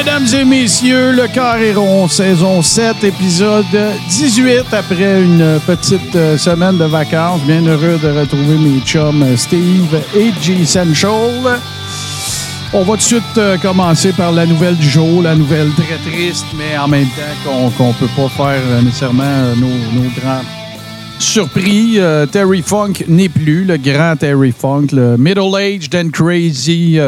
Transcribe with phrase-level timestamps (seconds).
[0.00, 3.66] Mesdames et messieurs, le Carré rond, saison 7, épisode
[4.08, 7.42] 18, après une petite euh, semaine de vacances.
[7.42, 11.60] Bien heureux de retrouver mes chums euh, Steve et G Central.
[12.72, 16.10] On va tout de suite euh, commencer par la nouvelle du jour, la nouvelle très
[16.10, 17.08] triste, mais en même
[17.44, 20.44] temps qu'on ne peut pas faire nécessairement nos, grands
[21.18, 22.00] surpris.
[22.32, 26.98] Terry Funk n'est plus le grand Terry Funk, le middle-aged and crazy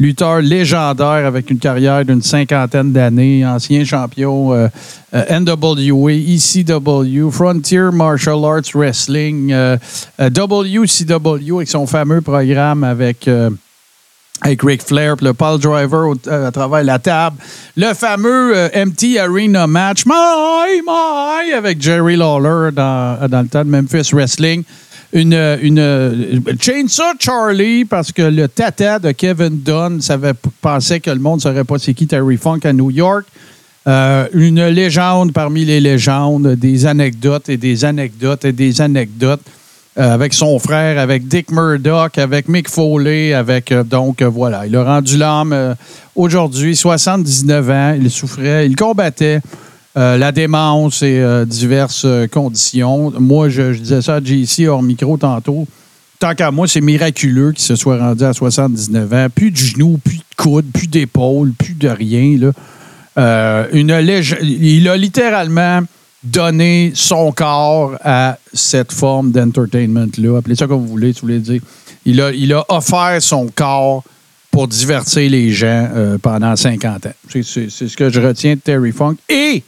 [0.00, 4.66] lutteur légendaire avec une carrière d'une cinquantaine d'années, ancien champion euh,
[5.14, 9.76] euh, NWA, ECW, Frontier Martial Arts Wrestling, euh,
[10.20, 13.28] euh, WCW avec son fameux programme avec...
[14.42, 17.36] avec Ric Flair, le Paul Driver au- à travers la table.
[17.76, 23.68] Le fameux MT Arena match, My, My, avec Jerry Lawler dans, dans le temps de
[23.68, 24.62] Memphis Wrestling.
[25.12, 31.18] Une, une Chainsaw Charlie, parce que le tata de Kevin Dunn savait, pensait que le
[31.18, 33.26] monde ne saurait pas c'est qui Terry Funk à New York.
[33.88, 39.40] Euh, une légende parmi les légendes, des anecdotes et des anecdotes et des anecdotes
[39.98, 44.76] euh, avec son frère, avec Dick Murdoch, avec Mick Foley, avec euh, donc voilà, il
[44.76, 45.74] a rendu l'âme
[46.14, 49.40] aujourd'hui, 79 ans, il souffrait, il combattait
[49.96, 53.12] euh, la démence et euh, diverses euh, conditions.
[53.18, 55.66] Moi, je, disais ça à JC hors micro tantôt.
[56.20, 59.26] Tant qu'à moi, c'est miraculeux qu'il se soit rendu à 79 ans.
[59.34, 62.38] Plus de genoux, plus de coudes, plus d'épaules, plus de rien.
[62.38, 63.66] Là.
[63.72, 65.80] Il a littéralement
[66.22, 70.38] donné son corps à cette forme d'entertainment-là.
[70.38, 71.62] Appelez ça comme vous voulez, si vous voulez dire.
[72.04, 74.04] Il a, il a offert son corps
[74.52, 75.88] pour divertir les gens
[76.22, 77.12] pendant 50 ans.
[77.28, 79.16] C'est ce que je retiens de Terry Funk.
[79.28, 79.64] Et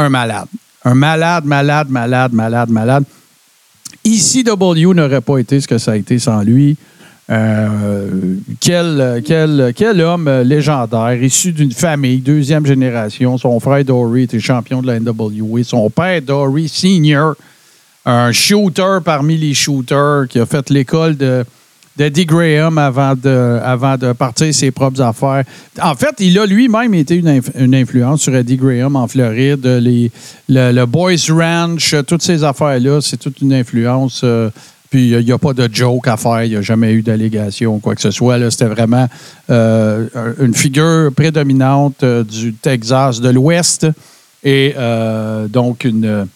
[0.00, 0.48] un malade.
[0.84, 3.04] Un malade, malade, malade, malade, malade.
[4.04, 6.76] ECW n'aurait pas été ce que ça a été sans lui.
[7.30, 13.38] Euh, quel, quel, quel homme légendaire, issu d'une famille, deuxième génération.
[13.38, 15.62] Son frère Dory était champion de la NWA.
[15.62, 17.36] Son père Dory Senior,
[18.04, 21.44] un shooter parmi les shooters qui a fait l'école de
[22.00, 25.44] d'Eddie Graham avant de, partir ses propres affaires.
[25.82, 29.66] En fait, il a lui-même été une, inf- une influence sur Eddie Graham en Floride.
[29.66, 30.10] Les,
[30.48, 34.22] le, Boys Ranch, toutes ces affaires-là, c'est toute une influence.
[34.24, 34.48] euh,
[34.88, 37.74] puis il n'y a pas de joke à faire, il n'y a jamais eu d'allégation
[37.74, 38.50] ou quoi que ce soit.
[38.50, 39.06] C'était vraiment
[39.50, 40.06] euh,
[40.40, 43.86] une figure prédominante euh, du Texas de l'Ouest
[44.42, 44.74] et
[45.50, 46.26] donc une,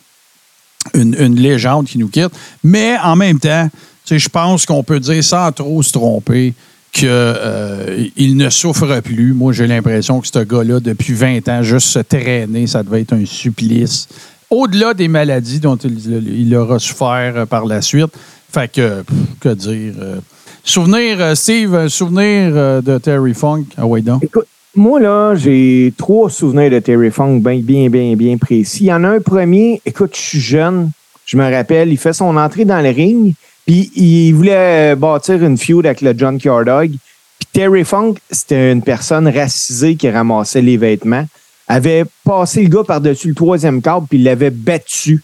[0.92, 2.32] une légende qui nous quitte.
[2.62, 3.70] Mais en même temps,
[4.04, 6.54] sais, je pense qu'on peut dire sans trop se tromper
[6.92, 9.32] qu'il ne souffre plus.
[9.32, 13.14] Moi, j'ai l'impression que ce gars-là, depuis 20 ans, juste se traîner, ça devait être
[13.14, 14.08] un supplice.
[14.48, 18.12] Au-delà des maladies dont il, aura souffert euh, par la suite.
[18.52, 19.02] Fait que,
[19.40, 19.94] que dire.
[19.98, 20.20] euh,
[20.64, 23.66] souvenir, euh, Steve, souvenir euh, de Terry Funk.
[23.76, 24.24] Ah ouais, donc?
[24.24, 28.84] Écoute, moi, là, j'ai trois souvenirs de Terry Funk bien, bien, bien, bien précis.
[28.84, 30.90] Il y en a un premier, écoute, je suis jeune,
[31.26, 33.34] je me rappelle, il fait son entrée dans le ring,
[33.66, 36.90] puis il voulait euh, bâtir une feud avec le John Dog.
[36.90, 41.26] Puis Terry Funk, c'était une personne racisée qui ramassait les vêtements,
[41.66, 45.22] avait passé le gars par-dessus le troisième câble, puis il l'avait battu.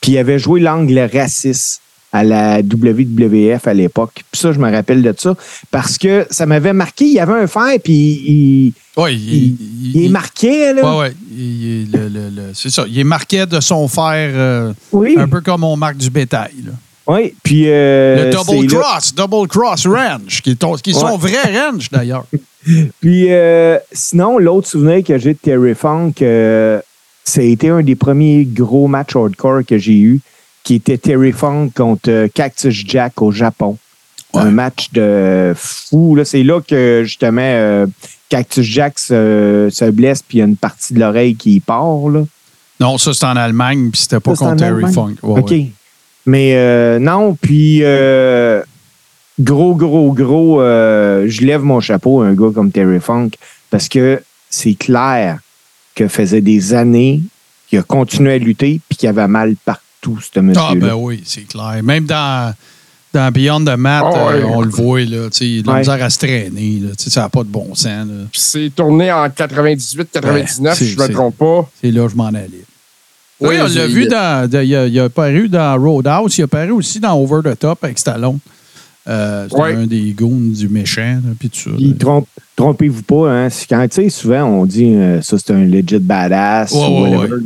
[0.00, 1.80] Puis il avait joué l'angle raciste
[2.12, 4.24] à la WWF à l'époque.
[4.30, 5.34] Puis ça, je me rappelle de ça.
[5.70, 7.04] Parce que ça m'avait marqué.
[7.04, 9.56] Il y avait un fer, puis il, Ouais, il,
[9.94, 10.82] il est marqué, là.
[10.96, 11.14] Ouais, ouais.
[11.30, 12.84] Il- il- c'est ça.
[12.88, 15.16] Il est marqué de son fer, euh, Oui.
[15.18, 16.52] un peu comme on marque du bétail.
[16.64, 16.72] là.
[17.06, 17.34] Oui.
[17.42, 17.64] Puis.
[17.66, 21.16] euh, le double là- cross, double cross range, qui est, ton- qui Ouais.
[21.18, 22.26] vrai range d'ailleurs.
[23.00, 26.80] Puis euh, sinon, l'autre souvenir que j'ai de Terry Funk, euh,
[27.24, 30.20] ça a été un des premiers gros matchs hardcore que j'ai eu,
[30.64, 33.78] qui était Terry Funk contre euh, Cactus Jack au Japon.
[34.34, 34.42] Ouais.
[34.42, 36.18] Un match de fou.
[36.24, 37.86] C'est là que justement euh,
[38.28, 42.08] Cactus Jack se, se blesse puis il y a une partie de l'oreille qui part.
[42.08, 42.24] Là.
[42.80, 44.92] Non, ça c'est en Allemagne, puis c'était pas Ça, contre Terry?
[44.92, 45.14] Funk.
[45.22, 45.54] Ouais, OK.
[46.26, 48.62] Mais euh, non, puis euh,
[49.40, 53.30] gros, gros, gros, euh, je lève mon chapeau à un gars comme Terry Funk
[53.70, 54.20] parce que
[54.50, 55.38] c'est clair
[55.94, 57.20] que faisait des années
[57.68, 61.22] qu'il a continué à lutter puis qu'il avait mal partout, ce monsieur Ah ben oui,
[61.24, 61.80] c'est clair.
[61.82, 62.54] Même dans,
[63.12, 64.42] dans Beyond the Mat, Ah ouais.
[64.44, 65.78] on le voit, là, tu sais, il a Ouais.
[65.80, 66.80] misère à se traîner.
[66.82, 68.08] là, tu sais, ça n'a pas de bon sens.
[68.32, 71.70] c'est tourné en 98-99, Ouais, si je me c'est- trompe pas.
[71.80, 72.50] C'est là que je m'en allais.
[73.40, 74.48] Oui, on l'a vu dans.
[74.50, 77.58] de- il, a, il a apparu dans Roadhouse, il a apparu aussi dans Over the
[77.58, 78.38] Top avec Stallone.
[79.08, 79.74] Euh, c'est Ouais.
[79.74, 81.70] un des goons du méchant, là, puis tout ça.
[81.76, 85.52] Puis trompe- trompez-vous pas, hein, c'est quand, tu sais, souvent, on dit euh, ça, c'est
[85.52, 86.72] un legit badass.
[86.72, 87.42] Ouais, ou ouais, whatever.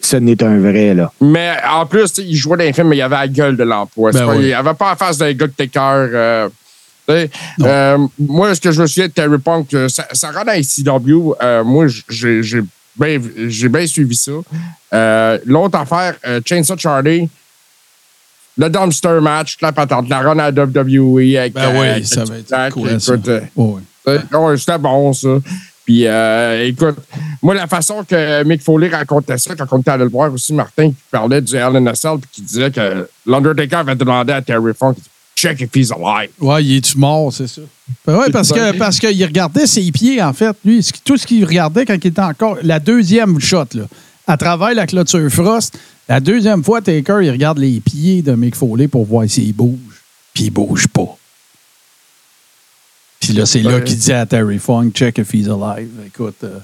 [0.00, 1.10] Ce n'est un vrai, là.
[1.20, 4.10] Mais en plus, il jouait dans les films, mais il avait la gueule de l'emploi.
[4.10, 4.34] Ben pas-.
[4.36, 6.10] Il avait pas en face d'un gars de tes cœurs.
[6.12, 6.48] euh.
[7.08, 11.34] Euh, moi, ce que je me souviens de Terry Punk, ça, ça rend dans ICW.
[11.42, 12.60] euh, moi, j'ai j'ai
[12.96, 14.32] bien j'ai bien suivi ça.
[14.92, 17.28] Euh, L'autre affaire, euh, Chainsaw Charlie,
[18.58, 21.54] le dumpster match, la patente, la run à WWE avec.
[21.54, 23.14] Ben euh, oui, avec ça va être cool, ça.
[23.14, 23.40] écoute, euh,
[24.08, 25.28] euh, ouais, c'était bon, ça.
[25.84, 26.96] Puis, euh, écoute,
[27.42, 30.52] moi, la façon que Mick Foley racontait ça, quand on était allé le voir aussi,
[30.52, 34.32] Martin, qui parlait du Hell in a Cell, puis qui disait que l'Undertaker avait demandé
[34.32, 34.94] à Terry Funk,
[35.42, 36.30] check if he's alive.
[36.40, 37.62] Ouais, il est-tu mort, c'est ça?
[38.06, 40.56] Ben ouais, parce que parce qu'il regardait ses pieds, en fait.
[40.64, 42.58] Lui, tout ce qu'il regardait quand il était encore.
[42.62, 43.84] La deuxième shot, là,
[44.26, 45.78] à travers la clôture Frost,
[46.08, 49.78] la deuxième fois, Taker, il regarde les pieds de Mick Foley pour voir s'il bouge.
[50.32, 51.16] Puis il bouge pas.
[53.20, 55.90] Puis là, c'est là qu'il dit à Terry Funk, check if he's alive.
[56.06, 56.42] Écoute.
[56.44, 56.58] euh,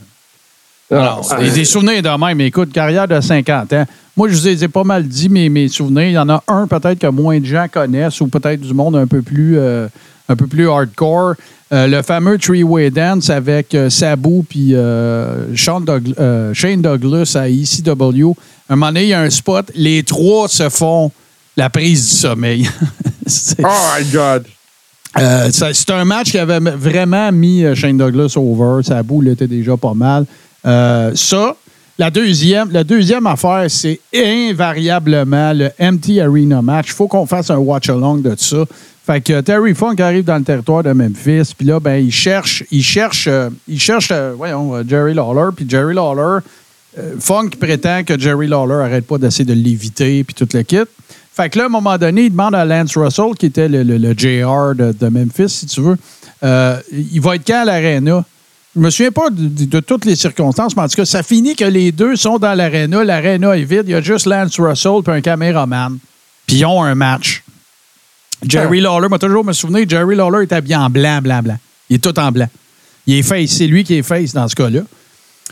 [0.91, 2.41] alors, c'est des souvenirs de même.
[2.41, 3.85] Écoute, carrière de 50 ans.
[4.17, 6.09] Moi, je vous ai, ai pas mal dit mes, mes souvenirs.
[6.09, 8.97] Il y en a un peut-être que moins de gens connaissent ou peut-être du monde
[8.97, 9.87] un peu plus, euh,
[10.29, 11.35] un peu plus hardcore.
[11.71, 15.45] Euh, le fameux Three-Way Dance avec euh, Sabu puis euh,
[15.83, 18.33] Doug- euh, Shane Douglas à ECW.
[18.71, 19.71] Un moment donné, il y a un spot.
[19.75, 21.13] Les trois se font
[21.57, 22.69] la prise du sommeil.
[23.63, 23.67] Oh
[23.99, 24.47] my God.
[25.19, 28.83] euh, c'est un match qui avait vraiment mis euh, Shane Douglas over.
[28.83, 30.25] Sa boule était déjà pas mal.
[30.69, 31.57] Euh, ça,
[31.99, 36.89] la deuxième, la deuxième affaire, c'est invariablement le Empty Arena match.
[36.89, 38.65] Il faut qu'on fasse un watch-along de ça.
[39.07, 42.63] Fait que Terry Funk arrive dans le territoire de Memphis, puis là, ben, il cherche,
[42.71, 46.41] il cherche, euh, il cherche, euh, voyons, Jerry Lawler, puis Jerry Lawler,
[47.21, 50.77] Funk prétend que Jerry Lawler arrête pas d'essayer de l'éviter, puis tout le kit.
[51.33, 53.83] Fait que là, à un moment donné, il demande à Lance Russell, qui était le,
[53.85, 55.97] le- JR de, de Memphis, si tu veux,
[56.93, 58.25] il va être quand à l'Arena?
[58.79, 61.65] Je me souviens pas de, toutes les circonstances, mais en tout cas, ça finit que
[61.65, 63.03] les deux sont dans l'Arena.
[63.03, 63.83] L'Arena est vide.
[63.87, 65.99] Il y a juste Lance Russell et un caméraman.
[66.47, 67.43] Puis ils ont un match.
[68.49, 71.59] Jerry Lawler, moi toujours me souvenir, Jerry Lawler est habillé en blanc, blanc, blanc.
[71.91, 72.49] Il est tout en blanc.
[73.05, 73.51] Il est face.
[73.51, 74.83] C'est lui qui est face dans ce cas-là.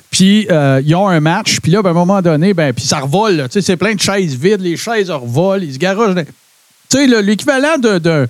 [0.09, 2.85] Puis euh, ils ont un match, puis là, ben, à un moment donné, ben, puis
[2.85, 3.35] ça revole.
[3.39, 3.49] là.
[3.49, 6.15] Tu sais, c'est plein de chaises vides, les chaises revolent, ils se garagent.
[6.15, 6.31] dans- Tu
[7.11, 8.29] sais, l'équivalent de, de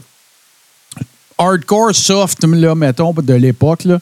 [1.36, 3.98] hardcore soft, là, mettons, de l'époque, là.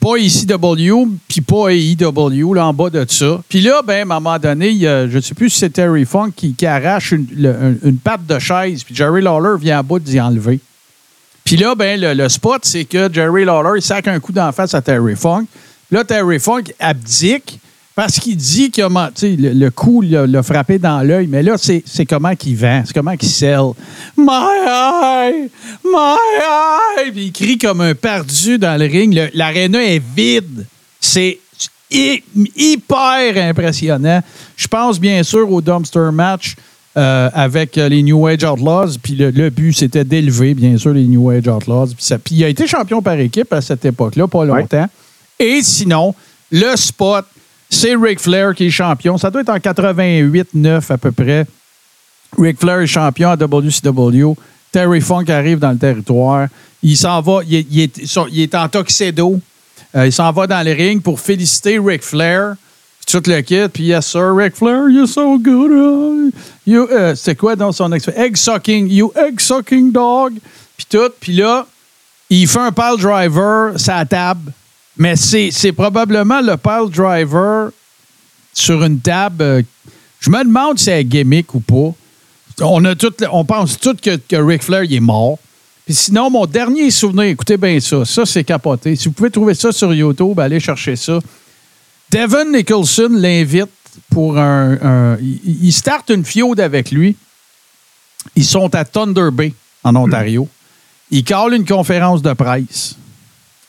[0.00, 3.40] Pas ECW, puis pas AEW, là, en bas de ça.
[3.48, 6.06] Puis là, ben, à un moment donné, il je ne sais plus si c'est Terry
[6.06, 9.84] Funk qui, arrache une, le- un- une patte de chaise, puis Jerry Lawler vient en
[9.84, 10.58] bas d'y enlever.
[11.44, 14.52] Puis là, ben, le, le spot, c'est que Jerry Lawler, il sac un coup d'en
[14.52, 15.44] face à Terry Funk.
[15.90, 17.58] Là, Terry Funk abdique
[18.02, 22.06] parce qu'il dit qu'il a le, le coup l'a frappé dans l'œil, mais là, c'est
[22.08, 23.72] comment qu'il vend, c'est comment qu'il sell.
[24.16, 24.24] My
[24.66, 25.50] eye!
[25.84, 26.16] My
[27.04, 27.10] eye!
[27.12, 29.28] Puis il crie comme un perdu dans le ring.
[29.34, 30.64] L'aréna est vide.
[30.98, 31.38] C'est
[31.90, 32.22] hy-
[32.56, 34.22] hyper impressionnant.
[34.56, 36.56] Je pense bien sûr au dumpster match
[36.96, 38.96] euh, avec euh, les New Age Outlaws.
[39.02, 41.88] Puis le, le but, c'était d'élever, bien sûr, les New Age Outlaws.
[41.88, 44.86] Puis, ça- puis il a été champion par équipe à cette époque-là, pas longtemps.
[45.38, 46.14] Et sinon,
[46.50, 47.26] le spot,
[47.70, 49.16] c'est Ric Flair qui est champion.
[49.16, 51.46] Ça doit être en 88-9 à peu près.
[52.36, 54.34] Ric Flair est champion à WCW.
[54.72, 56.48] Terry Funk arrive dans le territoire.
[56.82, 59.40] Il s'en va, il est, en tuxedo.
[59.94, 62.54] Euh, il s'en va dans le ring pour féliciter Ric Flair.
[63.06, 63.68] Tout le kit.
[63.72, 66.32] Puis, yes, sir, Ric Flair, you're so good.
[66.66, 68.22] uh, euh, c'est quoi dans son expression?
[68.22, 70.34] Egg sucking, you egg sucking dog?
[70.76, 71.10] Puis tout.
[71.18, 71.66] Puis là,
[72.28, 74.52] il fait un pile driver sa table.
[74.96, 77.70] Mais c'est probablement le pile driver
[78.52, 79.64] sur une table.
[80.20, 81.94] je me demande si c'est un gimmick ou pas.
[82.62, 85.38] On, a tout, on pense tous que, que Ric Flair il est mort.
[85.86, 88.96] Puis sinon, mon dernier souvenir, écoutez bien ça, ça c'est capoté.
[88.96, 91.18] Si vous pouvez trouver ça sur YouTube, allez chercher ça.
[92.10, 93.70] Devin Nicholson l'invite
[94.10, 94.78] pour un.
[94.82, 97.16] un- il, starte une fiode avec lui.
[98.36, 100.48] Ils sont à Thunder Bay, en Ontario.
[101.10, 102.96] Il cale une conférence de presse.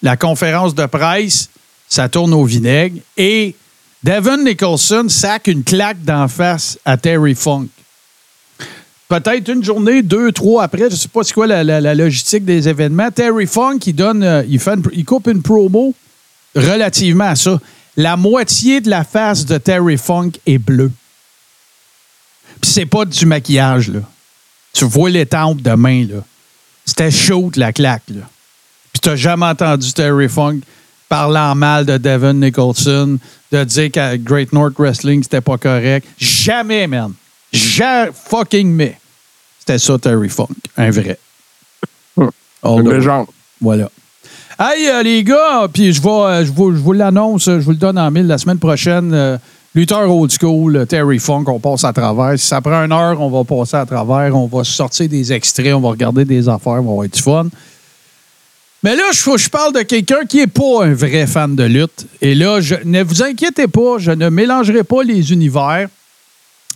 [0.02, 1.50] La conférence de presse,
[1.88, 3.00] ça tourne au vinaigre.
[3.18, 3.56] Et
[4.04, 7.68] Devin Nicholson sac une claque d'en face à Terry Funk.
[9.08, 12.70] Peut-être une journée, deux, trois après, je ne sais pas c'est quoi la, logistique des
[12.70, 13.12] événements.
[13.12, 15.94] Terry Funk, il donne, euh, il, fait coupe une promo
[16.56, 17.60] relativement à ça.
[17.98, 20.92] La moitié de la face de Terry Funk est bleue.
[22.62, 24.00] Puis c'est pas du maquillage, là.
[24.72, 26.24] Tu vois les tempes de main, là.
[26.86, 28.22] C'était chaud, la claque, là.
[29.02, 30.60] T'as jamais entendu Terry Funk
[31.10, 33.18] parlant mal de Devin Nicholson,
[33.52, 36.08] de dire qu'à Great North Wrestling, c'était pas correct?
[36.18, 37.14] Jamais, man.
[37.52, 38.98] Jamais fucking mais.
[39.60, 40.48] C'était ça, Terry Funk.
[40.78, 41.20] Un vrai.
[42.64, 43.28] Une légende.
[43.60, 43.90] Voilà.
[44.60, 47.66] Hey, euh, les gars, puis je, vais, euh, je, vous, je vous l'annonce, euh, je
[47.66, 49.12] vous le donne en mille la semaine prochaine.
[49.14, 49.38] euh,
[49.74, 52.38] lutteur old school, Terry Funk, on passe à travers.
[52.38, 54.36] Si ça prend une heure, on va passer à travers.
[54.36, 57.48] On va sortir des extraits, on va regarder des affaires, on va du fun.
[58.84, 62.08] Mais là, je, je parle de quelqu'un qui n'est pas un vrai fan de lutte.
[62.22, 65.88] Et là, je, ne vous inquiétez pas, je ne mélangerai pas les univers.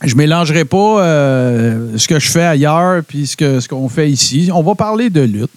[0.03, 4.50] Je ne mélangerai pas euh, ce que je fais ailleurs puis ce qu'on fait ici.
[4.53, 5.51] On va parler de lutte.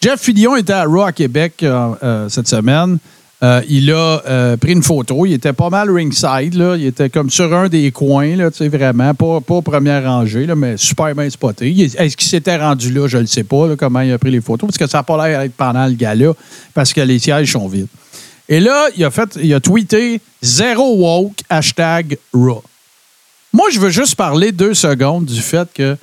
[0.00, 2.98] Jeff Fillion était à Raw à Québec euh, euh, cette semaine.
[3.44, 5.26] Euh, il a euh, pris une photo.
[5.26, 6.54] Il était pas mal ringside.
[6.54, 6.76] Là.
[6.76, 9.12] Il était comme sur un des coins, là, vraiment.
[9.12, 11.70] Pas, pas première rangée, là, mais super bien spoté.
[11.78, 13.06] Est-ce qu'il s'était rendu là?
[13.06, 15.02] Je ne sais pas là, comment il a pris les photos, parce que ça n'a
[15.02, 16.32] pas l'air d'être pendant le gala,
[16.72, 17.88] parce que les sièges sont vides.
[18.48, 22.62] Et là, il a, fait, il a tweeté zéro woke, hashtag Raw.
[23.52, 25.96] Moi, je veux juste parler deux secondes du fait que,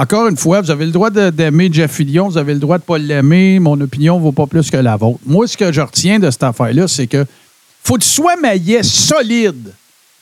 [0.00, 2.82] encore une fois, vous avez le droit d'aimer Jeff Fillion, vous avez le droit de
[2.84, 5.20] ne pas l'aimer, mon opinion ne vaut pas plus que la vôtre.
[5.26, 7.26] Moi, ce que je retiens de cette affaire-là, c'est que
[7.84, 9.74] faut que tu sois maillet solide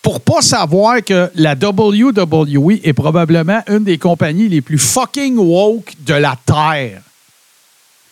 [0.03, 5.93] pour pas savoir que la WWE est probablement une des compagnies les plus fucking woke
[6.05, 7.01] de la Terre.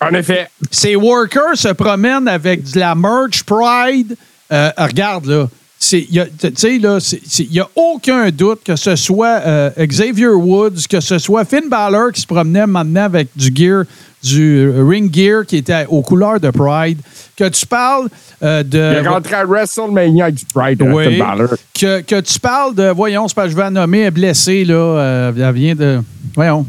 [0.01, 0.49] En effet.
[0.71, 4.17] Ces workers se promènent avec de la merch Pride.
[4.53, 5.49] Euh, regarde, là.
[5.93, 11.69] Il n'y a aucun doute que ce soit euh, Xavier Woods, que ce soit Finn
[11.69, 13.85] Balor qui se promenait maintenant avec du gear,
[14.23, 16.99] du ring gear qui était aux couleurs de Pride,
[17.37, 18.09] que tu parles
[18.43, 18.79] euh, Il de.
[18.79, 20.83] est rentré à WrestleMania avec du Pride.
[20.83, 21.05] euh, Oui.
[21.05, 21.49] Finn Balor.
[21.79, 22.91] Que, que tu parles de.
[22.91, 24.75] Voyons, c'est pas, je vais la nommer, elle est blessée, là.
[24.75, 26.01] euh, elle vient de.
[26.35, 26.67] Voyons.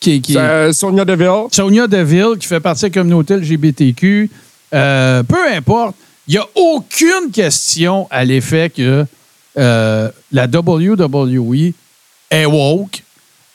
[0.00, 0.36] Qui, qui,
[0.72, 1.46] Sonia Deville.
[1.52, 4.30] Sonia Deville, qui fait partie de la communauté LGBTQ.
[4.70, 5.94] Peu importe,
[6.30, 9.04] il n'y a aucune question à l'effet que
[9.58, 11.72] euh, la WWE
[12.30, 13.02] est woke,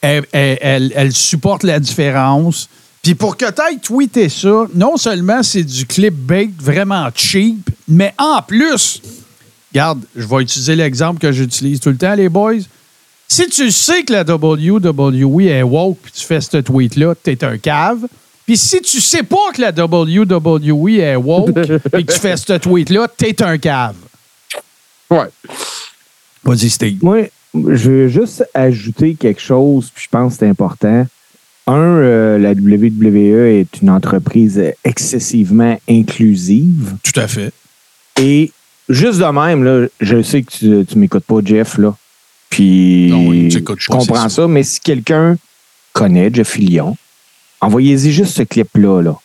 [0.02, 2.68] elle, supporte la différence.
[3.02, 8.14] Puis pour que tu ailles tweeter ça, non seulement c'est du clickbait vraiment cheap, mais
[8.18, 9.02] en plus,
[9.72, 12.56] regarde, je vais utiliser l'exemple que j'utilise tout le temps, les boys.
[13.30, 17.58] Si tu sais que la WWE est woke puis tu fais ce tweet-là, t'es un
[17.58, 18.06] cave.
[18.46, 21.50] Puis si tu sais pas que la WWE est woke
[21.98, 23.96] et que tu fais ce tweet-là, t'es un cave.
[25.10, 25.28] Ouais.
[26.44, 27.04] Vas-y, Steve.
[27.04, 31.08] Moi, je veux juste ajouter quelque chose, puis je pense que c'est important.
[31.68, 36.96] Un, euh, la WWE est une entreprise excessivement inclusive.
[37.02, 37.52] Tout à fait.
[38.22, 38.52] Et
[38.88, 41.96] juste de même, là, je sais que tu, tu m'écoutes pas, Jeff, là.
[42.50, 45.38] Puis Non, t'écoute je pas, comprends ça, mais si quelqu'un
[45.94, 46.96] connaît Jeff Fillion,
[47.66, 49.02] envoyez-y juste ce clip-là.
[49.02, 49.20] Là.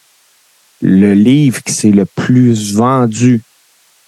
[0.82, 3.42] Le livre qui c'est le plus vendu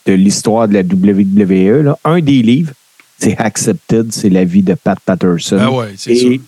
[0.06, 2.72] de l'histoire de la WWE, là, un des livres,
[3.18, 5.58] c'est Accepted, c'est la vie de Pat Patterson.
[5.60, 6.42] Ah ouais, c'est Et ça.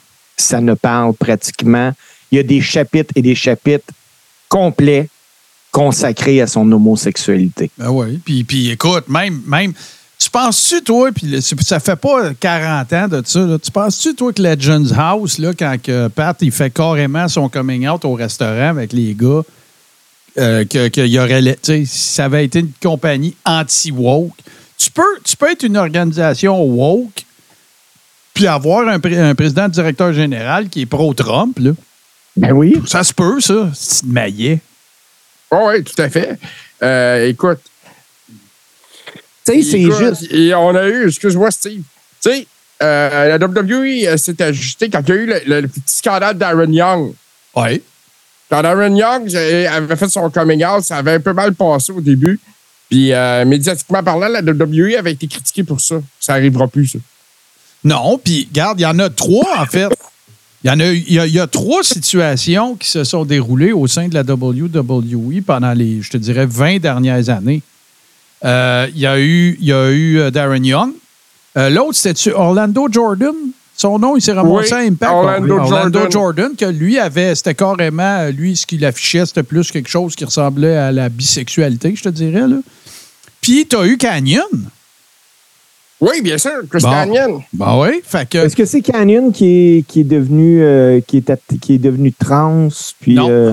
[0.56, 1.92] ça ne parle pratiquement.
[2.32, 3.92] Il y a des chapitres et des chapitres
[4.48, 5.08] complets
[5.70, 7.70] consacrés à son homosexualité.
[7.80, 8.18] Ah ouais.
[8.24, 9.72] Puis, puis écoute, même, même
[10.24, 14.32] tu penses-tu, toi, puis ça fait pas 40 ans de ça, là, tu penses-tu, toi,
[14.32, 18.68] que Legends House, là, quand que Pat, il fait carrément son coming out au restaurant
[18.70, 19.42] avec les gars,
[20.38, 21.42] euh, que, qu'il y aurait,
[21.86, 24.32] ça avait été une compagnie anti-woke,
[24.78, 27.24] tu peux, tu peux être une organisation woke,
[28.32, 31.72] puis avoir un, pré- un président directeur général qui est pro-Trump, là.
[32.36, 32.80] Ben oui.
[32.86, 34.58] Ça se peut, ça, c'est maillet.
[35.52, 36.38] oui, tout à fait.
[36.82, 37.60] Euh, écoute,
[39.46, 40.32] Tu sais, c'est juste.
[40.32, 41.82] Et on a eu, excuse-moi, Steve,
[42.22, 42.46] tu sais,
[42.82, 45.82] euh, la WWE euh, s'est ajustée quand il y a eu le, le- le petit
[45.96, 47.12] scandale d'Aaron Young.
[47.56, 47.82] Oui.
[48.50, 51.92] Quand Aaron Young euh, avait fait son coming out, ça avait un peu mal passé
[51.92, 52.38] au début.
[52.90, 55.96] Puis, euh, médiatiquement parlant, la WWE avait été critiquée pour ça.
[56.20, 56.98] Ça n'arrivera plus, ça.
[57.82, 59.88] Non, puis regarde, il y en a trois, en fait.
[60.62, 63.24] Il y en a, il y a, il y a trois situations qui se sont
[63.26, 67.60] déroulées au sein de la WWE pendant les, je te dirais, 20 dernières années.
[68.44, 70.90] Euh, il y a eu, il y a eu euh, Darren Young.
[71.56, 73.34] Euh, L'autre, c'était Orlando Jordan?
[73.76, 75.12] Son nom, il s'est ramassé Oui, à Impact.
[75.12, 76.10] Orlando Jordan.
[76.10, 80.24] Jordan, que lui avait, c'était carrément, lui, ce qu'il affichait, c'était plus quelque chose qui
[80.24, 82.46] ressemblait à la bisexualité, je te dirais.
[82.46, 82.56] Là.
[83.40, 84.44] Puis, tu as eu Canyon.
[86.00, 86.90] Oui, bien sûr, Chris Bon.
[86.90, 87.42] Canyon.
[87.52, 88.38] Ben oui, fait que.
[88.38, 89.46] Est-ce que c'est Canyon qui
[89.78, 92.68] est, qui est devenu euh, qui, est, qui est devenu trans?
[93.00, 93.28] Puis, Non.
[93.30, 93.52] euh,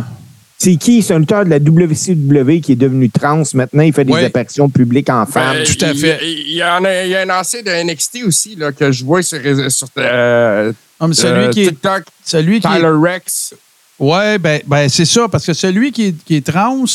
[0.64, 1.02] c'est qui?
[1.02, 3.42] C'est un lutteur de la WCW qui est devenu trans.
[3.54, 4.26] Maintenant, il fait des Oui.
[4.26, 5.58] apparitions publiques en femme.
[5.58, 6.20] Ben, tout à il- fait.
[6.22, 8.92] Il, il y en a, il y a un ancien de NXT aussi là, que
[8.92, 9.40] je vois sur,
[9.72, 11.68] sur euh, Ah, mais celui euh, qui est.
[11.70, 13.56] TikTok, Celui qui est- Tyler Rex.
[14.00, 16.86] Ouais, ben, ben c'est ça, parce que celui qui est, qui est trans,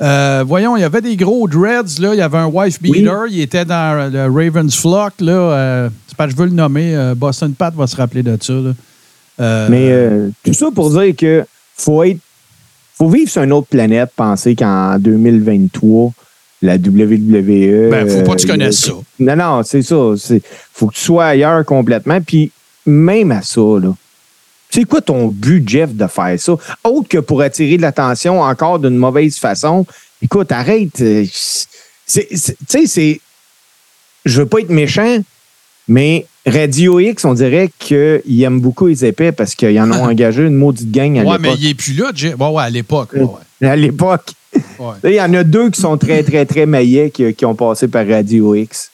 [0.00, 2.12] Euh, voyons, il y avait des gros dreads, là.
[2.12, 3.26] Il y avait un wife beater.
[3.30, 5.32] Il était dans le Ravens Flock, là.
[5.32, 6.96] Euh, c'est pas que je veux le nommer.
[6.96, 8.72] euh, Boston Pat va se rappeler de ça, là.
[9.40, 11.44] Euh, Mais euh, tout ça pour dire que
[11.76, 12.18] faut être.
[13.02, 16.12] Faut vivre sur une autre planète, penser qu'en 2023,
[16.62, 17.90] la WWE.
[17.90, 18.92] ben, faut pas que tu euh, connaisses ça.
[19.18, 20.12] Non, non, c'est ça.
[20.16, 20.40] C'est,
[20.72, 22.20] faut que tu sois ailleurs complètement.
[22.20, 22.52] Puis
[22.86, 23.92] même à ça, là.
[24.70, 26.52] C'est quoi ton but, Jeff, de faire ça?
[26.84, 29.84] Autre que pour attirer de l'attention encore d'une mauvaise façon.
[30.22, 31.00] Écoute, arrête.
[31.00, 31.32] euh, Tu
[32.06, 33.20] sais, c'est.
[34.24, 35.18] Je veux pas être méchant,
[35.88, 40.42] mais Radio X, on dirait qu'ils aiment beaucoup les épais parce qu'ils en ont engagé
[40.44, 41.60] une maudite gang à Ouais, mais l'époque.
[41.62, 42.10] il est plus là.
[42.12, 43.10] Ouais, ouais, à l'époque.
[43.14, 43.22] ouais,
[43.60, 43.68] ouais.
[43.68, 44.32] À l'époque.
[45.04, 47.88] Il y en a deux qui sont très, très, très maillets qui, qui ont passé
[47.88, 48.90] par Radio X.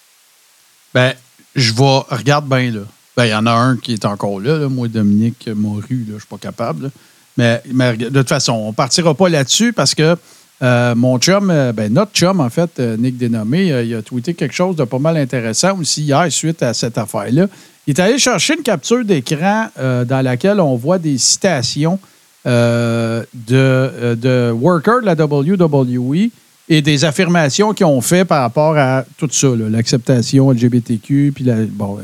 [0.95, 1.15] Ben,
[1.57, 2.01] je vais.
[2.11, 2.81] Regarde bien, là.
[3.17, 4.69] Ben, il y en a un qui est encore là, là.
[4.69, 6.85] moi, Dominique Moru, là, je suis pas capable.
[6.85, 6.91] là.
[7.37, 10.17] Mais, mais de toute façon, on partira pas là-dessus parce que
[10.63, 14.35] euh, mon chum, euh, ben, notre chum, en fait, euh, Nick Dénommé, il a tweeté
[14.35, 17.47] quelque chose de pas mal intéressant aussi hier suite à cette affaire-là.
[17.87, 21.99] Il est allé chercher une capture d'écran dans laquelle on voit des citations
[22.45, 26.29] de, de workers de la WWE
[26.69, 31.99] et des affirmations qu'ils ont fait par rapport à tout ça, l'acceptation LGBTQ, puis bon,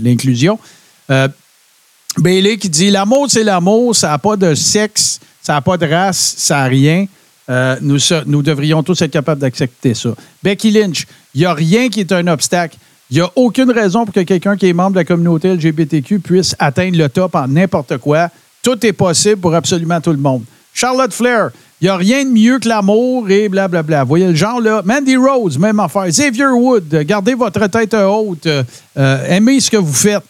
[0.00, 0.56] l'inclusion.
[1.10, 1.28] Euh,
[2.18, 5.86] Bailey qui dit L'amour, c'est l'amour, ça n'a pas de sexe, ça n'a pas de
[5.86, 7.06] race, ça n'a rien.
[7.50, 10.10] Euh, nous, devrions tous être capables d'accepter ça.
[10.42, 12.76] Becky Lynch, il n'y a rien qui est un obstacle.
[13.10, 16.18] Il n'y a aucune raison pour que quelqu'un qui est membre de la communauté LGBTQ
[16.18, 18.28] puisse atteindre le top en n'importe quoi.
[18.62, 20.42] Tout est possible pour absolument tout le monde.
[20.74, 21.50] Charlotte Flair,
[21.80, 24.02] il n'y a rien de mieux que l'amour et blablabla.
[24.02, 24.82] Vous voyez le genre, là?
[24.84, 26.06] Mandy Rose, même affaire.
[26.06, 28.46] Xavier Wood, gardez votre tête haute.
[28.46, 28.62] euh,
[28.98, 30.24] euh, aimez ce que vous faites.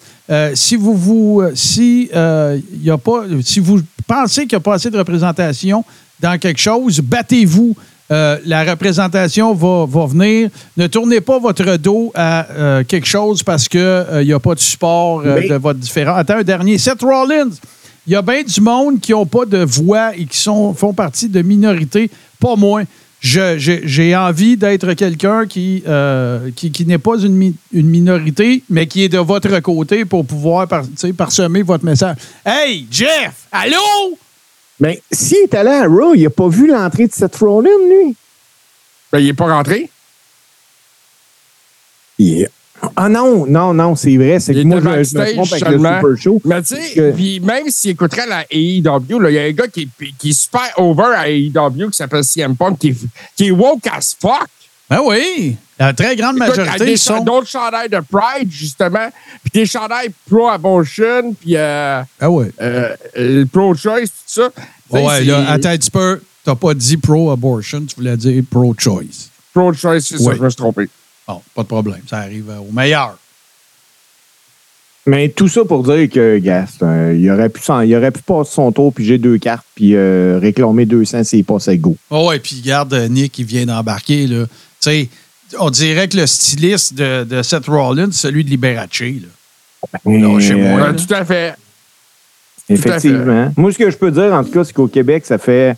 [0.54, 4.90] Si vous vous si y a pas si vous pensez qu'il n'y a pas assez
[4.90, 5.84] de représentation
[6.20, 7.76] dans quelque chose, battez-vous.
[8.10, 10.48] Euh, la représentation va, va venir.
[10.78, 14.60] Ne tournez pas votre dos à euh, quelque chose parce qu'il n'y a pas de
[14.60, 16.14] support euh, Mais- de votre différent.
[16.14, 16.78] Attends un dernier.
[16.78, 17.50] Seth Rollins.
[18.06, 20.94] Il y a bien du monde qui n'ont pas de voix et qui sont, font
[20.94, 22.82] partie de minorités, pas moi.
[23.20, 28.86] J'ai envie d'être quelqu'un qui, euh, qui, qui n'est pas une, mi- une minorité, mais
[28.86, 30.84] qui est de votre côté pour pouvoir par-
[31.16, 32.16] parsemer votre message.
[32.46, 33.32] Hey, Jeff!
[33.52, 33.76] Allô?
[34.80, 38.14] Mais s'il est allé à Raw, il n'a pas vu l'entrée de Seth Rollins, lui.
[39.12, 39.90] Ben, il n'est pas rentré.
[42.18, 42.48] Il-
[42.94, 44.38] Ah non, non, non, c'est vrai.
[44.38, 46.40] C'est que moi, je, je me trompe avec le Super Show.
[46.44, 49.66] Mais tu sais, Que- puis même s'il écouterait la AEW, il y a un gars
[49.66, 52.94] qui est, qui est super over à AEW qui s'appelle CM Punk, qui
[53.36, 54.46] qui est woke as fuck.
[54.90, 55.56] Ben oui!
[55.78, 57.22] La très grande Écoute, majorité des sont.
[57.22, 59.08] d'autres chandails de Pride, justement,
[59.44, 62.50] puis des chandails pro-abortion, puis euh, Ah ouais.
[62.60, 64.50] euh, euh, pro-choice, tout ça.
[64.90, 66.20] Ouais, là, attends un petit peu.
[66.44, 69.28] T'as pas dit pro-abortion, tu voulais dire pro-choice.
[69.54, 70.88] Pro-choice, c'est ça, je me suis trompé.
[71.28, 72.00] Bon, pas de problème.
[72.08, 73.16] Ça arrive euh, au meilleur.
[75.06, 76.82] Mais tout ça pour dire que, Gast,
[77.14, 79.94] il, aurait pu s'en- il aurait pu passer son tour, puis j'ai deux cartes, puis
[79.94, 81.96] euh, réclamer 200 s'il passe go.
[82.10, 84.26] Oh ouais, puis regarde euh, Nick, il vient d'embarquer.
[84.80, 85.08] Sais,
[85.58, 89.00] on dirait que le styliste de, de Seth Rollins, c'est celui de Liberace.
[89.00, 89.98] Là.
[90.04, 90.80] Non, chez moi.
[90.80, 90.92] Euh.
[90.92, 91.54] Ouais, tout à fait.
[92.68, 93.52] Effectivement.
[93.56, 95.76] Moi, ce que je peux dire, en tout cas, c'est qu'au Québec, ça fait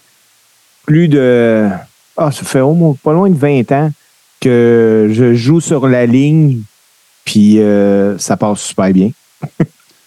[0.87, 1.69] plus de.
[2.17, 3.93] Ah, ça fait au moins pas loin de 20 ans
[4.41, 6.63] que je joue sur la ligne,
[7.25, 9.11] puis euh, ça passe super bien.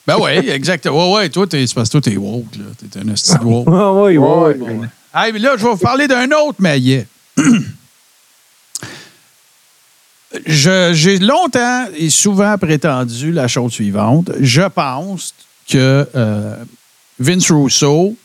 [0.05, 1.13] Ben oui, exactement.
[1.13, 2.57] Ouais, ouais, toi, t'es, c'est parce que toi, t'es woke.
[2.57, 2.65] Là.
[2.91, 3.67] T'es un hostie woke.
[3.71, 4.73] Ah oui, oui, Ouais, oui.
[4.79, 4.87] Ouais.
[5.15, 7.07] Hey, mais là, je vais vous parler d'un autre maillet.
[10.45, 14.31] J'ai longtemps et souvent prétendu la chose suivante.
[14.39, 15.33] Je pense
[15.69, 16.55] que euh,
[17.19, 18.15] Vince Russo,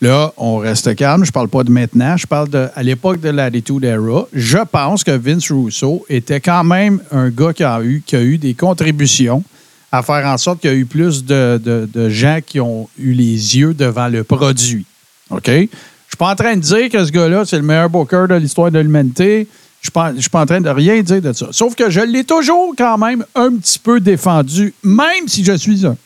[0.00, 3.28] là, on reste calme, je parle pas de maintenant, je parle de à l'époque de
[3.30, 4.26] l'Attitude Era.
[4.32, 8.22] Je pense que Vince Russo était quand même un gars qui a eu, qui a
[8.22, 9.44] eu des contributions
[9.92, 12.88] à faire en sorte qu'il y a eu plus de, de- de gens qui ont
[12.98, 14.84] eu les yeux devant le produit.
[15.30, 15.46] OK?
[15.48, 18.34] Je suis pas en train de dire que ce gars-là, c'est le meilleur booker de
[18.34, 19.46] l'histoire de l'humanité.
[19.82, 21.48] Je ne suis pas en train de rien dire de ça.
[21.50, 25.84] Sauf que je l'ai toujours quand même un petit peu défendu, même si je suis
[25.84, 25.96] un,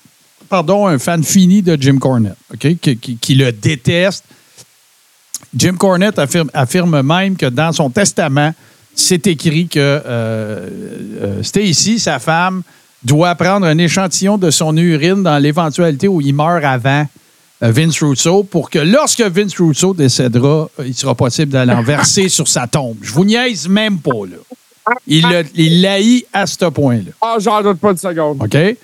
[0.49, 2.67] pardon, un fan fini de Jim Cornette, OK?
[3.21, 4.25] Qui, le déteste.
[5.55, 6.19] Jim Cornette
[6.55, 8.55] affirme, même que dans son testament,
[8.95, 12.62] c'est écrit que euh, euh, Stacy, sa femme,
[13.03, 17.07] doit prendre un échantillon de son urine dans l'éventualité où il meurt avant
[17.61, 22.29] Vince Russo pour que lorsque Vince Russo décédera, euh, il sera possible d'aller en verser
[22.29, 22.99] sur sa tombe.
[23.01, 24.37] Je vous niaise même pas, là.
[25.07, 27.11] Il l'haït à ce point-là.
[27.21, 28.40] Ah, j'en doute pas une seconde.
[28.42, 28.77] OK?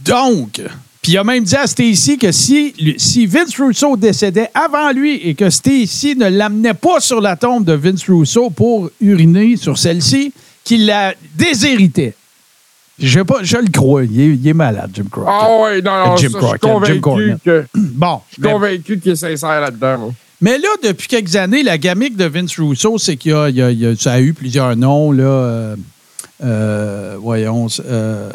[0.00, 0.60] Donc,
[1.00, 5.14] Puis il a même dit à Stacy que si, si Vince Russo décédait avant lui
[5.16, 9.78] et que Stacy ne l'amenait pas sur la tombe de Vince Russo pour uriner sur
[9.78, 10.32] celle-ci,
[10.64, 12.14] qu'il la déshéritait.
[13.00, 14.04] Je, pas, je le crois.
[14.04, 15.32] Il est, il est malade, Jim Crockett.
[15.34, 18.20] Ah ouais, non, non, Jim ça, Crockett, je suis convaincu que, Bon.
[18.28, 19.98] je suis mais- convaincu qu'il est sincère là-dedans.
[19.98, 20.12] moi.
[20.40, 23.70] mais là, depuis quelques années, la gamique de Vince Russo, c'est qu'il a, il a-
[23.70, 25.12] il y a- ça a eu plusieurs noms.
[25.12, 25.76] Là, euh,
[26.42, 27.66] euh, voyons.
[27.86, 28.30] euh,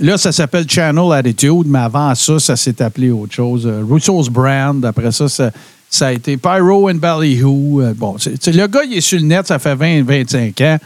[0.00, 3.66] là, ça s'appelle Channel Attitude, mais avant ça, ça s'est appelé autre chose.
[3.88, 4.84] Russo's Brand.
[4.84, 5.50] Après ça, ça,
[5.88, 7.82] ça a été Pyro and Ballyhoo.
[7.96, 10.78] Bon, c'est- c'est- le gars, il est sur le net, ça fait 20-25 ans.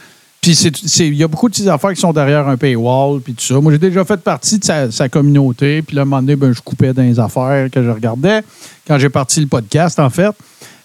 [0.44, 0.52] Puis
[0.98, 3.58] il y a beaucoup de petites affaires qui sont derrière un paywall, puis tout ça.
[3.62, 5.80] Moi, j'ai déjà fait partie de sa, communauté.
[5.80, 8.42] Puis là, un moment donné, ben, je coupais dans les affaires que je regardais
[8.86, 10.32] quand j'ai parti le podcast, en fait.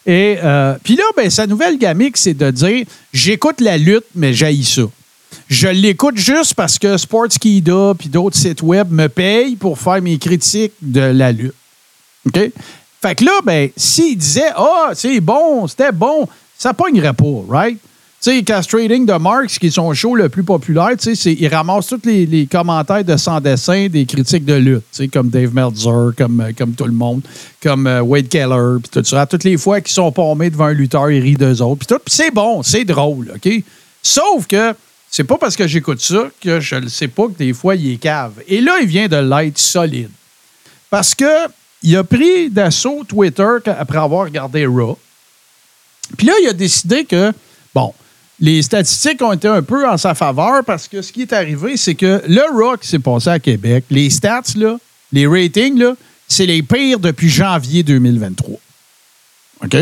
[0.06, 4.34] Et euh, puis là, ben, sa nouvelle gamique, c'est de dire j'écoute la lutte, mais
[4.34, 4.84] j'haïs ça.
[5.50, 10.18] Je l'écoute juste parce que Sportskida puis d'autres sites web me payent pour faire mes
[10.18, 11.54] critiques de la lutte.
[12.28, 12.40] OK?
[13.02, 17.78] Fait que là, ben, s'il disait Ah, c'est bon, c'était bon, ça pognerait pas, right?
[18.22, 22.02] Sais, Castrating de Marks, qui est son show le plus populaire, tu il ramasse tous
[22.04, 26.74] les, commentaires de sans dessin des critiques de lutte, comme Dave Meltzer, comme, euh, comme
[26.74, 27.22] tout le monde,
[27.64, 29.26] comme euh, Wade Keller, puis tout ça.
[29.26, 32.02] Toutes les fois qu'ils sont pommés devant un lutteur, ils rient d'eux autres, puis tout.
[32.08, 33.64] C'est bon, c'est drôle, OK?
[34.04, 34.74] Sauf que
[35.10, 37.94] c'est pas parce que j'écoute ça que je ne sais pas que des fois, il
[37.94, 38.34] est cave.
[38.50, 40.12] Et là, il vient de l'être solide.
[40.90, 41.48] Parce que
[41.84, 45.00] il a pris d'assaut Twitter après avoir regardé Raw.
[46.18, 47.32] Puis là, il a décidé que,
[47.74, 47.94] bon,
[48.40, 51.78] les statistiques ont été un peu en sa faveur parce que ce qui est arrivé,
[51.78, 54.78] c'est que le qui s'est passé à Québec, les stats, là,
[55.12, 55.94] les ratings, là,
[56.28, 58.58] c'est les pires depuis janvier 2023.
[59.64, 59.78] OK?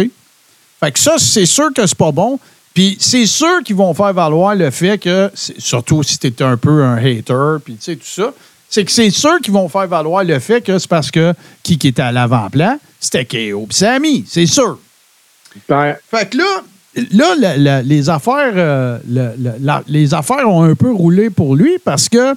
[0.79, 2.39] Fait que ça, c'est sûr que c'est pas bon.
[2.73, 6.83] Puis c'est sûr qu'ils vont faire valoir le fait que, surtout si tu un peu
[6.83, 8.33] un hater, puis tu sais, tout ça,
[8.69, 11.77] c'est que c'est sûr qu'ils vont faire valoir le fait que c'est parce que qui,
[11.77, 14.77] qui était à l'avant-plan, c'était KO Sami, c'est sûr.
[15.67, 16.63] Ben, Fait que là,
[17.12, 21.77] là la- la- les, affaires, euh, la- les affaires ont un peu roulé pour lui
[21.83, 22.33] parce que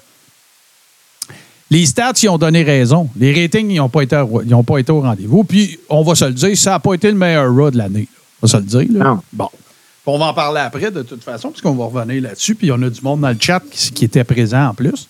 [1.71, 3.09] les stats, ils ont donné raison.
[3.17, 5.45] Les ratings, n'ont pas, été ils ont pas été au rendez-vous.
[5.45, 8.09] Puis, on va se le dire, ça n'a pas été le meilleur Raw de l'année.
[8.43, 8.87] On va se le dire.
[8.99, 9.05] là.
[9.05, 9.21] Non.
[9.33, 9.49] Bon.
[9.53, 12.57] Puis on va en parler après, de toute façon, parce qu'on va revenir là-dessus.
[12.57, 15.07] Puis, on a du monde dans le chat qui, qui était présent en plus.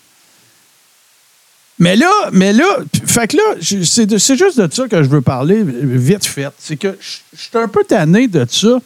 [1.79, 2.67] Mais là, mais là,
[3.07, 6.51] fait que là, c'est juste de ça que je veux parler vite fait.
[6.59, 8.79] C'est que je suis un peu tanné de ça.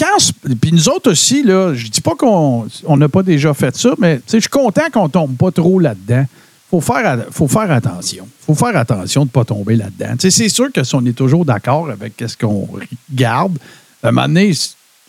[0.00, 0.16] Quand,
[0.58, 3.90] puis nous autres aussi, là, je dis pas qu'on on n'a pas déjà fait ça,
[3.98, 6.24] mais je suis content qu'on tombe pas trop là-dedans.
[6.70, 8.26] Faut faire, faut faire attention.
[8.46, 10.14] faut faire attention de ne pas tomber là-dedans.
[10.18, 12.66] C'est sûr que si on est toujours d'accord avec ce qu'on
[13.10, 13.58] regarde,
[14.02, 14.52] à un moment donné,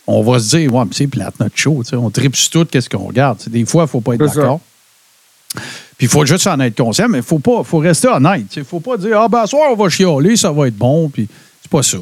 [0.07, 1.83] on va se dire, ouais, mais c'est plate notre show.
[1.93, 3.37] On tripe sur tout, qu'est-ce qu'on regarde.
[3.47, 4.59] Des fois, il ne faut pas être d'accord.
[5.53, 8.47] Puis il faut juste en être conscient, mais il faut pas, faut rester honnête.
[8.55, 11.07] Il ne faut pas dire Ah ben, soir, on va chialer, ça va être bon,
[11.09, 11.29] puis
[11.61, 11.99] c'est pas ça.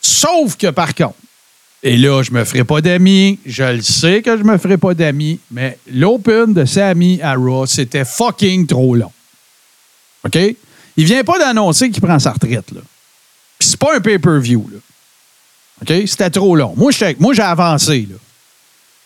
[0.00, 1.14] Sauf que par contre,
[1.82, 4.92] et là, je me ferai pas d'amis, je le sais que je me ferai pas
[4.92, 9.12] d'amis, mais l'open de Sammy à Raw, c'était fucking trop long.
[10.26, 10.38] OK?
[10.96, 12.82] Il vient pas d'annoncer qu'il prend sa retraite, là.
[13.58, 14.78] C'est pas un pay-per-view, là.
[15.82, 16.06] OK?
[16.06, 16.74] C'était trop long.
[16.76, 18.16] Moi, moi, j'ai avancé, là.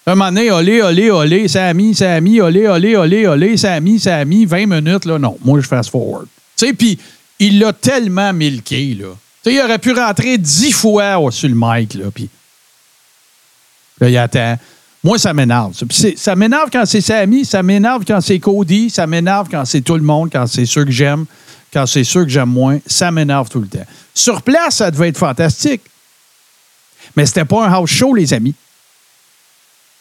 [0.06, 4.66] Un moment donné, olé, olé, olé, Sammy, Sammy, olé, olé, olé, olé, Sammy, Sammy, 20
[4.66, 5.38] minutes, là, non.
[5.44, 6.26] Moi, je fast forward.
[6.56, 6.98] Tu sais, puis
[7.38, 9.14] il l'a tellement milqué, là.
[9.44, 12.28] Tu sais, il aurait pu rentrer 10 fois sur le mic, là, puis
[14.00, 14.58] là, il attend.
[15.02, 15.74] Moi, ça m'énerve.
[16.16, 16.36] ça.
[16.36, 20.02] M'énerve quand c'est Sammy, ça m'énerve quand c'est Cody, ça m'énerve quand c'est tout le
[20.02, 21.26] monde, quand c'est ceux que j'aime,
[21.72, 22.78] quand c'est ceux que j'aime moins.
[22.86, 23.84] Ça m'énerve tout le temps.
[24.14, 25.82] Sur place, ça devait être fantastique.
[27.16, 28.54] Mais c'était pas un house show, les amis.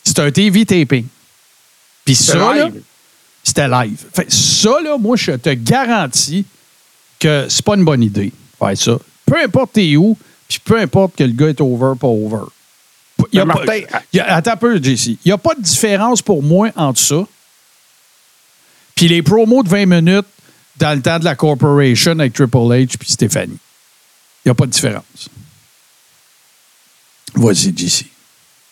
[0.04, 1.06] C'était un TV taping.
[2.06, 2.54] Puis ça,
[3.44, 4.06] c'était live.
[4.14, 6.46] Fait, ça, là, moi, je te garantis
[7.20, 8.32] que c'est pas une bonne idée
[8.64, 9.00] faire ça.
[9.26, 12.46] Peu importe t'es où, puis peu importe que le gars est over, pas over.
[13.34, 15.08] Il y a pas- il y a- attends un peu, JC.
[15.08, 17.26] Il n'y a pas de différence pour moi entre ça.
[18.96, 20.28] Puis les promos de 20 minutes
[20.78, 23.58] dans le temps de la Corporation avec Triple H puis Stéphanie.
[24.46, 25.30] Il n'y a pas de différence.
[27.36, 28.06] Vas-y, JC.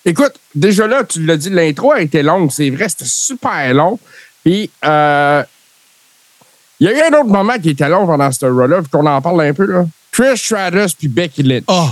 [0.05, 3.99] Écoute, déjà là, tu l'as dit, l'intro a été longue, c'est vrai, c'était super long.
[4.43, 5.43] Puis, euh,
[6.79, 8.39] il y a eu un autre moment qui était long pendant ce
[8.81, 9.85] puis qu'on en parle un peu, là.
[10.11, 11.63] Trish Stratus puis Becky Lynch.
[11.67, 11.89] Oh,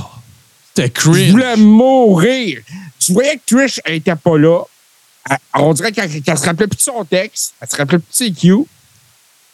[0.88, 2.62] c'était Je voulais mourir.
[3.00, 4.62] Tu voyais que Trish elle était pas là.
[5.30, 7.54] Elle- on dirait qu'elle se rappelait plus de son texte.
[7.62, 8.66] Elle se rappelait plus de ses cues.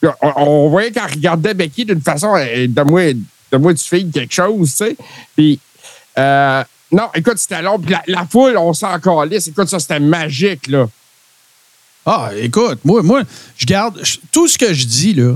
[0.03, 2.33] On, on voyait qu'elle regardait Becky d'une façon,
[2.69, 4.95] donne-moi du fille quelque chose, tu sais.
[5.35, 5.59] Puis,
[6.17, 7.79] euh, non, écoute, c'était long.
[7.79, 9.47] Puis la, la foule, on s'en calisse.
[9.47, 10.87] Écoute, ça, c'était magique, là.
[12.05, 13.23] Ah, écoute, moi, moi
[13.57, 15.35] je garde je- tout ce que je dis, là.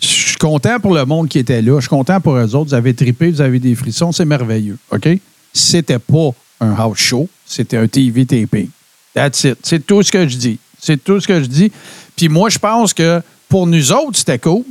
[0.00, 1.76] Je suis content pour le monde qui était là.
[1.76, 2.70] Je suis content pour eux autres.
[2.70, 4.12] Vous avez trippé, vous avez des frissons.
[4.12, 4.78] C'est merveilleux.
[4.90, 5.08] OK?
[5.52, 7.28] C'était pas un house show.
[7.44, 8.68] C'était un TV taping.
[9.14, 9.58] That's it.
[9.62, 10.58] C'est tout ce que je dis.
[10.80, 11.70] C'est tout ce que je dis.
[12.16, 14.64] Puis moi, je pense que pour nous autres, c'était cool.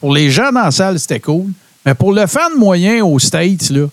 [0.00, 1.50] Pour les gens dans la salle, c'était cool.
[1.84, 3.86] Mais pour le fan moyen aux States, là,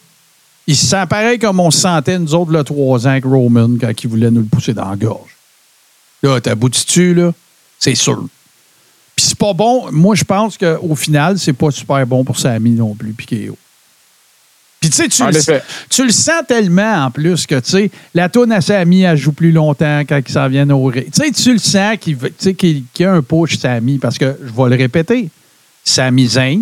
[0.68, 3.70] il se sent pareil comme on se sentait, nous autres, le 3 ans avec Roman,
[3.80, 5.36] quand il voulait nous le pousser dans la gorge.
[6.22, 7.34] Là, t'aboutis-tu, là?
[7.80, 8.28] C'est sûr.
[9.18, 9.92] Puis c'est pas bon.
[9.92, 13.58] Moi, je pense qu'au final, c'est pas super bon pour Samy non plus, KO.
[14.80, 15.64] Puis tu sais, tu, le- effet.
[15.90, 19.32] tu le sens tellement en plus que, tu sais, la tourne à Samy, elle joue
[19.32, 21.06] plus longtemps quand ils s'en viennent au ring.
[21.12, 24.38] Tu sais, tu le sens qu'il qu'il qu'il y a un push Samy, parce que,
[24.40, 25.30] je vais le répéter,
[25.84, 26.62] Samy Zayn,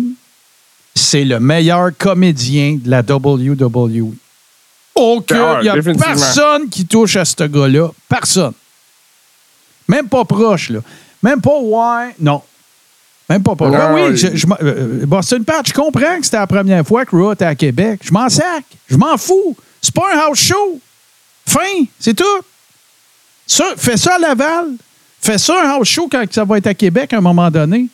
[0.94, 4.14] c'est le meilleur comédien de la WWE.
[4.94, 7.90] Aucun, Ah, il n'y a personne qui touche à ce gars-là.
[8.08, 8.54] Personne.
[9.88, 10.80] Même pas proche, là.
[11.26, 12.40] Même pas, ouais, non.
[13.28, 13.72] Même pas proche.
[13.72, 17.04] Non, oui, il- je, je m'en- euh, Boston je comprends que c'était la première fois
[17.04, 18.00] que Raw était à Québec.
[18.04, 18.64] Je m'en sac.
[18.88, 19.56] Je m'en fous.
[19.82, 20.80] C'est pas un house show.
[21.44, 22.24] Fin, c'est tout.
[23.44, 24.66] Ça, fais ça à Laval.
[25.20, 27.86] Fais ça un house show quand ça va être à Québec à un moment donné.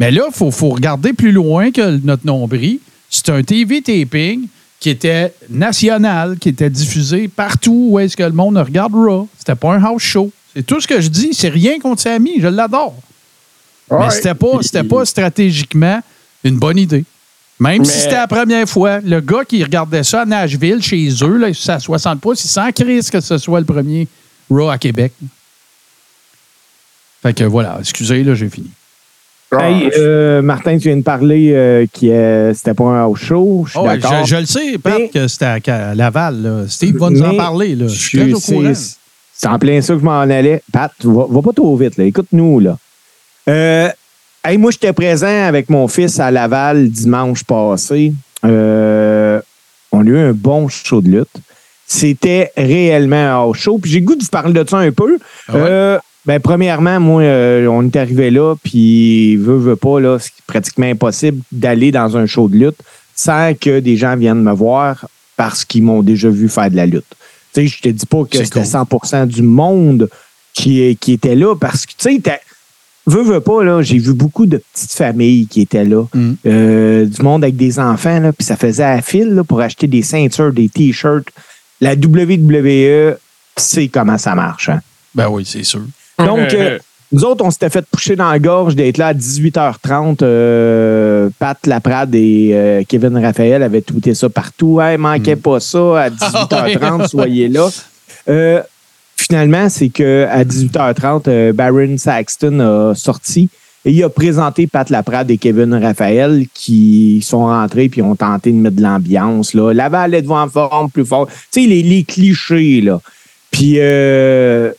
[0.00, 2.80] Mais là, il faut, faut regarder plus loin que notre nombril.
[3.08, 4.48] C'est un TV taping
[4.80, 9.28] qui était national, qui était diffusé partout où est-ce que le monde regarde Raw.
[9.38, 10.32] C'était pas un house show.
[10.56, 11.34] C'est tout ce que je dis.
[11.34, 12.40] C'est rien contre Samy.
[12.40, 12.94] Je l'adore.
[13.90, 16.00] Mais c'était pas, c'était pas stratégiquement
[16.42, 17.04] une bonne idée.
[17.60, 21.36] Même si c'était la première fois, le gars qui regardait ça à Nashville, chez eux,
[21.36, 24.08] là, à 60 pouces, il s'en crisse que ce soit le premier
[24.50, 25.12] Raw à Québec.
[27.22, 28.70] Fait que voilà, excusez, là, j'ai fini.
[29.52, 33.20] Ah, Hey, euh, Martin, tu viens de parler euh, que euh, c'était pas un house
[33.20, 33.64] show.
[33.66, 36.42] Je suis Ah je, je le sais, Pat, Mais- que c'était à, à Laval.
[36.42, 36.64] là.
[36.68, 37.74] Steve va nous en parler.
[37.76, 37.86] Là.
[37.88, 38.72] Je suis très au courant.
[39.36, 40.62] C'est- en plein ça que je m'en allais.
[40.72, 41.96] Pat, va, va pas trop vite.
[41.96, 42.04] là.
[42.04, 42.60] Écoute-nous.
[42.60, 42.78] là.
[43.48, 43.88] Euh,
[44.44, 48.12] hey, moi, j'étais présent avec mon fils à Laval dimanche passé.
[48.44, 49.40] Euh,
[49.92, 51.28] on a eu un bon show de lutte.
[51.86, 53.78] C'était réellement un show.
[53.78, 55.18] Puis j'ai goût de vous parler de ça un peu.
[55.48, 55.60] Ah ouais?
[55.64, 60.32] Euh, ben, premièrement, moi, euh, on est arrivé là, puis veut, veut pas, là, c'est
[60.48, 62.78] pratiquement impossible d'aller dans un show de lutte
[63.14, 66.86] sans que des gens viennent me voir parce qu'ils m'ont déjà vu faire de la
[66.86, 67.06] lutte.
[67.56, 69.00] Tu sais, je te dis pas que C'est c'était cool.
[69.02, 70.10] 100 du monde
[70.52, 72.40] qui, qui était là parce que, tu sais,
[73.06, 76.04] veux, veux pas, là, j'ai vu beaucoup de petites familles qui étaient là.
[76.12, 76.32] Mm.
[76.44, 79.86] Euh, du monde avec des enfants, là, puis ça faisait à fil là, pour acheter
[79.86, 81.28] des ceintures, des T-shirts.
[81.80, 83.16] La WWE
[83.56, 84.68] sait comment ça marche.
[84.68, 84.82] Hein?
[85.14, 85.80] Ben oui, c'est sûr.
[86.18, 86.78] Donc, euh,
[87.12, 90.18] nous autres, on s'était fait pousser dans la gorge d'être là à 18h30.
[90.22, 94.80] Euh, Pat Laprade et euh, Kevin Raphaël avaient tweeté ça partout.
[94.80, 97.68] Hey, manquez pas ça à 18h30, soyez là.
[98.28, 98.60] Euh,
[99.16, 103.48] finalement, c'est qu'à 18h30, euh, Baron Saxton a sorti
[103.84, 108.50] et il a présenté Pat Laprade et Kevin Raphaël qui sont rentrés puis ont tenté
[108.50, 109.54] de mettre de l'ambiance.
[109.54, 109.72] Là.
[109.72, 111.28] Laval est devant en forme plus fort.
[111.52, 113.00] Tu sais, les, les clichés, là.
[113.52, 114.72] Puis, euh,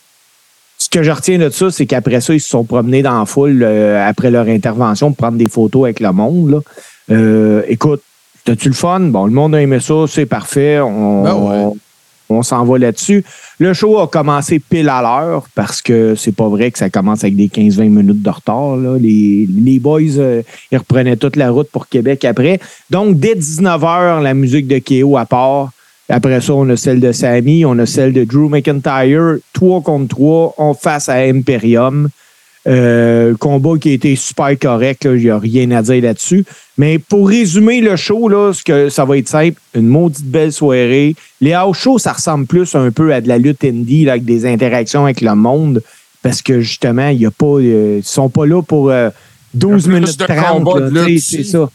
[0.78, 3.26] ce que je retiens de ça, c'est qu'après ça, ils se sont promenés dans la
[3.26, 6.50] foule euh, après leur intervention pour prendre des photos avec le monde.
[6.50, 6.58] Là.
[7.10, 8.02] Euh, écoute,
[8.44, 9.00] t'as-tu le fun?
[9.00, 10.78] Bon, le monde a aimé ça, c'est parfait.
[10.80, 11.56] On, Ben ouais.
[11.56, 11.76] on,
[12.30, 13.24] on s'en va là-dessus.
[13.58, 17.24] Le show a commencé pile à l'heure parce que c'est pas vrai que ça commence
[17.24, 18.76] avec des 15-20 minutes de retard.
[18.76, 18.98] Là.
[18.98, 22.60] Les, les boys, euh, ils reprenaient toute la route pour Québec après.
[22.90, 25.70] Donc, dès 19h, la musique de Keo à part.
[26.08, 30.08] Après ça, on a celle de Sammy, on a celle de Drew McIntyre, 3 contre
[30.16, 32.08] 3, on face à Imperium.
[32.66, 36.44] Euh, combat qui a été super correct, il n'y a rien à dire là-dessus.
[36.76, 40.52] Mais pour résumer le show, là, ce que ça va être simple, une maudite belle
[40.52, 41.14] soirée.
[41.40, 44.24] Les house shows, ça ressemble plus un peu à de la lutte indie, là, avec
[44.24, 45.82] des interactions avec le monde,
[46.22, 49.10] parce que justement, il y a pas, euh, ils sont pas là pour euh,
[49.54, 50.64] 12 Il y a plus minutes de 30.
[50.64, 51.70] combats là, de lutte tu sais, c'est ça.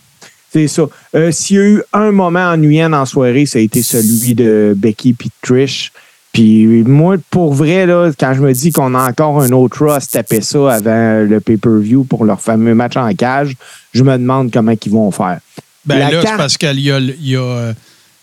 [0.54, 0.84] C'est ça.
[1.16, 4.36] Euh, S'il y a eu un moment ennuyant dans la soirée, ça a été celui
[4.36, 5.92] de Becky et Trish.
[6.32, 9.92] Puis moi, pour vrai, là, quand je me dis qu'on a encore un autre Raw
[9.92, 13.56] à se taper ça avant le pay-per-view pour leur fameux match en cage,
[13.94, 15.40] je me demande comment ils vont faire.
[15.86, 17.74] Ben La là, c'est carte- parce qu'il y a, il y, a,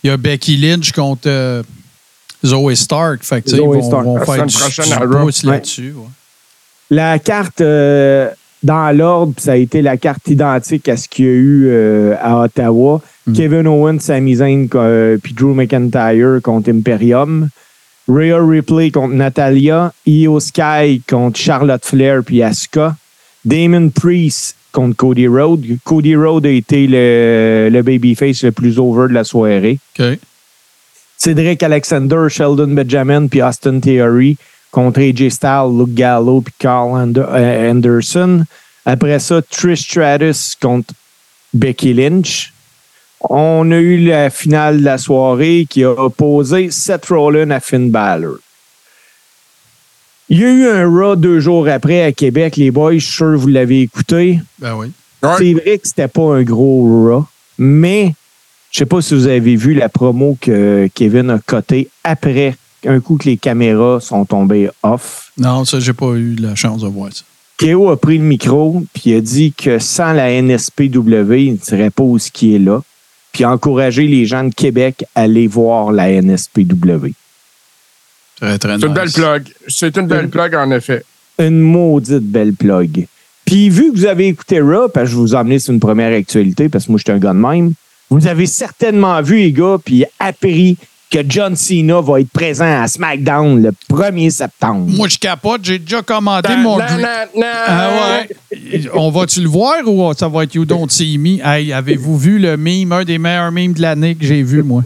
[0.03, 1.63] il y a Becky Lynch contre euh,
[2.45, 3.23] Zoe Stark.
[3.23, 4.03] Fait que, sais, ils Zoe vont, Stark.
[4.05, 5.51] vont La faire du, Ouais.
[5.51, 5.93] là-dessus.
[5.95, 6.07] ouais.
[6.89, 8.29] La carte euh,
[8.63, 11.67] dans l'ordre, puis ça a été la carte identique à ce qu'il y a eu
[11.67, 13.01] euh, à Ottawa.
[13.25, 13.33] Mm.
[13.33, 17.49] Kevin Owens, Sami Zayn, euh, puis Drew McIntyre contre Imperium.
[18.07, 19.93] Rhea Ripley contre Natalia.
[20.05, 22.95] Io Sky contre Charlotte Flair puis Asuka.
[23.45, 25.65] Damon Priest contre Cody Rhodes.
[25.83, 29.79] Cody Rhodes a été le, le babyface le plus over de la soirée.
[31.17, 34.37] Cédric Alexander, Sheldon Benjamin puis Austin Theory
[34.71, 38.45] contre AJ Styles, Luke Gallo puis Carl euh, Anderson.
[38.85, 40.93] Après ça, Trish Stratus contre
[41.53, 42.53] Becky Lynch.
[43.29, 47.91] On a eu la finale de la soirée qui a opposé Seth Rollins à Finn
[47.91, 48.37] Balor.
[50.29, 52.93] Il y a eu un Raw deux jours après à Québec, les boys.
[52.93, 54.39] Je suis sûr que vous l'avez écouté.
[54.59, 54.91] Ben oui.
[55.37, 57.25] C'est vrai que c'était pas un gros Raw,
[57.59, 58.15] mais
[58.71, 62.99] je sais pas si vous avez vu la promo que Kevin a cotée après un
[62.99, 65.31] coup que les caméras sont tombées off.
[65.37, 67.23] Non, ça, j'ai pas eu la chance de voir ça.
[67.57, 71.57] Kéo a pris le micro puis il a dit que sans la NSPW, il ne
[71.61, 72.81] serait pas où ce qui est là.
[73.31, 77.13] Puis a encouragé les gens de Québec à aller voir la NSPW.
[78.39, 79.43] Très, très C'est une belle plug.
[79.67, 81.05] C'est une belle plug, en effet.
[81.37, 83.07] Une maudite belle plug.
[83.45, 85.79] Puis vu que vous avez écouté Raw, parce que je vous ai emmené sur une
[85.79, 87.73] première actualité, parce que moi, je suis un gars de même,
[88.09, 90.77] vous avez certainement vu, les gars, puis appris
[91.11, 94.89] que John Cena va être présent à SmackDown le 1er septembre.
[94.89, 95.59] Moi, je capote.
[95.63, 97.47] J'ai déjà commandé mon na, na, na.
[97.67, 97.89] Ah
[98.51, 98.89] ouais.
[98.93, 101.45] On va-tu le voir ou ça va être You Don't See Me?
[101.45, 104.83] Hey, avez-vous vu le meme, un des meilleurs memes de l'année que j'ai vu, moi?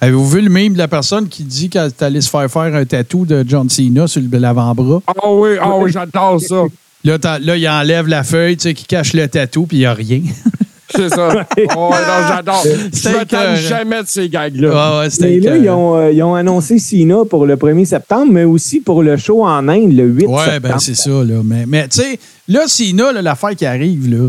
[0.00, 2.74] Avez-vous vu le meme de la personne qui dit qu'elle est allée se faire faire
[2.74, 5.02] un tatou de John Cena sur l'avant-bras?
[5.06, 6.62] Ah oui, ah oui, j'adore ça.
[7.04, 9.86] Là, là, il enlève la feuille, tu sais, qui cache le tatou, puis il n'y
[9.86, 10.22] a rien.
[10.94, 11.46] C'est ça.
[11.76, 12.64] Oh, non, j'adore.
[12.64, 14.70] Je tanne jamais de ces gags-là.
[14.74, 15.62] Ah ouais, Mais là, écœurant.
[15.62, 19.16] ils ont, euh, ils ont annoncé Cena pour le 1er septembre, mais aussi pour le
[19.16, 20.60] show en Inde le 8 Ouais, septembre.
[20.74, 21.40] ben c'est ça, là.
[21.44, 24.28] Mais, mais tu sais, là, Sina, l'affaire qui arrive, là,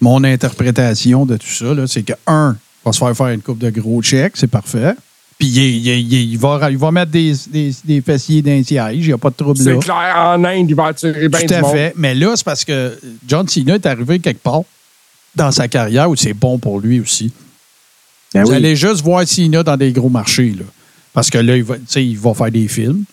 [0.00, 3.42] mon interprétation de tout ça, là, c'est que, un, il va se faire faire une
[3.42, 4.94] coupe de gros chèques, c'est parfait.
[5.38, 8.96] Puis il, il- il- il va, il va mettre des, des, des fessiers d'un siège,
[8.98, 9.72] il n'y a pas de trouble là.
[9.74, 11.72] C'est clair, en Inde, il va attirer bien Tout du à monde.
[11.72, 11.94] fait.
[11.96, 14.62] Mais là, c'est parce que John Cena est arrivé quelque part
[15.34, 17.32] dans sa carrière où c'est bon pour lui aussi.
[18.34, 18.56] Ben Vous oui.
[18.56, 20.54] allez juste voir Cena dans des gros marchés.
[20.56, 20.64] Là.
[21.12, 23.04] Parce que là, il va, il va faire des films.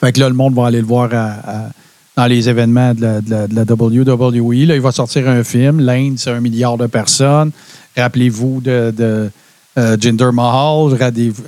[0.00, 1.32] Fait que là, le monde va aller le voir à-
[1.66, 1.70] à-
[2.16, 4.66] dans les événements de la, de la- de la WWE.
[4.66, 5.80] Là, il va sortir un film.
[5.80, 7.50] L'Inde, c'est un milliard de personnes.
[7.96, 9.30] Rappelez-vous de, de
[9.78, 10.94] euh, Jinder Mahal.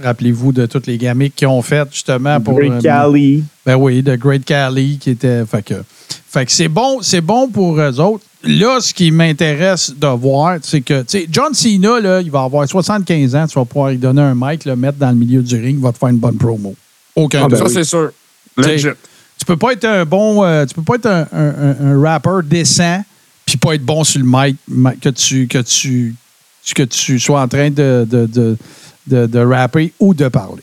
[0.03, 2.55] Rappelez-vous de toutes les gamiques qu'ils ont faites justement pour.
[2.59, 3.45] Great euh, Khali.
[3.67, 5.45] ben oui, de Great Cali qui était.
[5.47, 5.75] Fait que,
[6.29, 8.25] fait que c'est bon, c'est bon pour eux autres.
[8.43, 12.43] Là, ce qui m'intéresse de voir, c'est que, tu sais, John Cena, là, il va
[12.45, 15.43] avoir 75 ans, tu vas pouvoir lui donner un mic, le mettre dans le milieu
[15.43, 16.75] du ring, il va te faire une bonne promo.
[17.15, 17.57] Aucun Ah, ben.
[17.59, 18.11] Ça, c'est sûr.
[18.57, 18.89] Legit.
[19.39, 22.01] Tu peux pas être un bon, euh, tu peux pas être un, un, un- un
[22.03, 23.03] rappeur décent,
[23.45, 24.57] puis pas être bon sur le mic,
[25.01, 26.15] que tu, que tu,
[26.75, 28.57] que tu sois en train de, de, de,
[29.07, 30.63] de, de rapper ou de parler.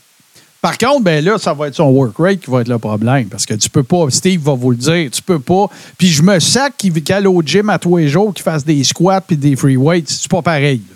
[0.62, 3.26] Par contre, ben là, ça va être son work rate qui va être le problème.
[3.28, 5.68] Parce que tu peux pas, Steve va vous le dire, tu peux pas.
[5.98, 8.66] Puis je me sac qu'il qu'il aille au gym à tous les jours, qu'il fasse
[8.66, 10.10] des squats puis des free weights.
[10.10, 10.82] C'est pas pareil.
[10.90, 10.96] là.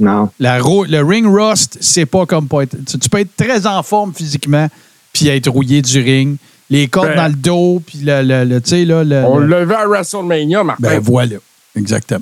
[0.00, 0.30] Non.
[0.40, 2.76] La le ring rust, c'est pas comme pas être.
[2.86, 4.68] Tu, tu peux être très en forme physiquement
[5.12, 6.36] puis être rouillé du ring.
[6.70, 9.04] Les cordes Ben, dans le dos, puis le, le, le- tu sais, là.
[9.04, 10.82] Le, On le- l'a vu à WrestleMania, Martin.
[10.82, 11.36] ben voilà.
[11.76, 12.20] Exactement.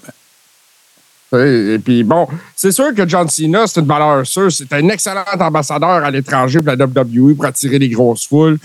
[1.32, 4.50] Et puis bon, c'est sûr que John Cena, c'est une valeur sûre.
[4.50, 8.58] C'est un excellent ambassadeur à l'étranger pour la WWE pour attirer les grosses foules.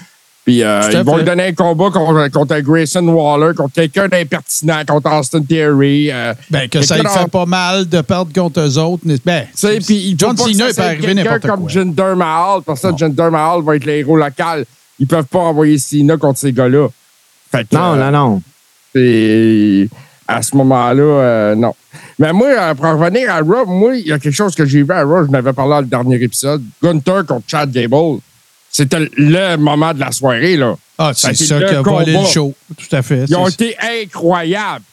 [0.44, 1.18] Puis euh, ils vont fait.
[1.20, 6.12] lui donner un combat contre, contre Grayson Waller, contre quelqu'un d'impertinent, contre Austin Theory.
[6.12, 9.04] euh, Ben, que ça lui fait pas mal de perdre contre eux autres.
[9.26, 11.70] Ben, Tu sais, puis il John Cena, peut arriver quelqu'un n'importe comme quoi.
[11.70, 12.98] Jinder Mahal, parce que Non.
[12.98, 14.66] Jinder Mahal va être le héros local.
[15.00, 16.90] Ils peuvent pas envoyer Cena contre ces gars-là.
[17.52, 18.42] Que, Non, euh, non, non.
[18.94, 19.90] Et
[20.28, 21.74] à ce moment-là, euh, non.
[22.20, 24.84] Mais moi, euh, pour revenir à Raw, moi, il y a quelque chose que j'ai
[24.84, 26.64] vu à Raw, je n'avais parlé dans le dernier épisode.
[26.82, 28.20] Gunther contre Chad Gable.
[28.72, 30.76] C'était le moment de la soirée, là.
[30.98, 32.54] Ah, c'est ça qui a volé le show.
[32.78, 33.26] Tout à fait.
[33.28, 34.84] Ils ont été incroyables.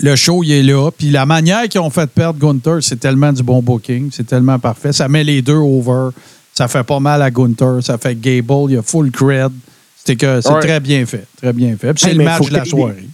[0.00, 0.90] Le show, il est là.
[0.90, 4.10] Puis la manière qu'ils ont fait perdre Gunther, c'est tellement du bon booking.
[4.12, 4.92] C'est tellement parfait.
[4.92, 6.10] Ça met les deux over.
[6.54, 7.78] Ça fait pas mal à Gunther.
[7.82, 8.70] Ça fait Gable.
[8.70, 9.52] Il y a full cred.
[9.96, 10.60] C'était que c'est Ouais.
[10.60, 11.26] très bien fait.
[11.40, 11.94] Très bien fait.
[11.94, 13.08] Puis c'est Hey, le match de la soirée.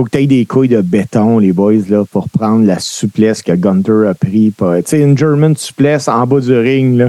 [0.00, 3.42] Faut que tu aies des couilles de béton, les boys, là, pour prendre la souplesse
[3.42, 4.50] que Gunter a pris.
[4.58, 7.08] Tu sais, une German souplesse en bas du ring, là.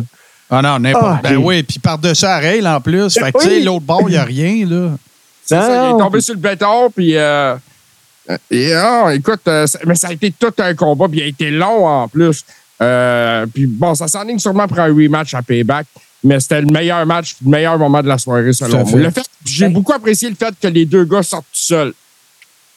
[0.49, 1.05] Ah non, n'importe.
[1.05, 3.13] Ah, ben oui, puis par-dessus la rail en plus.
[3.13, 4.89] Fait que, tu sais, l'autre bord, il n'y a rien, là.
[5.45, 7.15] C'est ça, il est tombé sur le béton, puis.
[7.15, 7.55] euh,
[8.49, 11.49] et, ah, écoute, euh, mais ça a été tout un combat, puis il a été
[11.49, 12.43] long en plus.
[12.81, 15.85] Euh, puis bon, ça s'enligne sûrement pour un rematch à Payback,
[16.25, 18.99] mais c'était le meilleur match, le meilleur moment de la soirée, selon moi.
[18.99, 21.93] Le fait, j'ai beaucoup apprécié le fait que les deux gars sortent tout seuls.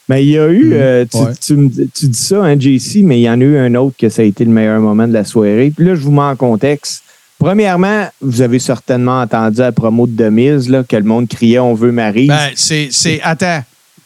[0.09, 1.33] Mais il y a eu, euh, tu, Ouais.
[1.41, 4.09] tu tu dis ça, hein, JC, mais il y en a eu un autre que
[4.11, 5.73] ça a été le meilleur moment de la soirée.
[5.75, 7.03] Puis là, je vous mets en contexte.
[7.39, 11.59] Premièrement, vous avez certainement entendu à la promo de Demise, là, que le monde criait
[11.59, 12.27] On veut Marie.
[12.29, 12.89] Ben, c'est.
[12.91, 13.63] c'est- Attends.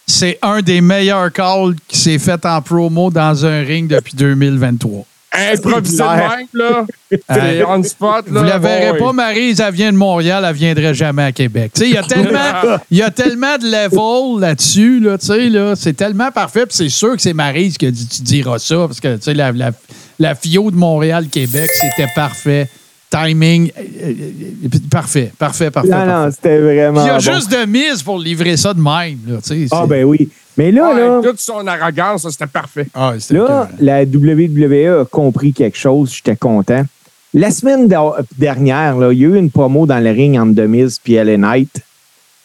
[0.06, 5.04] C'est un des meilleurs calls qui s'est fait en promo dans un ring depuis 2023.
[5.54, 6.86] Improvisé de même, là.
[7.32, 8.40] C'est on spot, là.
[8.40, 11.72] Vous la verrez pas, Maryse, elle vient de Montréal, elle viendrait jamais à Québec.
[11.74, 15.26] Tu sais, il y a tellement, il y a tellement de level là-dessus, là, tu
[15.26, 18.22] sais, là, c'est tellement parfait, puis c'est sûr que c'est Maryse qui a dit, tu
[18.22, 19.70] diras ça, parce que, tu sais, la, la,
[20.18, 22.68] la FIO de Montréal-Québec, c'était parfait.
[23.10, 25.88] Timing, euh, euh, parfait, parfait, parfait.
[25.88, 26.12] Non, parfait.
[26.12, 27.04] non, c'était vraiment.
[27.04, 27.20] Il y a bon.
[27.20, 29.66] juste de mise pour livrer ça de même, là, tu sais.
[29.70, 30.28] Ah, ben oui.
[30.58, 32.86] Mais là, Ouais, là, toute son arrogance, c'était parfait.
[32.92, 36.12] Ah, là, la WWE a compris quelque chose.
[36.14, 36.84] J'étais content.
[37.32, 37.88] La semaine
[38.36, 41.36] dernière, là, il y a eu une promo dans le ring entre Miz et LA
[41.36, 41.80] Knight.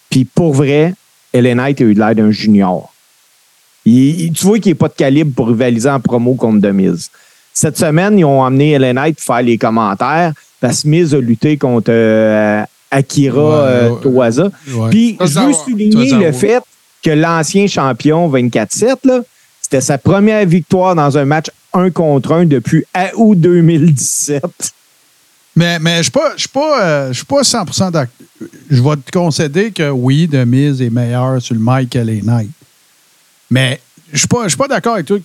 [0.10, 0.94] Puis pour vrai,
[1.34, 2.94] LA Knight a eu l'air d'un junior.
[3.86, 7.10] Il- tu vois qu'il n'est pas de calibre pour rivaliser en promo contre Miz.
[7.54, 11.20] Cette semaine, ils ont amené LA Knight pour faire les commentaires parce que Miz a
[11.20, 13.90] lutté contre euh, Akira Ouais, euh.
[14.76, 14.90] Ouais.
[14.92, 16.62] Puis, je veux souligner le fait
[17.04, 19.22] que l'ancien champion 24-7, là,
[19.62, 22.86] c'était sa première victoire dans un match un contre un depuis
[23.16, 24.44] août 2017.
[25.56, 28.08] Mais, mais je ne suis pas, pas, euh, pas 100 d'accord.
[28.70, 32.22] Je vais te concéder que oui, The Miz est meilleur sur le mic que les
[32.22, 32.50] Knight.
[33.52, 35.20] Mais je ne suis pas, pas d'accord avec toi.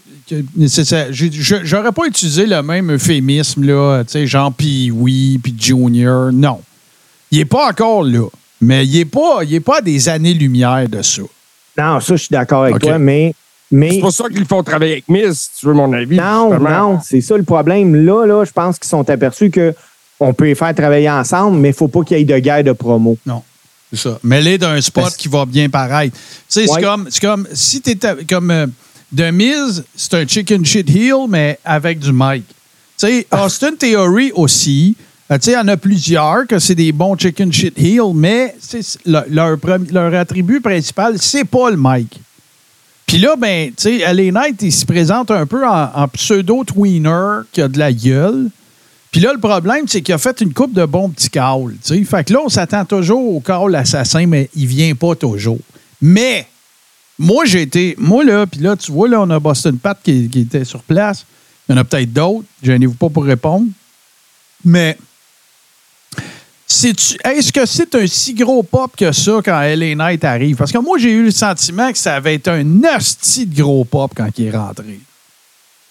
[1.63, 6.31] J'aurais pas utilisé le même euphémisme, là, genre puis oui, puis Junior.
[6.33, 6.61] Non.
[7.31, 8.29] Il n'est pas encore là.
[8.61, 11.23] Mais il n'est pas, pas à des années-lumière de ça.
[11.79, 13.35] Non, ça, je suis d'accord avec toi, mais.
[13.71, 16.17] mais C'est pour ça qu'ils font travailler avec Miz, si tu veux mon avis.
[16.17, 16.71] non, justement.
[16.95, 17.95] non, c'est ça le problème.
[18.05, 19.75] Là, là, je pense qu'ils sont aperçus que
[20.21, 22.39] on peut les faire travailler ensemble, mais il ne faut pas qu'il y ait de
[22.39, 23.17] guerre de promo.
[23.25, 23.43] Non.
[23.93, 24.19] C'est ça.
[24.25, 26.15] Mêlé d'un spot Parce- qui va bien paraître.
[26.15, 26.83] Tu sais, c'est Ouais.
[26.83, 28.67] comme, c'est comme si tu étais comme euh,
[29.17, 32.45] The Miz, c'est un chicken shit heel, mais avec du mic.
[32.99, 34.97] Tu sais, Austin Theory aussi.
[35.31, 38.15] Euh, tu sais, il y en a plusieurs que c'est des bons chicken shit heel,
[38.15, 38.57] mais
[39.05, 39.57] leur,
[39.91, 42.21] leur, attribut principal, c'est pas le mic.
[43.07, 47.43] Puis là, ben, tu sais, LA Knight, il se présente un peu en, en pseudo-tweener
[47.53, 48.51] qui a de la gueule.
[49.11, 51.41] Puis là, le problème, c'est qu'il a fait une coupe de bons petits tu
[51.83, 52.05] sais.
[52.05, 55.61] Fait que là, on s'attend toujours au call assassin, mais il vient pas toujours.
[56.01, 56.47] Mais,
[57.19, 57.95] moi, j'ai été.
[57.99, 60.83] Moi, là, puis là, tu vois, là, on a Boston Pat qui, qui était sur
[60.83, 61.25] place.
[61.69, 62.45] Il y en a peut-être d'autres.
[62.63, 63.67] Gênez-vous pas pour répondre.
[64.65, 64.99] Mais,
[66.71, 70.57] est-ce que c'est un si gros pop que ça quand LA Knight arrive?
[70.57, 72.65] Parce que moi, j'ai eu le sentiment que ça avait été un
[72.97, 75.01] hostie de gros pop quand il est rentré.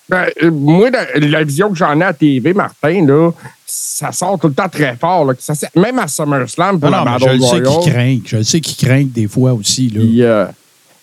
[0.09, 3.31] Ben, euh, moi, la, la vision que j'en ai à TV, Martin, là,
[3.65, 5.25] ça sort tout le temps très fort.
[5.25, 7.83] Là, Ça sert- même à SummerSlam pour Non, la non, mais je le sais Royale.
[7.83, 8.19] qu'il craint.
[8.25, 9.89] Je le sais qu'il craint des fois aussi.
[9.89, 10.51] Là.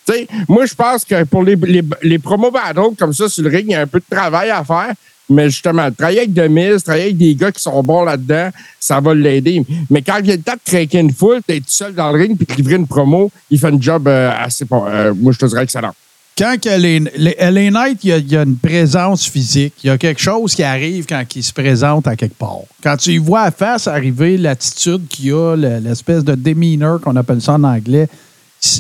[0.08, 3.50] Sais, moi, je pense que pour les, les, les promos battles comme ça sur le
[3.50, 4.92] ring, il y a un peu de travail à faire.
[5.30, 9.14] Mais justement, travailler avec Demise, travailler avec des gars qui sont bons là-dedans, ça va
[9.14, 9.64] l'aider.
[9.88, 12.18] Mais quand il vient le temps de craquer une foule, d'être tout seul dans le
[12.20, 14.84] ring puis livrer une promo, il fait un job euh, assez bon.
[14.86, 15.92] Euh, moi, je te dirais excellent.
[16.36, 19.72] Quand les, les- LA Knight, il y, a, il y a une présence physique.
[19.84, 22.58] Il y a quelque chose qui arrive quand il se présente à quelque part.
[22.82, 27.14] Quand tu y vois à face arriver l'attitude qu'il a, le- l'espèce de demeanor qu'on
[27.16, 28.08] appelle ça en anglais,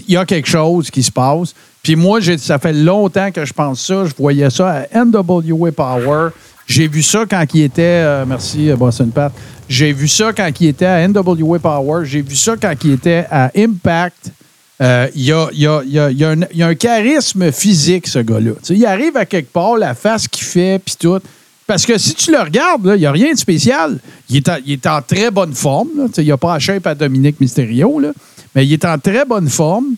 [0.08, 1.54] il y a quelque chose qui se passe.
[1.84, 4.04] Puis moi, ça fait longtemps que je pense ça.
[4.06, 6.30] Je voyais ça à NWA Power.
[6.66, 7.82] J'ai vu ça quand il était.
[7.82, 9.30] euh, merci, euh, Boston Pat.
[9.68, 12.04] J'ai vu ça quand il était à NWA Power.
[12.06, 14.32] J'ai vu ça quand il était à Impact.
[14.80, 18.18] Euh, Il y, a, y a- y a- y a un- a charisme physique, ce
[18.18, 18.52] gars-là.
[18.70, 21.20] Il arrive à quelque part, la face qu'il fait, puis tout.
[21.66, 23.98] Parce que si tu le regardes, il n'y a rien de spécial.
[24.28, 25.88] Il est en, est en très bonne forme.
[26.16, 28.12] Il n'a pas la shape à Dominique Mysterio, là.
[28.54, 29.94] mais il est en très bonne forme.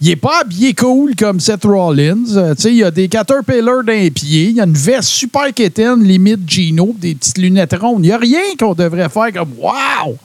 [0.00, 2.36] Il n'est pas habillé cool comme Seth Rollins.
[2.36, 4.50] Euh, tu sais, il a des caterpillars dans les pieds.
[4.50, 8.04] Il a une veste super quétaine, limite Gino, des petites lunettes rondes.
[8.04, 10.16] Il n'y a rien qu'on devrait faire comme Wow!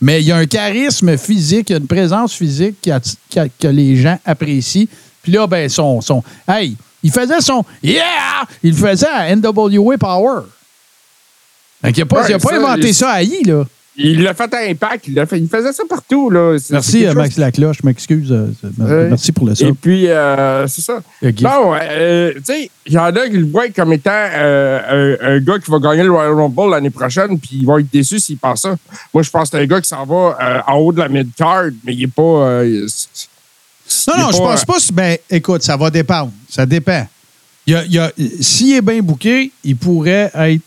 [0.00, 3.00] Mais il y a un charisme physique, il y a une présence physique qui a-
[3.28, 4.86] qui a- que les gens apprécient.
[5.22, 6.22] Puis là, ben, son, son.
[6.46, 8.46] Hey, il faisait son Yeah!
[8.62, 10.42] Il le faisait à NWA Power.
[11.82, 13.64] Fait qu'il a pas, Ouais, il a pas ça, inventé il- ça à I, là.
[14.00, 16.30] Il l'a fait à Impact, il, l'a fait, il faisait ça partout.
[16.30, 16.56] Là.
[16.70, 17.78] Merci, Max Lacloche.
[17.82, 18.30] Je m'excuse.
[18.30, 19.08] euh.
[19.08, 19.66] Merci pour le ça.
[19.66, 21.00] Et puis, euh, c'est ça.
[21.42, 25.34] Non, euh, tu sais, il y en a qui le voient comme étant euh, un,
[25.34, 28.20] un gars qui va gagner le Royal Rumble l'année prochaine, puis ils vont être déçus
[28.20, 28.76] s'ils pensent ça.
[29.12, 31.70] Moi, je pense que c'est un gars qui s'en va en haut de la mid-card,
[31.84, 32.62] mais il n'est pas.
[34.06, 34.78] Non, non, je pas, pense pas.
[34.92, 36.30] Ben, écoute, ça va dépendre.
[36.48, 37.04] Ça dépend.
[37.66, 37.84] Il
[38.16, 40.62] il S'il est bien booké, il pourrait être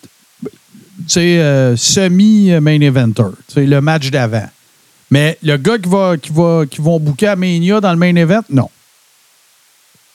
[1.18, 3.24] euh, semi-main eventer.
[3.48, 4.50] Tu sais, le match d'avant.
[5.10, 8.16] Mais le gars qui va, qui va, qui vont booker à Mania dans le main
[8.16, 8.70] event, non.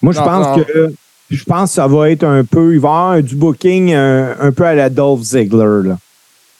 [0.03, 0.93] Moi, je pense que
[1.30, 2.74] je pense que ça va être un peu.
[2.74, 5.89] Il va y avoir du booking un, un peu à la Dolph Ziggler.
[5.89, 5.99] Là.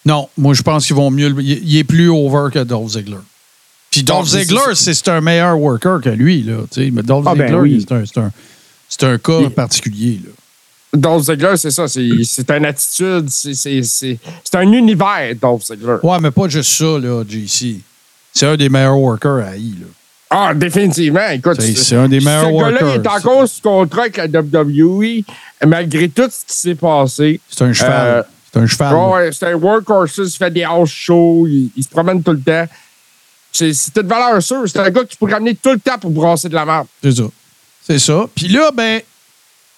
[0.05, 1.35] Non, moi, je pense qu'ils vont mieux.
[1.41, 3.19] Il est plus over que Dolph Ziggler.
[3.91, 6.43] Puis Dolph Ziggler, c'est un meilleur worker que lui.
[6.43, 6.91] Là, tu sais.
[6.91, 7.87] mais Dolph Ah, ben Ziggler, oui.
[8.05, 8.19] c'est
[9.05, 10.21] un, un, cas Il- particulier.
[10.25, 10.31] Là.
[10.97, 11.87] Dolph Ziggler, c'est ça.
[11.89, 13.29] C'est une attitude.
[13.29, 14.19] c'est-
[14.55, 15.97] un univers, Dolph Ziggler.
[16.03, 17.81] Ouais, mais pas juste ça, là, JC.
[18.33, 19.87] C'est un des meilleurs workers à I, là.
[20.29, 21.29] Ah, définitivement.
[21.31, 23.15] Écoute, C'est- un des meilleurs Ce gars-là, il est workers.
[23.17, 25.25] encore sous contrat avec la WWE,
[25.65, 27.41] malgré tout ce qui s'est passé.
[27.49, 28.07] C'est un cheval.
[28.19, 28.23] Euh,
[28.53, 28.95] c'est un cheval.
[28.95, 32.41] Ouais, c'est un workhorse, il fait des house shows, il, il se promène tout le
[32.41, 32.67] temps.
[33.53, 34.65] C'est c'est une valeur sûre.
[34.67, 36.87] C'est un gars qui peut ramener tout le temps pour brasser de la merde.
[37.03, 37.25] C'est ça.
[37.87, 38.27] C'est ça.
[38.35, 39.01] Puis là, ben,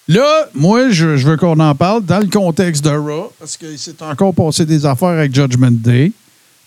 [0.09, 4.03] là, moi, je, veux qu'on en parle dans le contexte de Raw, parce qu'il s'est
[4.03, 6.13] encore passé des affaires avec Judgment Day.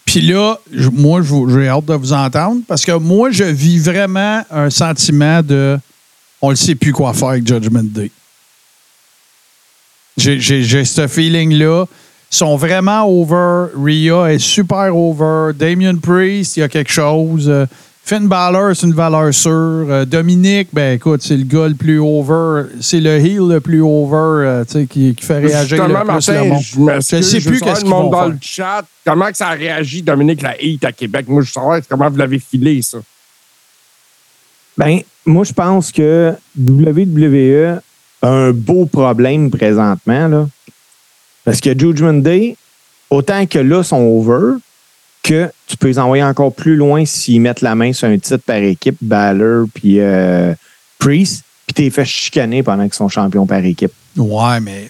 [0.05, 0.57] Puis là,
[0.93, 5.77] moi, j'ai hâte de vous entendre, parce que moi, je vis vraiment un sentiment de
[6.41, 8.11] on ne sait plus quoi faire avec Judgment Day.
[10.17, 11.85] J'ai- ce feeling-là.
[12.31, 13.71] Ils sont vraiment over.
[13.75, 15.53] Rhea est super over.
[15.53, 17.51] Damien Priest, il y a quelque chose.
[18.03, 19.51] Finn Balor, c'est une valeur sûre.
[19.89, 22.63] Euh, Dominique, ben écoute, c'est le gars le plus over.
[22.81, 24.15] C'est le heel le plus over
[24.47, 26.61] euh, tu sais, qui, qui fait réagir le Justement, plus Martin, le monde.
[26.61, 28.27] je m'excuse, Je sais plus qu'est-ce le qu'ils vont dans faire.
[28.29, 28.85] le chat.
[29.05, 31.25] Comment que ça a réagi, Dominique, la hate à Québec?
[31.29, 32.97] Moi, je saurais comment vous l'avez filé, ça.
[34.77, 37.79] Ben, moi, je pense que WWE
[38.23, 40.47] a un beau problème présentement, là.
[41.45, 42.55] Parce que Judgment Day,
[43.09, 44.57] autant que là, sont over,
[45.23, 48.43] que tu peux les envoyer encore plus loin s'ils mettent la main sur un titre
[48.45, 50.53] par équipe, Balor puis euh,
[50.99, 53.91] Priest, puis t'es fait chicaner pendant qu'ils sont champions par équipe.
[54.17, 54.89] Ouais, mais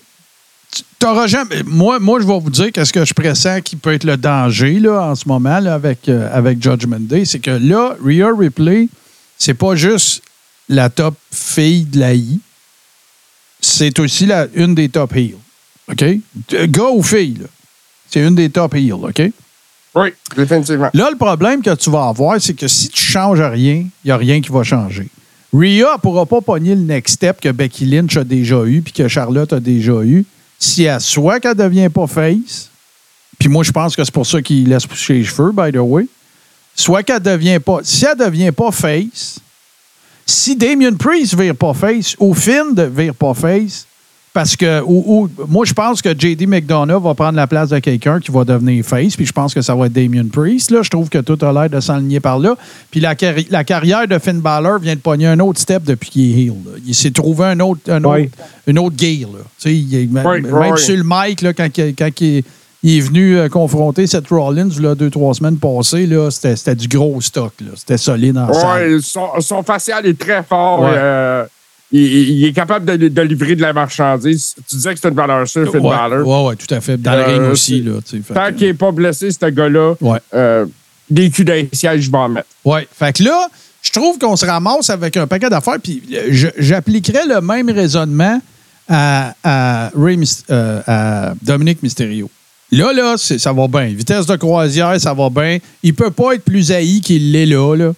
[1.00, 1.64] t'auras jamais.
[1.66, 4.80] Moi, moi, je vais vous dire qu'est-ce que je pressens qui peut être le danger
[4.80, 7.26] là, en ce moment avec, euh, avec Judgment Day.
[7.26, 8.88] C'est que là, Rhea Ripley,
[9.38, 10.22] c'est pas juste
[10.70, 12.40] la top fille de la I,
[13.60, 15.38] c'est aussi la, une des top heels.
[15.92, 16.04] OK?
[16.70, 17.42] Gars ou fille.
[18.10, 19.22] C'est une des top heels, OK?
[19.96, 20.90] Oui, définitivement.
[20.94, 24.12] Là, le problème que tu vas avoir, c'est que si tu changes rien, il n'y
[24.12, 25.10] a rien qui va changer.
[25.54, 28.94] Rhea ne pourra pas pogner le next step que Becky Lynch a déjà eu puis
[28.94, 30.26] que Charlotte a déjà eu
[30.58, 32.70] si elle soit qu'elle ne devient pas face.
[33.38, 35.82] Puis moi, je pense que c'est pour ça qu'il laisse pousser les cheveux, by the
[35.82, 36.06] way.
[36.76, 37.80] Soit qu'elle devient pas.
[37.84, 39.40] Si elle ne devient pas face,
[40.26, 43.88] si Damien Priest ne vire pas face ou Finn ne vire pas face,
[44.34, 47.80] parce que ou- ou- moi, je pense que JD McDonough va prendre la place de
[47.80, 50.72] quelqu'un qui va devenir face, puis je pense que ça va être Damien Priest.
[50.72, 50.82] Là.
[50.84, 52.56] Je trouve que tout a l'air de s'enligner par là.
[52.92, 56.10] Puis la, carri- la carrière de Finn Balor vient de pogner un autre step depuis
[56.10, 56.54] qu'il est heel.
[56.66, 56.72] là.
[56.88, 58.32] Il s'est trouvé un autre, un autre,
[58.68, 59.30] une autre gear.
[59.34, 59.40] Là.
[59.70, 60.10] Il
[60.48, 62.44] même sur le mic, là, quand, il- quand il, est-
[62.84, 67.20] il est venu euh, confronter Seth Rollins là, deux, trois semaines passées, c'était, du gros
[67.22, 67.54] stock.
[67.76, 68.38] C'était solide
[69.02, 70.90] son, son facial est très fort.
[70.92, 71.46] Euh,
[71.92, 74.56] il, il est capable de, de livrer de la marchandise.
[74.70, 76.28] Tu disais que c'était une valeur sûre, Finn Ouais, Balor.
[76.28, 76.98] ouais, ouais, tout à fait.
[76.98, 77.84] Dans le Euh, ring aussi.
[78.06, 80.20] c'est- Là, Tant qu'il n'est pas blessé, ce gars-là, Ouais.
[80.34, 80.66] euh,
[81.10, 82.48] des culs d'un siège, je vais en mettre.
[82.64, 82.80] Oui.
[82.98, 83.48] Fait que là,
[83.82, 85.80] je trouve qu'on se ramasse avec un paquet d'affaires.
[85.84, 88.42] Puis euh, j'appliquerais le même raisonnement
[88.88, 92.30] à, à, euh, à Dominique Mysterio.
[92.72, 93.86] Là, là, c'est- ça va bien.
[93.88, 95.58] Vitesse de croisière, ça va bien.
[95.84, 97.76] Il peut pas être plus haï qu'il l'est là.
[97.76, 97.92] là.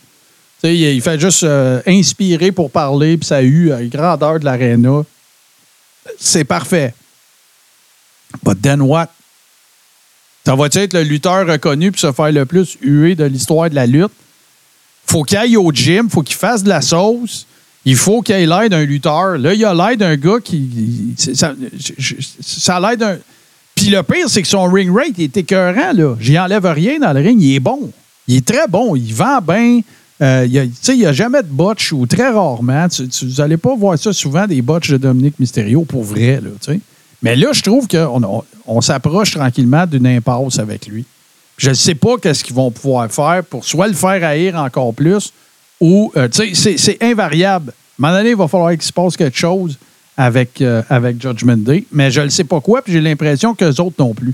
[0.64, 5.03] Il fait juste euh, inspirer pour parler, puis ça a eu la grandeur de l'aréna.
[6.18, 6.93] C'est parfait.
[8.43, 9.09] But then what?
[10.45, 13.76] Ça va être le lutteur reconnu puis se faire le plus hué de l'histoire de
[13.76, 14.11] la lutte?
[15.05, 17.45] Faut qu'il aille au gym, faut qu'il fasse de la sauce.
[17.86, 19.38] Il faut qu'il ait l'air d'un lutteur.
[19.38, 21.14] Là, il a l'air d'un gars qui.
[21.18, 21.55] ça
[22.76, 23.18] a l'air d'un.
[23.76, 25.91] Puis le pire, c'est que son ring rate il est écœurant.
[25.93, 26.16] Là.
[26.20, 27.41] J'y enlève rien dans le ring.
[27.41, 27.91] Il est bon.
[28.28, 28.95] Il est très bon.
[28.95, 29.82] Il vend bien.
[30.24, 32.88] Euh, il il n'y a jamais de botch ou très rarement.
[32.88, 33.03] Tu-
[33.38, 36.39] n'allez pas voir ça souvent, des botches de Dominique Mysterio, pour vrai.
[36.41, 36.49] Là.
[37.21, 41.05] Mais là, je trouve qu'on on, on s'approche tranquillement d'une impasse avec lui.
[41.57, 44.93] Je ne sais pas qu'est-ce qu'ils vont pouvoir faire pour soit le faire haïr encore
[44.93, 45.32] plus
[45.82, 47.71] ou, euh, c'est- invariable.
[47.71, 49.78] À un moment donné, il va falloir qu'il se passe quelque chose
[50.17, 53.65] avec, euh, avec Judgment Day, mais je ne sais pas quoi, puis j'ai l'impression que
[53.65, 54.34] les autres non plus.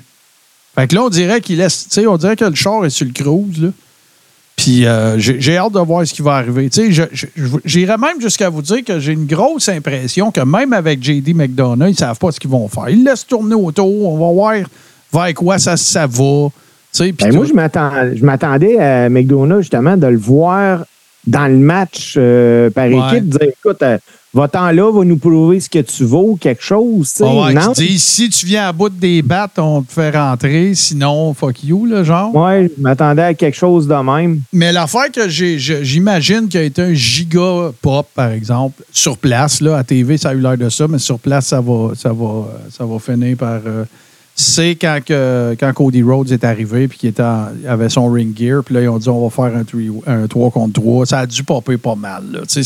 [0.75, 3.11] Fait que là, on dirait qu'il laisse, on dirait que le char est sur le
[3.13, 3.69] cruise, là.
[4.61, 6.69] Puis euh, j'ai hâte de voir ce qui va arriver.
[7.63, 11.87] J'irais même jusqu'à vous dire que j'ai une grosse impression que même avec JD McDonough,
[11.87, 12.89] ils ne savent pas ce qu'ils vont faire.
[12.89, 14.55] Ils laissent tourner autour, on va voir
[15.13, 16.49] vers quoi ça, ça va.
[16.51, 16.51] Tu
[16.91, 20.83] sais, puis Ben, moi, je m'attendais à McDonough, justement, de le voir
[21.25, 22.97] dans le match euh, par Ouais.
[23.15, 23.97] équipe, dire écoute, euh,
[24.33, 27.09] va-t'en là, va nous prouver ce que tu vaux, quelque chose.
[27.11, 27.23] tu sais.
[27.23, 27.73] On va non?
[27.73, 32.03] si tu viens à bout des battes, on te fait rentrer, sinon, fuck you, là,
[32.03, 32.35] genre.
[32.35, 34.41] Ouais, je m'attendais à quelque chose de même.
[34.53, 39.77] Mais l'affaire que j'imagine qu'il a été un giga pop, par exemple, sur place, là,
[39.77, 42.47] à TV, ça a eu l'air de ça, mais sur place, ça va, ça va,
[42.71, 43.59] ça va finir par.
[43.65, 43.85] euh,
[44.41, 48.33] c'est quand, que- quand Cody Rhodes est arrivé puis qu'il était en- avait son ring
[48.37, 48.63] gear.
[48.63, 51.05] Puis là, ils ont dit on va faire un, three- un 3 contre 3.
[51.05, 52.23] Ça a dû popper pas mal.
[52.31, 52.39] Là.
[52.47, 52.61] Puis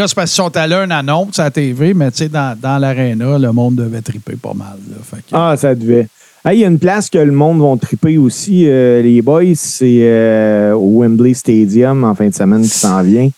[0.00, 2.58] là, c'est parce qu'ils sont allés une annonce à la TV, mais tu sais, dans,
[2.60, 4.76] dans l'aréna, le monde devait triper pas mal.
[4.90, 4.96] là.
[5.08, 6.08] Fait que- Ah, ça devait.
[6.44, 9.42] Ah, Il y a une place que le monde va triper aussi, euh, les boys,
[9.54, 13.28] c'est euh, au Wembley Stadium en fin de semaine qui s'en vient.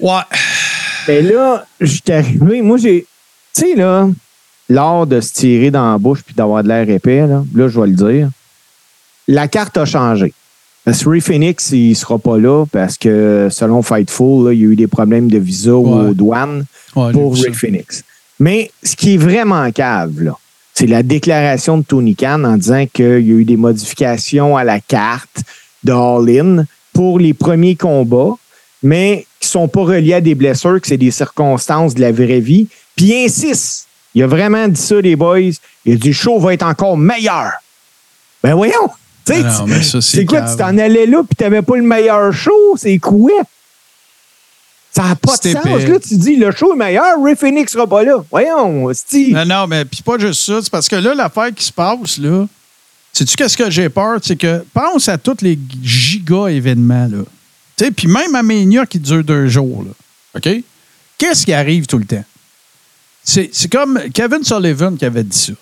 [0.00, 0.20] Ouais.
[1.06, 2.62] Mais là, j'étais arrivé.
[2.62, 3.06] Moi, j'ai.
[3.56, 4.08] Tu sais, là,
[4.68, 7.80] l'art de se tirer dans la bouche puis d'avoir de l'air épais, là, là, je
[7.80, 8.28] vais le dire.
[9.26, 10.32] La carte a changé.
[10.84, 14.64] Parce que Ray Phoenix, il sera pas là parce que, selon Fightful, là, il y
[14.64, 16.08] a eu des problèmes de visa Ouais.
[16.10, 16.64] aux douanes
[16.96, 17.52] Ouais, pour Ray.
[17.52, 18.04] Phoenix.
[18.40, 20.34] Mais ce qui est vraiment cave, là,
[20.72, 24.64] c'est la déclaration de Tony Khan en disant qu'il y a eu des modifications à
[24.64, 25.42] la carte
[25.84, 26.64] de All-In
[26.94, 28.34] pour les premiers combats,
[28.82, 32.40] mais qui sont pas reliés à des blessures, que c'est des circonstances de la vraie
[32.40, 32.68] vie.
[32.96, 33.87] Puis il insiste.
[34.14, 35.40] Il a vraiment dit ça, les boys.
[35.84, 37.52] Il a dit le show va être encore meilleur.
[38.42, 38.90] Ben voyons.
[39.30, 40.40] Ah non, tu- mais ça, c'est c'est quoi?
[40.42, 42.76] Tu t'en allais là puis t'avais pas le meilleur show?
[42.78, 43.30] C'est quoi?
[44.90, 45.64] Ça n'a pas de sens.
[45.88, 48.24] Là, tu dis le show est meilleur, Ray Phoenix sera pas là.
[48.30, 49.34] Voyons, Steve.
[49.34, 50.60] Non, non, mais puis pas juste ça.
[50.62, 52.46] C'est parce que là, l'affaire qui se passe, là,
[53.12, 54.18] sais-tu qu'est-ce que j'ai peur?
[54.22, 57.22] C'est que pense à tous les giga événements, là.
[57.76, 59.92] Tu sais, puis même à Mania qui dure deux jours, là.
[60.36, 60.62] OK?
[61.18, 62.24] Qu'est-ce qui arrive tout le temps?
[63.30, 65.52] C'est comme Kevin Sullivan qui avait dit ça.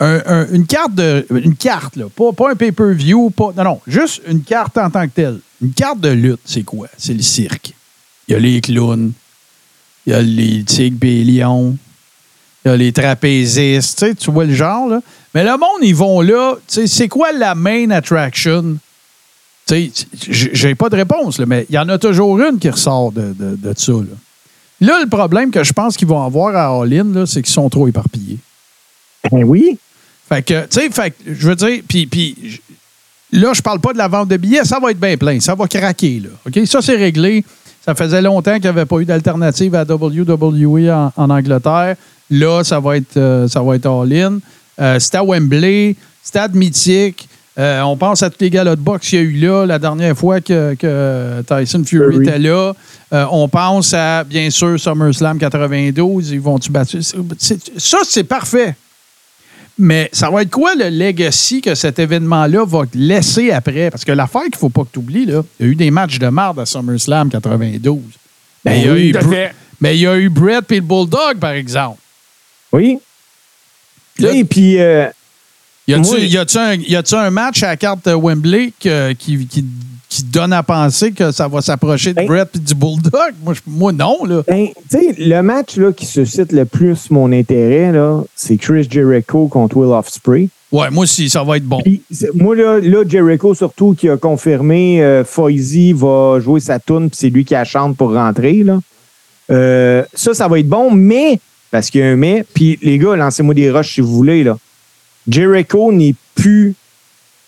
[0.00, 0.98] Un- un- une carte.
[1.30, 2.06] Une carte, là.
[2.14, 3.52] Pas, un pay-per-view, pas.
[3.56, 3.80] Non, non.
[3.86, 5.40] Juste une carte en tant que telle.
[5.60, 6.88] Une carte de lutte, c'est quoi?
[6.96, 7.72] C'est le cirque.
[8.28, 9.12] Il y a les clowns.
[10.06, 11.76] Il y a les tigres et les lions.
[12.64, 14.16] Il y a les trapézistes.
[14.18, 15.00] Tu vois le genre, là.
[15.34, 16.54] Mais le monde, ils vont là.
[16.66, 18.78] Tu sais, c'est quoi la main attraction?
[19.66, 23.12] Tu sais, j'ai pas de réponse, mais il y en a toujours une qui ressort
[23.12, 24.16] de, de, de ça, là.
[24.80, 27.88] Là, le problème que je pense qu'ils vont avoir à All-In, c'est qu'ils sont trop
[27.88, 28.38] éparpillés.
[29.30, 29.78] Ben oui.
[30.28, 32.60] Fait que, tu sais, fait que, je veux dire, puis,
[33.32, 35.54] là, je parle pas de la vente de billets, ça va être bien plein, ça
[35.54, 36.30] va craquer, là.
[36.46, 36.66] OK?
[36.66, 37.44] Ça, c'est réglé.
[37.84, 41.94] Ça faisait longtemps qu'il n'y avait pas eu d'alternative à WWE en, en Angleterre.
[42.28, 44.40] Là, ça va être, euh, ça va être all-in.
[44.80, 47.28] Euh, c'était à Wembley, stade mythique.
[47.58, 49.78] Euh, on pense à tous les galas de boxe qu'il y a eu là la
[49.78, 52.74] dernière fois que, que Tyson Fury était là.
[53.12, 56.32] Euh, on pense à, bien sûr, SummerSlam 92.
[56.32, 56.92] Ils vont-tu battre?
[57.00, 58.74] Ça, c'est parfait.
[59.78, 63.90] Mais ça va être quoi le legacy que cet événement-là va laisser après?
[63.90, 65.74] Parce que l'affaire qu'il ne faut pas que tu oublies, là, il y a eu
[65.76, 67.98] des matchs de marde à SummerSlam 92.
[68.64, 69.50] Ben, il y a oui, eu Br-
[69.80, 71.98] mais il y a eu Brett et le Bulldog, par exemple.
[72.72, 72.98] Oui.
[74.18, 75.06] Là- Et puis, euh,
[75.86, 79.64] Y a-tu un, un match à la carte de Wembley que- qui, qui-
[80.08, 83.34] qui donne à penser que ça va s'approcher de Ben- Brett et du Bulldog?
[83.42, 84.42] Moi, je- moi non, là.
[84.46, 88.86] ben, tu sais, le match là, qui suscite le plus mon intérêt, là, c'est Chris
[88.90, 90.48] Jericho contre Will Ospreay.
[90.72, 91.80] Ouais, moi aussi, ça va être bon.
[92.34, 95.22] Moi, là, là, Jericho, surtout, qui a confirmé euh,
[95.94, 98.62] va jouer sa tune, puis c'est lui qui la chante pour rentrer.
[98.64, 98.80] Là.
[99.50, 101.38] Euh, ça, ça va être bon, mais,
[101.70, 104.42] parce qu'il y a un mais, puis les gars, lancez-moi des rushs si vous voulez.
[104.44, 104.56] Là.
[105.28, 106.74] Jericho n'est plus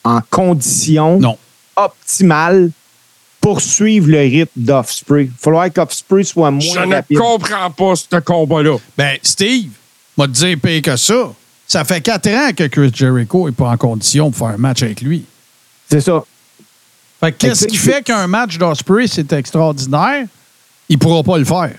[0.05, 1.39] en condition Non.
[1.77, 2.71] optimale
[3.41, 5.25] pour suivre le rythme d'Offspray.
[5.25, 7.19] Il va falloir qu'Offspray soit moins Je ne rapide.
[7.19, 8.77] comprends pas ce combat-là.
[8.97, 9.71] Ben, Steve,
[10.17, 11.33] m'a te dire pire que ça.
[11.67, 14.83] Ça fait quatre ans que Chris Jericho n'est pas en condition de faire un match
[14.83, 15.25] avec lui.
[15.91, 16.25] C'est ça.
[17.21, 20.27] Fait que qu'est-ce qui fait qu'un match d'Osprey, c'est extraordinaire?
[20.89, 21.75] Il pourra pas le faire.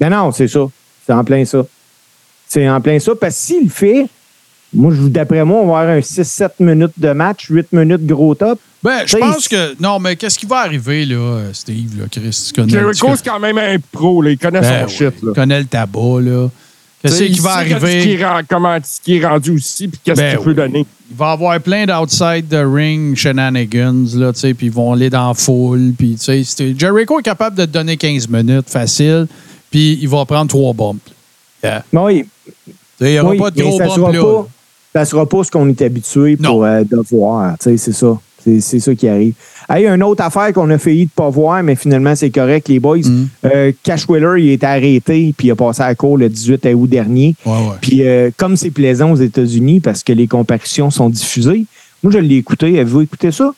[0.00, 0.60] Ben non, c'est ça.
[1.06, 1.64] C'est en plein ça.
[2.48, 3.12] C'est en plein ça.
[3.14, 4.06] Parce que s'il le fait,
[4.74, 8.34] moi, je- d'après moi, on va avoir un 6-7 minutes de match, 8 minutes gros
[8.34, 8.58] top.
[8.82, 9.82] Ben, je Ben, pense il- que.
[9.82, 12.44] Non, mais qu'est-ce qui va arriver, là, Steve, là, Chris?
[12.48, 14.22] Tu connais, Jericho, c'est quand même un pro.
[14.22, 14.30] Là.
[14.30, 15.14] Il connaît Ben son shit.
[15.22, 15.34] il Là.
[15.34, 16.48] connaît le tabac, là.
[17.02, 18.00] Qu'est-ce qui il va arriver?
[18.02, 20.56] qu'il rend- comment ce qui est rendu aussi, puis qu'est-ce Ben qu'il peut oui.
[20.56, 20.86] donner.
[21.10, 24.92] Il va y avoir plein d'outside the ring shenanigans, là, tu sais, puis ils vont
[24.92, 28.68] aller dans la foule, puis, tu sais, Jericho est capable de te donner 15 minutes,
[28.68, 29.26] facile,
[29.70, 31.00] puis il va prendre trois bumps.
[31.62, 31.84] Yeah.
[31.92, 32.24] Non, oui,
[33.00, 34.20] Il n'y aura oui, pas de gros sera là.
[34.20, 34.48] pas,
[34.92, 37.56] ça sera pas ce qu'on est habitué pour euh, de voir.
[37.60, 38.18] C'est ça.
[38.44, 39.34] C'est c'est ça qui arrive.
[39.68, 42.80] Hey, une autre affaire qu'on a failli de pas voir, mais finalement, c'est correct, les
[42.80, 42.98] boys.
[42.98, 43.28] Mm.
[43.44, 46.28] Euh, Cash Wheeler, il a été arrêté, puis il a passé à la cour le
[46.28, 47.34] 18 août dernier.
[47.44, 47.76] Ouais, ouais.
[47.80, 51.66] Puis euh, comme c'est plaisant aux États-Unis parce que les comparutions sont diffusées,
[52.02, 52.78] moi, je l'ai écouté.
[52.78, 53.52] Avez-vous écouté ça?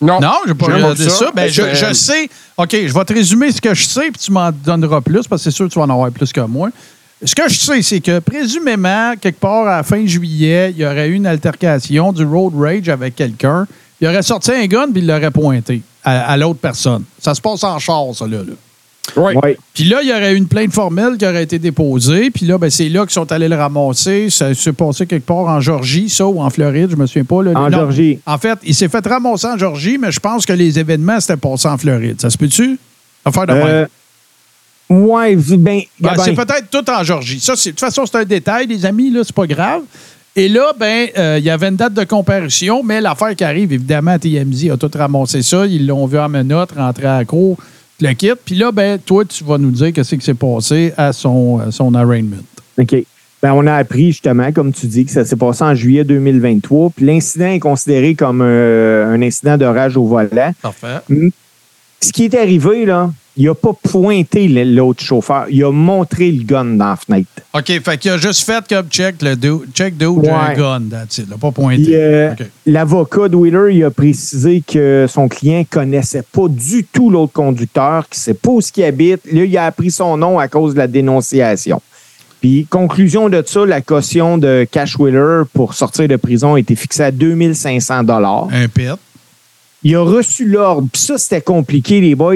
[0.00, 1.30] Non, Non, je n'ai pas regardé ça.
[1.34, 2.28] Ben, je, Euh, je sais.
[2.58, 5.42] OK, je vais te résumer ce que je sais, puis tu m'en donneras plus, parce
[5.42, 6.70] que c'est sûr que tu vas en avoir plus que moi.
[7.24, 10.84] Ce que je sais, c'est que présumément, quelque part à la fin juillet, il y
[10.86, 13.66] aurait eu une altercation du road rage avec quelqu'un.
[14.00, 17.04] Il aurait sorti un gun puis il l'aurait pointé à, à l'autre personne.
[17.18, 18.38] Ça se passe en char, ça, là.
[18.38, 18.52] là.
[19.16, 19.34] Oui.
[19.42, 19.56] Ouais.
[19.72, 22.30] Puis là, il y aurait une plainte formelle qui aurait été déposée.
[22.30, 24.28] Puis là, ben, c'est là qu'ils sont allés le ramasser.
[24.28, 27.42] Ça s'est passé quelque part en Georgie, ça, ou en Floride, je me souviens pas.
[27.42, 27.52] là.
[27.54, 27.78] En Non.
[27.78, 28.18] Georgie.
[28.26, 31.36] En fait, il s'est fait ramasser en Georgie, mais je pense que les événements, c'était
[31.38, 32.20] passé en Floride.
[32.20, 32.78] Ça se peut-tu?
[33.24, 33.66] Affaire de même.
[33.66, 33.86] Euh,
[34.90, 36.22] ouais, ben, Ben, Gabin.
[36.24, 37.40] c'est peut-être tout en Georgie.
[37.40, 39.82] Ça, c'est- de toute façon, c'est un détail, les amis, là, c'est pas grave.
[40.38, 43.72] Et là, ben, euh, il y avait une date de comparution, mais l'affaire qui arrive,
[43.72, 45.64] évidemment, TMZ a tout ramassé ça.
[45.66, 47.56] Ils l'ont vu en menottes, rentrer à la cour,
[48.00, 48.32] le kit.
[48.44, 51.70] Puis là, ben, toi, tu vas nous dire qu'est-ce qui s'est passé à son, à
[51.72, 52.42] son arraignment.
[52.78, 52.94] OK.
[53.42, 56.90] Ben, on a appris justement, comme tu dis, que ça s'est passé en juillet 2023.
[56.94, 60.52] Puis l'incident est considéré comme euh, un incident de rage au volant.
[60.60, 60.98] Parfait.
[62.02, 65.46] Ce qui est arrivé, là, il n'a pas pointé l'autre chauffeur.
[65.50, 67.28] Il a montré le gun dans la fenêtre.
[67.54, 70.54] OK, fait qu'il a juste fait comme check, le dude, check j'ai un Ouais.
[70.56, 71.90] gun, that's it, là, pas pointé.
[71.94, 72.34] Euh.
[72.64, 78.08] L'avocat de Wheeler il a précisé que son client connaissait pas du tout l'autre conducteur,
[78.08, 79.20] qu'il ne sait pas où il habite.
[79.32, 81.80] Là, il a appris son nom à cause de la dénonciation.
[82.40, 86.76] Puis, conclusion de ça, la caution de Cash Wheeler pour sortir de prison a été
[86.76, 88.48] fixée à 2500 dollars.
[88.52, 88.90] Un pet.
[89.88, 92.34] Il a reçu l'ordre, puis ça, c'était compliqué, les boys,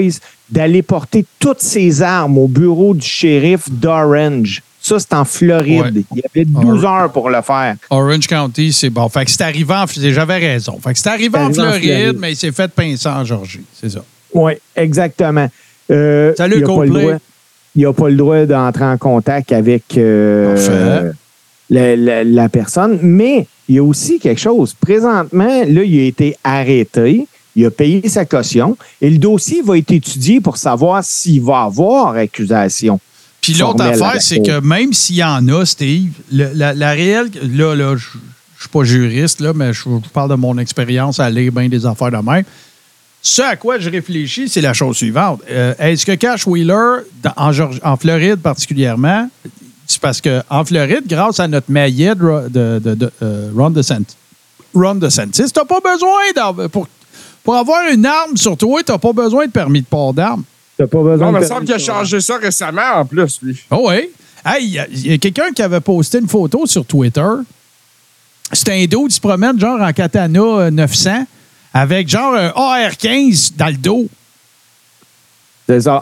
[0.49, 4.61] d'aller porter toutes ses armes au bureau du shérif d'Orange.
[4.81, 5.97] Ça, c'est en Floride.
[5.97, 6.03] Ouais.
[6.15, 7.75] Il y avait 12 heures pour le faire.
[7.89, 9.09] Orange County, c'est bon.
[9.09, 10.13] Fait que c'est arrivé en Floride.
[10.13, 10.79] J'avais raison.
[10.81, 13.61] Fait que c'est arrivé, en, arrivé en Floride, mais il s'est fait pincer en Georgie.
[13.79, 14.03] C'est ça.
[14.33, 15.49] Oui, exactement.
[15.91, 16.85] Euh, Salut, droit-
[17.75, 21.11] Il n'a pas le droit d'entrer en contact avec euh,
[21.69, 22.97] la- la personne.
[23.01, 24.73] Mais il y a aussi quelque chose.
[24.73, 27.27] Présentement, là, il a été arrêté.
[27.55, 31.63] Il a payé sa caution et le dossier va être étudié pour savoir s'il va
[31.63, 32.99] avoir accusation.
[33.41, 37.29] Puis l'autre affaire, c'est que même s'il y en a, Steve, le- la, la réelle.
[37.53, 38.05] Là, là, je
[38.57, 41.67] je suis pas juriste, là, mais je vous parle de mon expérience à lire bien
[41.67, 42.43] des affaires de même.
[43.23, 45.41] Ce à quoi je réfléchis, c'est la chose suivante.
[45.49, 47.33] Euh, Est-ce que Cash Wheeler, dans-
[47.83, 49.27] en, Floride particulièrement,
[49.87, 54.15] c'est parce qu'en Floride, grâce à notre maillet de, de, de- de, euh, Ron DeSantis,
[54.75, 56.87] Ron DeSantis, t'as pas besoin pour,
[57.43, 60.43] pour avoir une arme sur toi, t'as pas besoin de permis de port d'arme.
[60.77, 63.39] T'as pas besoin Non, de il me semble qu'il a changé ça récemment en plus,
[63.41, 63.59] lui.
[63.69, 64.09] Oh oui.
[64.45, 67.21] Hey, il y a, quelqu'un qui avait posté une photo sur Twitter.
[68.51, 71.25] C'était un dos qui se promène genre en katana euh, 900
[71.73, 74.07] avec genre un AR-15 dans le dos.
[75.67, 76.01] C'est ça.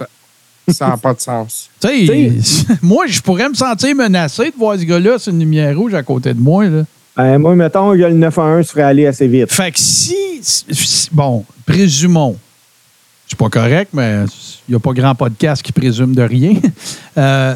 [0.70, 1.70] Ça n'a pas de sens.
[1.82, 5.78] Tu sais, moi, je pourrais me sentir menacé de voir ce gars-là sur une lumière
[5.78, 6.66] rouge à côté de moi.
[6.66, 6.84] Là.
[7.20, 9.52] Euh, moi, mettons que le 911 se ferait aller assez vite.
[9.52, 10.16] Fait que si,
[11.12, 12.38] Bon, présumons.
[13.28, 14.24] C'est pas correct, mais
[14.68, 16.54] il n'y a pas grand podcast qui présume de rien.
[17.18, 17.56] Euh,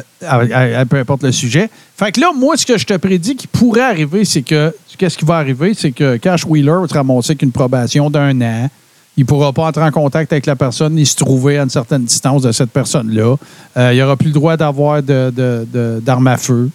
[0.90, 1.70] peu importe le sujet.
[1.96, 4.74] Fait que là, moi, ce que je te prédis qui pourrait arriver, c'est que.
[4.98, 5.72] Qu'est-ce qui va arriver?
[5.74, 8.68] C'est que Cash Wheeler va se ramasser avec probation d'un an.
[9.16, 11.70] Il ne pourra pas entrer en contact avec la personne ni se trouver à une
[11.70, 13.36] certaine distance de cette personne-là.
[13.78, 16.68] Euh, il n'aura plus le droit d'avoir de- de- de- d'armes à feu.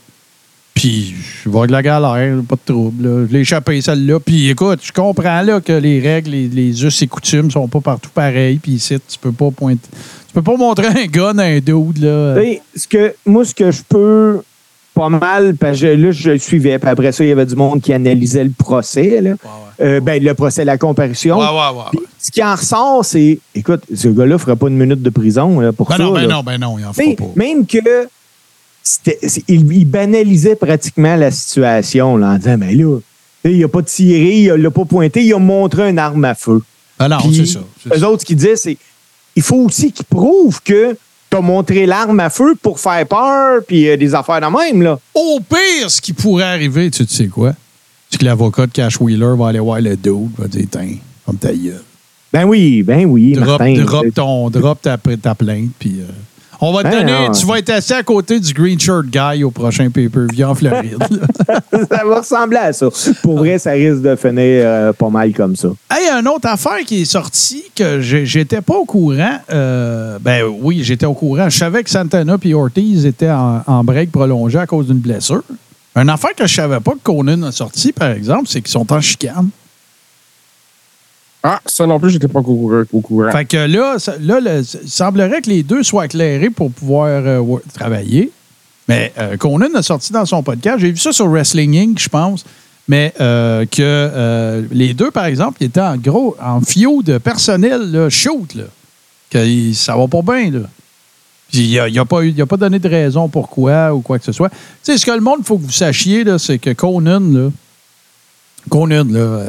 [0.80, 1.14] Puis,
[1.44, 3.04] je vais de la galère, pas de trouble.
[3.06, 3.26] là.
[3.28, 4.20] Je l'ai échappé, celle-là.
[4.22, 7.82] Puis, écoute, je comprends là, que les règles, les, les us et coutumes sont pas
[7.82, 8.60] partout pareils.
[8.60, 9.90] Puis, ici, tu peux pas pointer.
[10.28, 12.36] Tu peux pas montrer un gun à un dude, là.
[12.76, 14.42] Ce que, moi, ce que je peux
[14.94, 17.56] pas mal, parce que là, je le suivais, puis après ça, il y avait du
[17.56, 19.32] monde qui analysait le procès, là.
[19.82, 21.40] Euh, ben, le procès, la comparution.
[21.92, 25.10] Puis, ce qui en ressort, c'est, écoute, ce gars-là ne ferait pas une minute de
[25.10, 26.04] prison là, pour Ben ça.
[26.04, 26.28] non, ben là.
[26.36, 27.24] non, ben non, il en fera pas.
[27.36, 27.78] Même que
[29.48, 32.98] il, il banalisait pratiquement la situation là, en disant, mais là,
[33.44, 36.26] tu sais, il n'a pas tiré, il l'a pas pointé, il a montré une arme
[36.26, 36.62] à feu.
[36.98, 37.60] Ah non, c'est ça.
[37.94, 38.10] Eux ça.
[38.10, 38.78] autres, ce qu'ils disaient, c'est
[39.36, 40.98] il faut aussi qu'ils prouvent que
[41.32, 44.82] tu as montré l'arme à feu pour faire peur, puis euh, des affaires de même.
[44.82, 45.00] Là.
[45.14, 47.54] Au pire, ce qui pourrait arriver, tu sais quoi?
[48.10, 51.38] C'est que l'avocat de Cash Wheeler va aller voir le dude, va dire, tiens, comme
[51.38, 51.84] ta gueule.
[52.34, 53.74] Ben oui, ben oui, Drop, Martin.
[53.84, 56.12] drop ton, drop ta, ta plainte, puis euh,
[56.62, 59.43] on va te Ben donner, tu vas être assis à côté du Green Shirt Guy
[59.43, 60.97] au prochain pay-per-view en Floride.
[61.72, 62.88] ça va ressembler à ça.
[63.24, 65.70] Pour vrai, ça risque de finir euh, pas mal comme ça.
[65.91, 69.39] hey, une autre affaire qui est sortie que j'étais pas au courant.
[69.51, 71.49] euh, ben oui, j'étais au courant.
[71.49, 75.43] Je savais que Santana et Ortiz étaient en, en break prolongé à cause d'une blessure.
[75.95, 78.91] Une affaire que je savais pas que Conan a sorti, par exemple, c'est qu'ils sont
[78.93, 79.49] en chicane.
[81.42, 83.32] Ah, ça non plus, j'étais pas au courant.
[83.32, 88.32] Fait que là, là il semblerait que les deux soient éclairés pour pouvoir euh, travailler.
[88.90, 92.10] Mais euh, Conan a sorti dans son podcast, j'ai vu ça sur Wrestling Inc., je
[92.10, 92.44] pense,
[92.88, 98.10] mais euh, que les deux, par exemple, étaient en gros, en fio de personnel, là,
[98.10, 98.64] shoot, là.
[99.30, 100.62] Que ça va pas bien, là.
[101.52, 104.50] Puis il n'a a pas donné de raison pourquoi ou quoi que ce soit.
[104.50, 107.50] Tu sais, ce que le monde, faut que vous sachiez, là, c'est que Conan, là,
[108.70, 109.44] Conan, là,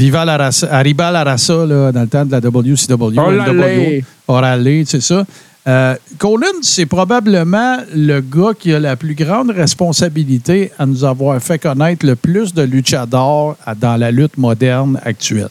[0.00, 3.18] Viva la raza, Arriba la raza, là, dans le temps de la WCW.
[3.18, 4.02] Orale.
[4.26, 5.26] Orale, c'est ça.
[5.68, 11.38] Euh, Colin, c'est probablement le gars qui a la plus grande responsabilité à nous avoir
[11.42, 15.50] fait connaître le plus de luchadors dans la lutte moderne actuelle.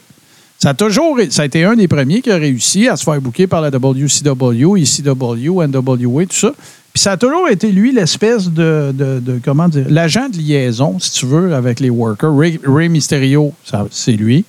[0.58, 3.22] Ça a toujours ça a été un des premiers qui a réussi à se faire
[3.22, 6.54] bouquer par la WCW, ECW, NWA, tout ça.
[7.00, 11.00] Puis ça a toujours été lui l'espèce de, de- de- comment dire, l'agent de liaison,
[11.00, 12.36] si tu veux, avec les workers.
[12.38, 13.54] Ray, Ray Mysterio,
[13.90, 14.44] c'est lui.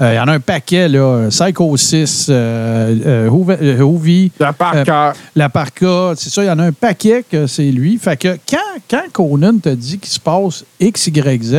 [0.00, 1.26] Euh, Il y en a un paquet, là.
[1.28, 3.28] Psycho 6, euh, euh,
[3.60, 5.12] euh, Hoovy, La par cœur.
[5.36, 7.98] la Parka, c'est ça, il y en a un paquet que c'est lui.
[7.98, 11.56] Fait que quand, quand Conan te dit qu'il se passe X, Y, Z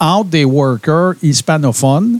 [0.00, 2.18] entre des workers hispanophones,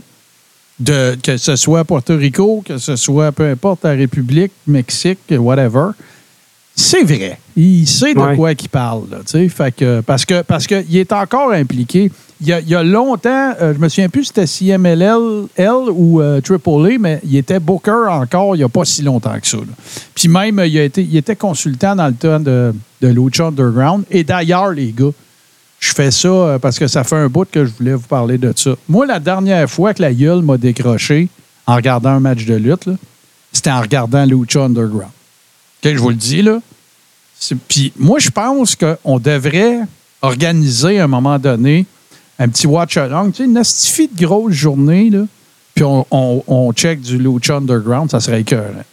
[0.79, 5.87] de, que ce soit Porto Rico, que ce soit peu importe la République, Mexique, whatever,
[6.79, 7.39] c'est vrai.
[7.55, 8.35] Il sait de Ouais.
[8.35, 9.05] quoi qu'il parle.
[9.11, 9.17] Là,
[9.49, 12.11] fait que, parce que parce qu'il est encore impliqué.
[12.39, 15.47] Il y a, il y a longtemps, euh, je me souviens plus si c'était CMLL
[15.55, 19.39] L ou euh, AAA, mais il était booker encore il n'y a pas si longtemps
[19.41, 19.57] que ça.
[19.57, 19.63] là.
[20.13, 24.03] Puis même, il, a été, il était consultant dans le temps de, de Lucha Underground.
[24.11, 25.09] Et d'ailleurs, les gars,
[25.79, 28.37] je fais ça euh, parce que ça fait un bout que je voulais vous parler
[28.37, 28.75] de ça.
[28.87, 31.29] Moi, la dernière fois que la gueule m'a décroché
[31.65, 32.87] en regardant un match de lutte,
[33.51, 35.09] c'était en regardant Lucha Underground.
[35.83, 36.59] OK, je vous le dis, là.
[37.67, 39.79] Puis moi, je pense qu'on devrait
[40.21, 41.85] organiser à un moment donné
[42.39, 45.23] un petit watch-along, tu sais, une astifie de grosse journée, là,
[45.75, 48.83] puis on, on, on check du Lucha Underground, ça serait écœurant.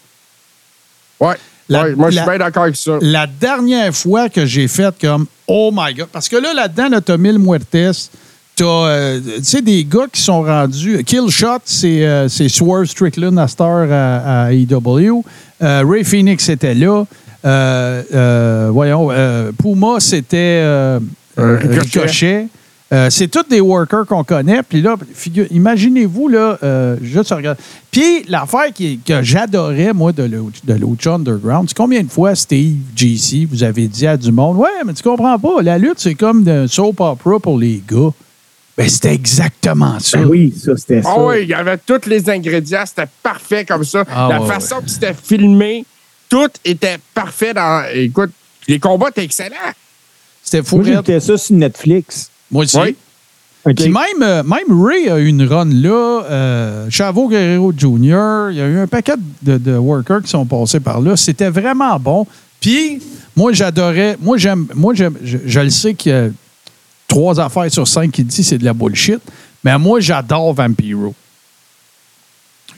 [1.21, 1.37] Ouais.
[1.69, 2.99] La- Ouais, moi, je suis bien d'accord avec ça.
[3.01, 7.01] La dernière fois que j'ai fait comme Oh my God, parce que là, là-dedans, là,
[7.01, 8.11] t'as Mil Muertes,
[8.57, 11.03] t'as euh, tu sais, des gars qui sont rendus.
[11.05, 15.23] Kill Shot, c'est euh, c'est Swerve Strickland à Star à, à AEW.
[15.63, 17.05] Euh, Ray Phoenix était là.
[18.71, 19.09] Voyons,
[19.61, 20.99] Puma, c'était
[21.37, 22.49] Ricochet.
[23.11, 24.63] C'est tous des workers qu'on connaît.
[24.63, 26.59] Puis là, figure- imaginez-vous, là,
[27.03, 27.61] juste regarder.
[27.91, 32.35] Puis l'affaire qui- que j'adorais, moi, de, Lu- de Lucha Underground, c'est combien de fois,
[32.35, 35.99] Steve, JC, vous avez dit à du monde, ouais, mais tu comprends pas, la lutte,
[35.99, 38.11] c'est comme un soap opera pour les gars.
[38.77, 40.19] Ben, c'était exactement ça.
[40.19, 41.11] Ben oui, ça, c'était ça.
[41.15, 44.05] Ah oui, il y avait tous les ingrédients, c'était parfait comme ça.
[44.11, 45.85] Ah la ouais, façon que c'était filmé,
[46.29, 47.85] tout était parfait dans.
[47.93, 48.31] Écoute,
[48.67, 49.57] les combats étaient excellents.
[50.43, 50.77] C'était fou.
[50.77, 52.31] Moi, j'écoutais ça sur Netflix.
[52.51, 52.79] Moi aussi.
[52.79, 52.97] Oui.
[53.75, 56.25] Puis même, euh, même Ray a eu une run là.
[56.25, 60.45] Euh, Chavo Guerrero Jr., il y a eu un paquet de, de workers qui sont
[60.45, 61.17] passés par là.
[61.17, 62.27] C'était vraiment bon.
[62.61, 63.01] Puis,
[63.37, 64.19] moi, j'adorais.
[64.21, 64.67] Moi, j'aime.
[64.75, 65.17] Moi, j'aime.
[65.23, 66.29] Je, je le sais qu'il y a
[67.15, 69.21] trois affaires sur cinq qui disent c'est de la bullshit.
[69.63, 71.15] Mais moi, j'adore Vampiro.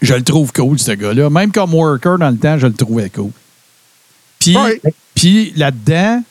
[0.02, 1.30] Je le trouve cool, ce gars-là.
[1.30, 3.30] Même comme worker dans le temps, je le trouvais cool.
[4.38, 4.92] Puis, Oui.
[5.14, 6.22] puis là-dedans,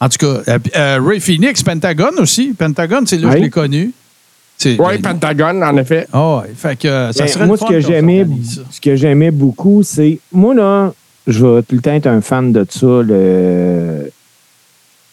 [0.00, 2.54] en tout cas, euh, euh, Ray Phoenix, Pentagon aussi.
[2.56, 3.92] Pentagon, c'est là que je l'ai connu.
[4.64, 6.06] Oui, Pentagon, en effet.
[6.12, 8.26] ah ouais, fait que euh, ça Ben, serait moi, le ce que j'aimais,
[8.70, 10.92] ce que j'aimais beaucoup, c'est moi là,
[11.26, 14.10] je vais tout le temps être un fan de ça, le,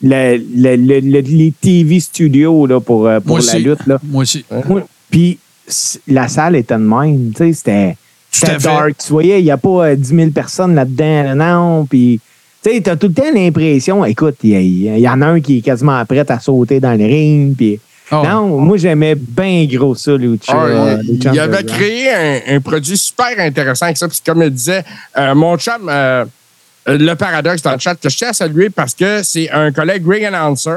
[0.02, 3.64] le- le- le- le- les TV studios là pour euh, pour Moi la aussi.
[3.64, 3.98] lutte là.
[4.04, 4.46] Moi aussi.
[4.68, 5.40] Moi, Puis
[6.08, 8.98] la salle était de même, tu sais, c'était dark.
[8.98, 11.86] Tu voyais, il n'y a pas euh, 10 000 personnes là-dedans, non.
[11.86, 12.20] Puis,
[12.64, 15.60] tu sais, t'as tout le temps l'impression, écoute, il y, y en a un qui
[15.60, 17.56] est quasiment prêt à sauter dans le ring.
[17.56, 17.80] Puis,
[18.12, 20.54] Ah non, moi, j'aimais bien gros ça, Lucha.
[20.56, 24.08] Euh, il, Lucha il avait créé un, un produit super intéressant avec ça.
[24.08, 24.84] Puis comme il disait,
[25.18, 26.26] euh, mon chum, euh, euh,
[26.88, 30.08] le paradoxe dans le chat, que je tiens à saluer parce que c'est un collègue
[30.08, 30.70] ring announcer.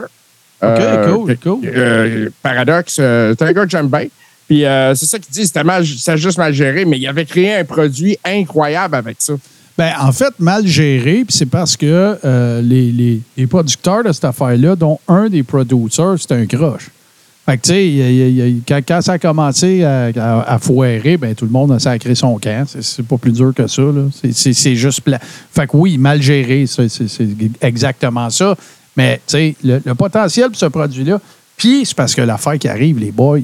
[0.62, 1.60] Euh, cool, cool.
[1.66, 4.06] euh, paradoxe, euh, c'est un gars que j'aime bien.
[4.48, 7.54] Puis euh, c'est ça qu'il dit, c'était mal, juste mal géré, mais il avait créé
[7.54, 9.34] un produit incroyable avec ça.
[9.76, 14.10] Ben, en fait, mal géré, puis c'est parce que euh, les, les- les producteurs de
[14.10, 16.88] cette affaire-là, dont un des producers, c'est un croche.
[17.48, 20.10] Fait que, tu sais, quand, ça a commencé à,
[20.46, 22.66] à- foirer, ben, tout le monde a sacré son camp.
[22.68, 23.82] C'est- pas plus dur que ça.
[24.34, 25.18] C'est- juste plat.
[25.18, 26.86] Fait que oui, mal géré, c'est
[27.62, 28.54] exactement ça.
[28.94, 31.22] Mais, tu sais, le, potentiel pour ce produit-là,
[31.56, 33.38] puis c'est parce que l'affaire qui arrive, les boys,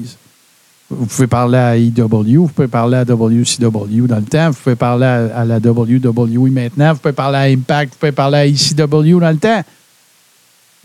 [0.91, 4.75] vous pouvez parler à EW, vous pouvez parler à WCW dans le temps, vous pouvez
[4.75, 8.45] parler à, à la WWE maintenant, vous pouvez parler à Impact, vous pouvez parler à
[8.45, 9.63] ECW dans le temps.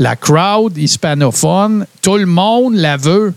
[0.01, 3.35] La crowd hispanophone, tout le monde la veut.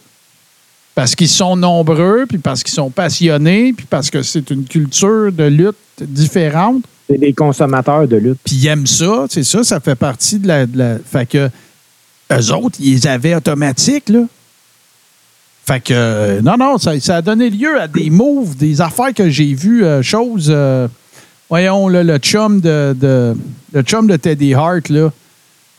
[0.96, 5.32] Parce qu'ils sont nombreux, puis parce qu'ils sont passionnés, puis parce que c'est une culture
[5.32, 8.38] de lutte différente C'est des consommateurs de lutte.
[8.46, 11.50] puis ils aiment ça, c'est ça, ça fait partie de la, de la- Fait que
[12.32, 14.22] eux autres, ils les avaient automatiques, là.
[15.66, 19.14] Fait que, euh, non, non, ça, ça a donné lieu à des moves, des affaires
[19.14, 20.48] que j'ai vues, euh, choses.
[20.50, 20.88] euh,
[21.50, 23.36] voyons, là, le chum de, de-
[23.74, 25.12] le chum de Teddy Hart, là.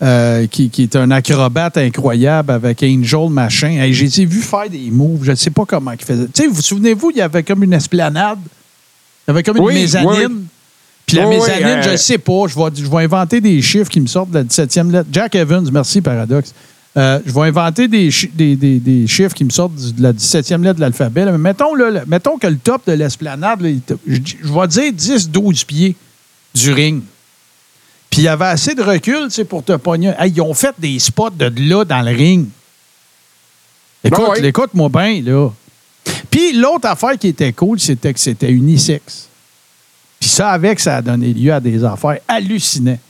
[0.02, 3.68] Euh, qui, qui est un acrobate incroyable avec Angel machin.
[3.68, 6.26] Hey, J'ai vu faire des moves, je ne sais pas comment il faisait.
[6.26, 8.38] Tu sais, vous souvenez-vous, il y avait comme une esplanade?
[9.26, 10.10] Il y avait comme une Oui, mezzanine.
[10.30, 10.44] oui.
[11.06, 12.46] Puis la Oui, mezzanine, euh, je ne sais pas.
[12.48, 15.08] Je vais, je vais inventer des chiffres qui me sortent de la 17e lettre.
[15.12, 16.54] Jack Evans, merci, Paradoxe.
[16.96, 20.12] Euh, je vais inventer des, chi- des, des- des chiffres qui me sortent de la
[20.12, 21.24] 17e lettre de l'alphabet.
[21.26, 23.94] Mais mettons, là, mettons que le top de l'esplanade, je
[24.52, 25.96] vais dire 10-12 pieds
[26.54, 27.02] du ring.
[28.14, 30.12] Puis il y avait assez de recul tu sais, pour te pogner.
[30.16, 32.46] Hey, ils ont fait des spots de là dans le ring.
[34.04, 34.46] Écoute, Ah ouais.
[34.46, 35.50] écoute-moi bien, là.
[36.30, 39.26] Puis l'autre affaire qui était cool, c'était que c'était unisexe.
[40.20, 43.00] Puis ça, avec, ça a donné lieu à des affaires hallucinantes.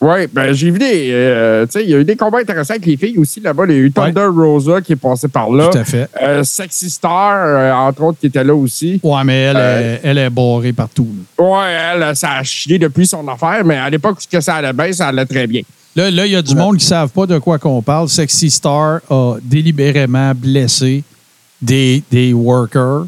[0.00, 1.10] Oui, ben j'ai vu des.
[1.10, 3.64] euh, tu sais, il y a eu des combats intéressants avec les filles aussi là-bas.
[3.68, 5.70] Il y a eu Thunder Rosa qui est passé par là.
[5.72, 6.08] Tout à fait.
[6.22, 9.00] Euh, Sexy Star, euh, entre autres, qui était là aussi.
[9.02, 11.08] Ouais, mais elle, est, elle est barrée partout.
[11.38, 11.44] là.
[11.44, 14.72] Ouais, elle, ça a chié depuis son affaire, mais à l'époque, ce que ça allait
[14.72, 15.62] bien, ça allait très bien.
[15.96, 18.08] Là, là, il y a du monde qui ne savent pas de quoi qu'on parle.
[18.08, 21.02] Sexy Star a délibérément blessé
[21.60, 23.06] des, des workers.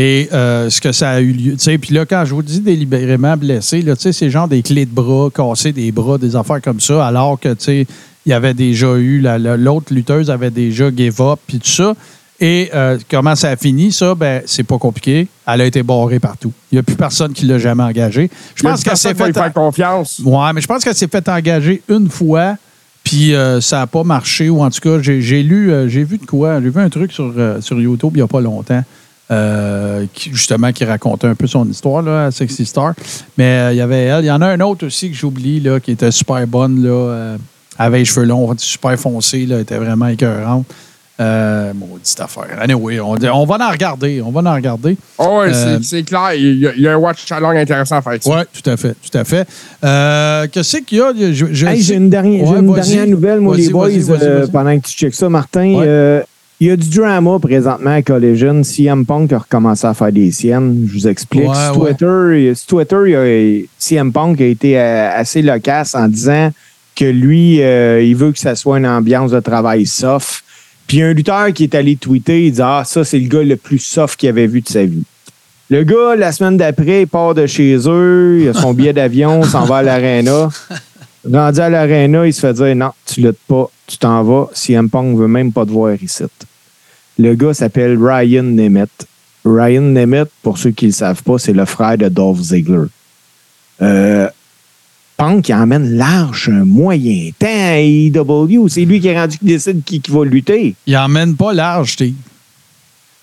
[0.00, 1.52] Et euh, ce que ça a eu lieu.
[1.54, 4.46] tu sais, Puis là, quand je vous dis délibérément blessé, là, tu sais, c'est genre
[4.46, 7.86] des clés de bras, casser des bras, des affaires comme ça, alors que il
[8.26, 11.94] y avait déjà eu, la- la- l'autre lutteuse avait déjà give up, puis tout ça.
[12.40, 14.14] Et euh, comment ça a fini, ça?
[14.14, 15.26] Ben, c'est pas compliqué.
[15.46, 16.52] Elle a été barrée partout.
[16.70, 18.30] Il n'y a plus personne qui l'a jamais engagée.
[18.54, 19.32] Je pense qu'elle s'est fait.
[19.32, 20.20] faire confiance.
[20.24, 22.56] Ouais, mais je pense qu'elle s'est fait engager une fois,
[23.02, 26.18] puis euh, ça n'a pas marché, ou en tout cas, j'ai lu, euh, j'ai vu
[26.18, 28.84] de quoi, j'ai vu un truc sur, sur YouTube il n'y a pas longtemps,
[29.30, 32.94] euh, qui, justement, qui racontait un peu son histoire, là, à Sexy Star.
[33.36, 34.24] Mais euh, il y avait elle.
[34.24, 36.90] Il y en a un autre aussi que j'oublie, là, qui était super bonne, là,
[36.90, 37.36] euh,
[37.78, 40.66] avait les cheveux longs, super foncés, là, était vraiment écœurante.
[41.20, 42.46] Euh, maudite affaire.
[42.60, 44.96] Anyway, on, on va en regarder, on va en regarder.
[45.18, 46.32] Oh, ouais, Euh, c'est- clair.
[46.34, 48.12] Il y, a, il y a un watch along intéressant à faire.
[48.24, 49.44] Oui, tout à fait, tout à fait.
[49.84, 51.12] Euh, Qu'est-ce qu'il y a?
[51.32, 52.90] Je, je Hey, sais- j'ai une, dernière, j'ai Ouais, une vas-y.
[52.90, 55.74] dernière nouvelle, moi, les boys, euh, pendant que tu checkes ça, Martin.
[55.74, 56.24] Ouais.
[56.60, 58.64] Il y a du drama présentement à Collision.
[58.64, 60.86] CM Punk a recommencé à faire des siennes.
[60.88, 61.48] Je vous explique.
[61.48, 61.94] Ouais, sur, ouais.
[61.94, 66.50] Twitter, sur Twitter, a- CM Punk a été euh, assez loquace en disant
[66.96, 70.42] que lui, euh, il veut que ça soit une ambiance de travail soft.
[70.88, 73.56] Puis un lutteur qui est allé tweeter, il dit Ah, ça, c'est le gars le
[73.56, 75.04] plus soft qu'il avait vu de sa vie.
[75.70, 79.42] Le gars, la semaine d'après, il part de chez eux, il a son billet d'avion,
[79.44, 80.48] s'en va à l'aréna.
[81.30, 84.48] Rendu à l'aréna, il se fait dire non, tu luttes pas, tu t'en vas.
[84.54, 86.24] CM Punk veut même pas te voir ici.
[87.18, 89.06] Le gars s'appelle Ryan Nemeth.
[89.44, 92.86] Ryan Nemeth, pour ceux qui ne le savent pas, c'est le frère de Dolph Ziggler.
[93.82, 94.28] Euh,
[95.16, 98.68] Punk, il emmène large un moyen temps à AEW.
[98.68, 100.74] C'est lui qui est rendu qui décide qui, qui va lutter.
[100.86, 102.14] Il emmène pas large, Steve.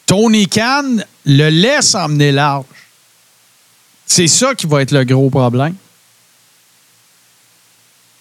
[0.06, 2.66] Tony Khan le laisse emmener large.
[4.06, 5.74] C'est ça qui va être le gros problème.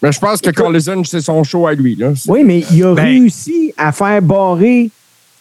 [0.03, 1.97] Mais je pense que Collison, c'est son show à lui.
[1.97, 2.13] Là.
[2.29, 4.91] Oui, mais il a Ben- réussi à faire barrer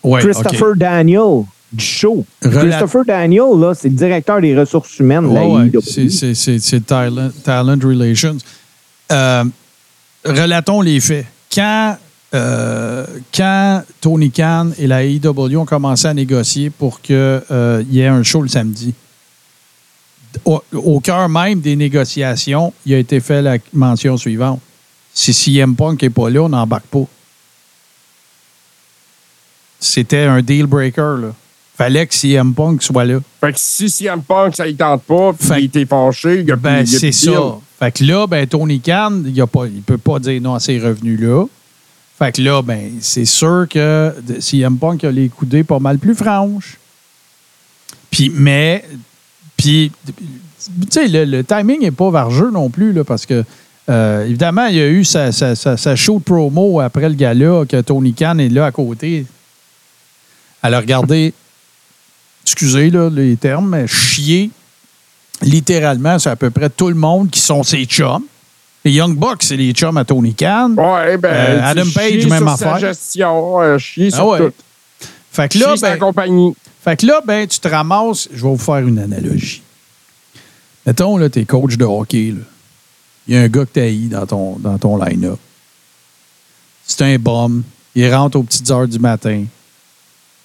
[0.04, 0.76] Ouais, Christopher.
[0.76, 2.26] Daniel du show.
[2.42, 7.80] Christopher Daniel, là, c'est le directeur des ressources humaines de la Ouais, c'est- talent, talent
[7.84, 8.38] Relations.
[9.12, 9.44] Euh,
[10.24, 11.26] relatons les faits.
[11.54, 11.98] Quand,
[12.36, 17.44] euh, quand Tony Khan et la AEW ont commencé à négocier pour qu'il
[17.90, 18.94] y ait un show le samedi,
[20.46, 24.60] au, au cœur même des négociations, il a été fait la mention suivante.
[25.14, 27.06] Si CM Punk n'est pas là, on n'embarque pas.
[29.84, 31.18] C'était un deal breaker.
[31.22, 31.34] Là.
[31.76, 33.20] Fallait que CM Punk soit là.
[33.42, 36.52] Fait que si CM Punk, ça ne tente pas, puis Fait- il était fâché, il
[36.52, 37.32] a Ben, c'est ça.
[37.80, 41.46] Fait que là, ben, Tony Khan, il ne peut pas dire non à ces revenus-là.
[42.18, 46.16] Fait que là, ben, c'est sûr que CM Punk a les coudées pas mal plus
[46.16, 46.78] franches.
[48.12, 48.86] Puis, mais,
[49.58, 53.44] puis, tu sais, le, le timing n'est pas vargeux non plus, là, parce que,
[53.90, 57.16] euh, évidemment, il y a eu sa, sa, sa, sa show de promo après le
[57.16, 59.26] gala, que Tony Khan est là à côté.
[60.64, 61.34] Elle a regardé,
[62.46, 64.50] excusez là, les termes, mais chier
[65.42, 68.24] littéralement, c'est à peu près tout le monde qui sont ses chums.
[68.86, 70.74] Les Young Bucks, c'est les chums à Tony Khan.
[70.78, 72.80] Ouais, ben, Euh, Adam Page, même sur sa affaire.
[72.80, 74.40] gestion, euh, chier Ah sur ouais.
[74.40, 74.54] tout.
[75.32, 76.54] Fait que là, ben, compagnie.
[76.84, 78.28] fait que là, ben, tu te ramasses.
[78.34, 79.62] Je vais vous faire une analogie.
[80.86, 82.32] Mettons, là, t'es coach de hockey.
[82.38, 82.44] là.
[83.28, 83.90] Il y a un gars que t'as
[84.20, 85.40] dans ton, dans ton line-up.
[86.86, 87.64] C'est un bum.
[87.96, 89.46] Il rentre aux petites heures du matin.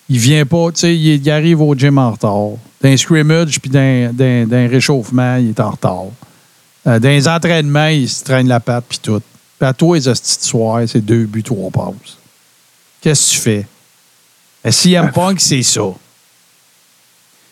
[0.09, 2.59] Il vient pas, tu sais, il, arrive au gym en retard.
[2.81, 6.07] D'un scrimmage puis d'un, réchauffement, il est en retard.
[6.87, 9.21] Euh, dans les entraînements, il se traîne la patte puis tout.
[9.59, 12.17] Puis à toi, les hosties de soir, c'est deux buts, trois passes.
[13.01, 13.67] Qu'est-ce que tu fais?
[14.71, 15.83] CM Punk, c'est ça.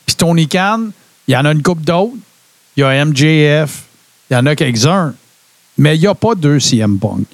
[0.04, 0.88] Puis Tony Khan,
[1.26, 2.16] il y en a une coupe d'autres.
[2.76, 3.84] Il y a MJF.
[4.30, 5.14] Il y en a quelques-uns.
[5.78, 7.26] Mais il n'y a pas deux CM Punk.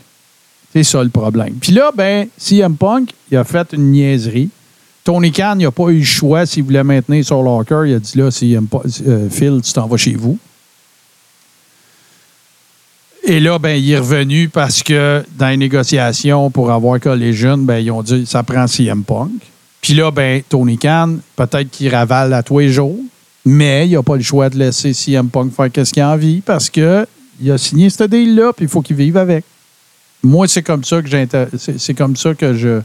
[0.72, 1.54] C'est ça le problème.
[1.60, 4.48] Puis là, ben, CM Punk, il a fait une niaiserie.
[5.04, 7.84] Tony Khan, n'a pas eu le choix s'il voulait maintenir son locker.
[7.86, 10.38] Il a dit là, CM Punk, euh, Phil, tu t'en vas chez vous.
[13.24, 17.78] Et là, ben, il est revenu parce que dans les négociations pour avoir Collision, ben,
[17.78, 19.30] ils ont dit ça prend CM Punk.
[19.80, 22.98] Puis là, ben, Tony Khan, peut-être qu'il ravale à tous les jours,
[23.44, 26.40] mais il n'a pas le choix de laisser CM Punk faire ce qu'il a envie
[26.40, 27.06] parce que
[27.40, 29.44] il a signé ce deal-là, puis il faut qu'il vive avec.
[30.22, 31.08] Moi, c'est comme ça que
[31.58, 32.80] c'est c'est comme ça que je.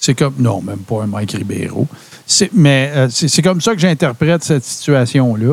[0.00, 0.34] C'est comme.
[0.38, 1.86] Non, même pas un Mike Ribeiro.
[2.26, 5.52] C'est- Mais euh, c'est c'est comme ça que j'interprète cette situation-là.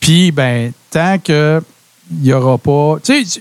[0.00, 1.62] Puis, ben, tant que
[2.10, 2.96] il n'y aura pas.
[3.02, 3.40] Tu sais,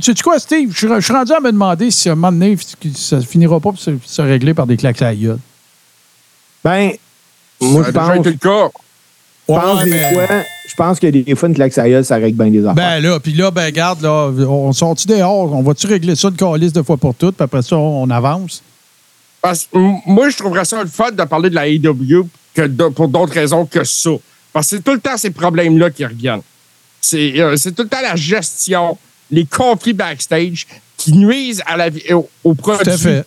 [0.00, 0.70] tu sais quoi, Steve?
[0.72, 2.56] Je suis- rendu à me demander si à un moment donné,
[2.94, 5.38] ça finira pas pour se, se régler par des claques à la gueule.
[6.64, 6.90] Ben,
[7.60, 8.68] moi, je pense, été le cas.
[9.48, 10.26] je pense, Ouais, des mais- fois,
[10.68, 12.74] je pense que des fois, une claque à la gueule, ça règle bien des affaires.
[12.74, 15.52] Ben là, puis là, ben regarde, là, on sort-tu dehors?
[15.54, 17.36] On va-tu régler ça de calice de fois pour toutes?
[17.36, 18.62] Puis après ça, on avance?
[19.40, 22.88] Parce que moi, je trouverais ça le fun de parler de la AEW que de-
[22.88, 24.10] pour d'autres raisons que ça.
[24.52, 26.42] Parce que c'est tout le temps ces problèmes-là qui reviennent.
[27.00, 28.98] C'est euh, c'est tout le temps la gestion,
[29.30, 30.66] les conflits backstage
[30.96, 32.82] qui nuisent à la vie, au, au produit.
[32.84, 33.24] Tout à fait.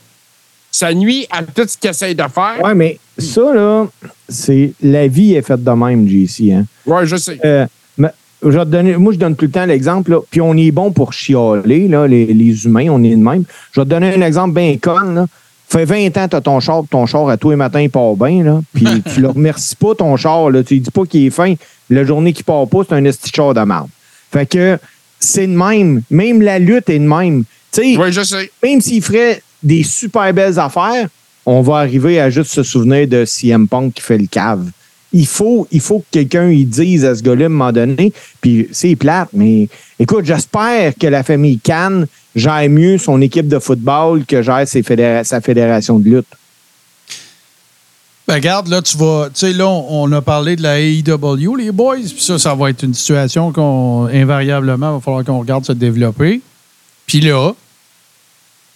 [0.70, 2.62] Ça nuit à tout ce qu'ils essayent de faire.
[2.62, 3.88] Ouais, mais ça, là,
[4.28, 4.74] c'est.
[4.82, 6.52] La vie est faite de même, JC.
[6.52, 6.66] Hein.
[6.86, 7.38] Ouais, je sais.
[7.46, 7.66] Euh,
[7.98, 8.10] mais
[8.44, 10.72] je vais te donner, moi, je donne tout le temps l'exemple, là, puis on est
[10.72, 13.44] bon pour chialer, là, les, les humains, on est de même.
[13.74, 15.00] Je vais te donner un exemple bien con.
[15.14, 15.28] Là.
[15.72, 18.16] Fait 20 ans, tu as ton char, ton char à tous les matins, il part
[18.18, 18.60] bien, là.
[18.74, 20.64] Puis tu le remercies pas, ton char, là.
[20.64, 21.54] Tu lui dis pas qu'il est fin.
[21.90, 23.88] La journée qui part pas, c'est un esti de char de merde.
[24.32, 24.78] Fait que
[25.18, 26.02] c'est de même.
[26.10, 27.46] Même la lutte est de même.
[27.72, 28.52] Tu sais, Oui, je sais.
[28.62, 31.08] même s'il ferait des super belles affaires,
[31.46, 34.66] on va arriver à juste se souvenir de CM Punk qui fait le cave.
[35.14, 38.14] Il faut, il faut que quelqu'un y dise à ce gars-là à un moment donné.
[38.40, 39.68] Puis c'est plate, mais
[40.00, 45.42] écoute, j'espère que la famille Cannes gère mieux son équipe de football que gère sa
[45.42, 46.28] fédération de lutte.
[48.28, 49.30] Ben, regarde, là, tu vas.
[49.34, 52.56] Tu sais, là, on on a parlé de la AEW, les boys, puis ça, ça
[52.56, 56.42] va être une situation qu'on, invariablement, va falloir qu'on regarde se développer.
[57.06, 57.54] Puis là,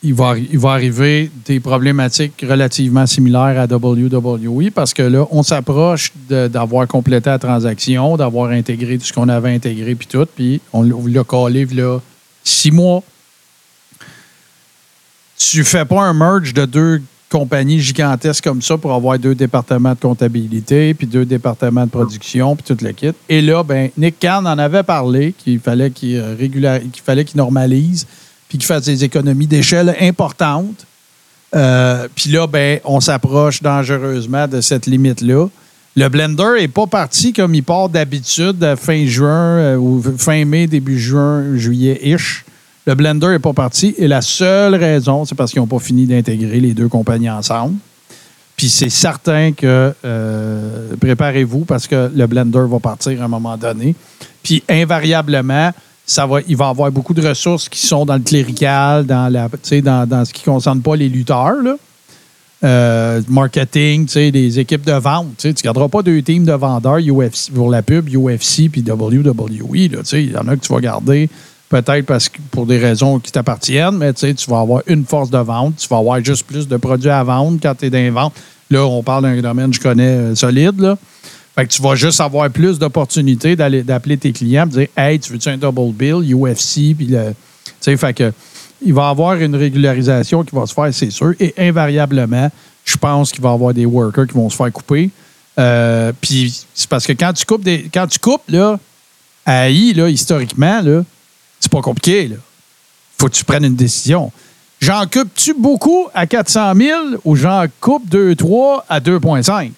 [0.05, 0.13] il
[0.59, 7.29] va, arriver des problématiques relativement similaires à WWE parce que là, on s'approche d'avoir complété
[7.29, 11.65] la transaction, d'avoir intégré tout ce qu'on avait intégré, puis tout, puis on l'a- collé,
[11.65, 11.99] là,
[12.43, 13.01] six mois.
[15.37, 19.93] Tu fais pas un merge de deux compagnies gigantesques comme ça pour avoir deux départements
[19.93, 23.11] de comptabilité, puis deux départements de production, puis tout le kit.
[23.27, 28.05] Et là, ben, Nick Khan en avait parlé qu'il fallait qu'il euh, fallait qu'il normalise,
[28.47, 30.85] puis qu'il fasse des économies d'échelle importantes.
[31.55, 35.47] Euh, puis là, ben, on s'approche dangereusement de cette limite-là.
[35.97, 40.43] Le blender n'est pas parti comme il part d'habitude à fin juin euh, ou fin
[40.43, 42.43] mai, début juin, juillet-ish.
[42.85, 46.05] Le blender n'est pas parti et la seule raison, c'est parce qu'ils n'ont pas fini
[46.05, 47.75] d'intégrer les deux compagnies ensemble.
[48.57, 53.57] Puis c'est certain que euh, préparez-vous parce que le blender va partir à un moment
[53.57, 53.95] donné.
[54.43, 55.71] Puis invariablement,
[56.05, 59.31] ça va, il va y avoir beaucoup de ressources qui sont dans le clérical, dans,
[59.31, 59.49] la,
[59.81, 61.55] dans, dans ce qui ne concerne pas les lutteurs.
[62.63, 65.37] Euh, marketing, des équipes de vente.
[65.37, 69.75] Tu ne garderas pas deux teams de vendeurs UFC, pour la pub, UFC puis WWE.
[69.75, 71.29] Il y en a que tu vas garder
[71.69, 75.37] peut-être parce que pour des raisons qui t'appartiennent, mais tu vas avoir une force de
[75.37, 78.09] vente, tu vas avoir juste plus de produits à vendre quand tu es dans les
[78.09, 78.33] ventes.
[78.71, 80.79] Là, on parle d'un domaine que je connais euh, solide.
[80.79, 80.97] Là.
[81.55, 85.31] Fait que tu vas juste avoir plus d'opportunités d'appeler tes clients et dire Hey, tu
[85.31, 87.33] veux-tu un double bill, UFC, puis le.
[87.65, 88.33] Tu sais, fait que
[88.81, 91.33] il va y avoir une régularisation qui va se faire, c'est sûr.
[91.39, 92.51] Et invariablement,
[92.83, 95.09] je pense qu'il va y avoir des workers qui vont se faire couper.
[95.57, 97.89] Euh, puis c'est parce que quand tu coupes des.
[97.93, 98.77] Quand tu coupes, là,
[99.45, 101.03] à I, là, historiquement, là,
[101.59, 102.35] c'est pas compliqué, là.
[103.17, 104.29] Faut que tu prennes une décision.
[104.81, 109.71] J'en coupe-tu beaucoup à 400 000 ou j'en coupe 2-3 à 2,5?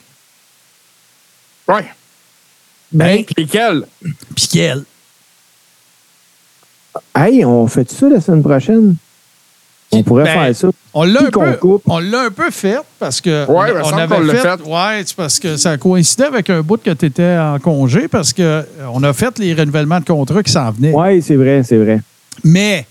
[1.67, 1.85] Ouais.
[2.91, 3.83] Ben, Lesquels?
[4.35, 4.83] Puis quel?
[7.15, 8.95] hey, on fait ça la semaine prochaine?
[9.91, 10.67] On pourrait Ben, faire ça.
[10.93, 11.81] On l'a un, qu'on peu, coupe?
[11.85, 14.61] on l'a un peu fait parce que Ouais, on, semble avait fait, fait.
[14.63, 18.33] ouais, c'est parce que ça coïncidait avec un bout que tu étais en congé parce
[18.33, 20.91] que euh, on a fait les renouvellements de contrats qui s'en venaient.
[20.93, 22.01] Oui, c'est vrai, c'est vrai.
[22.43, 22.85] Mais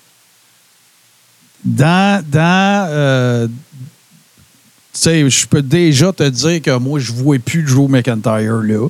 [1.64, 3.48] dans dans euh,
[5.00, 8.88] sais, je peux déjà te dire que moi je ne vois plus Drew McIntyre là.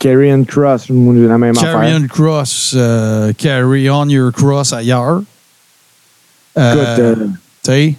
[0.00, 1.72] Carry and Cross, la même affaire.
[1.72, 5.22] Carry on cross, euh, carry on your cross ailleurs.
[6.58, 7.20] Euh, Écoute,
[7.68, 7.90] euh,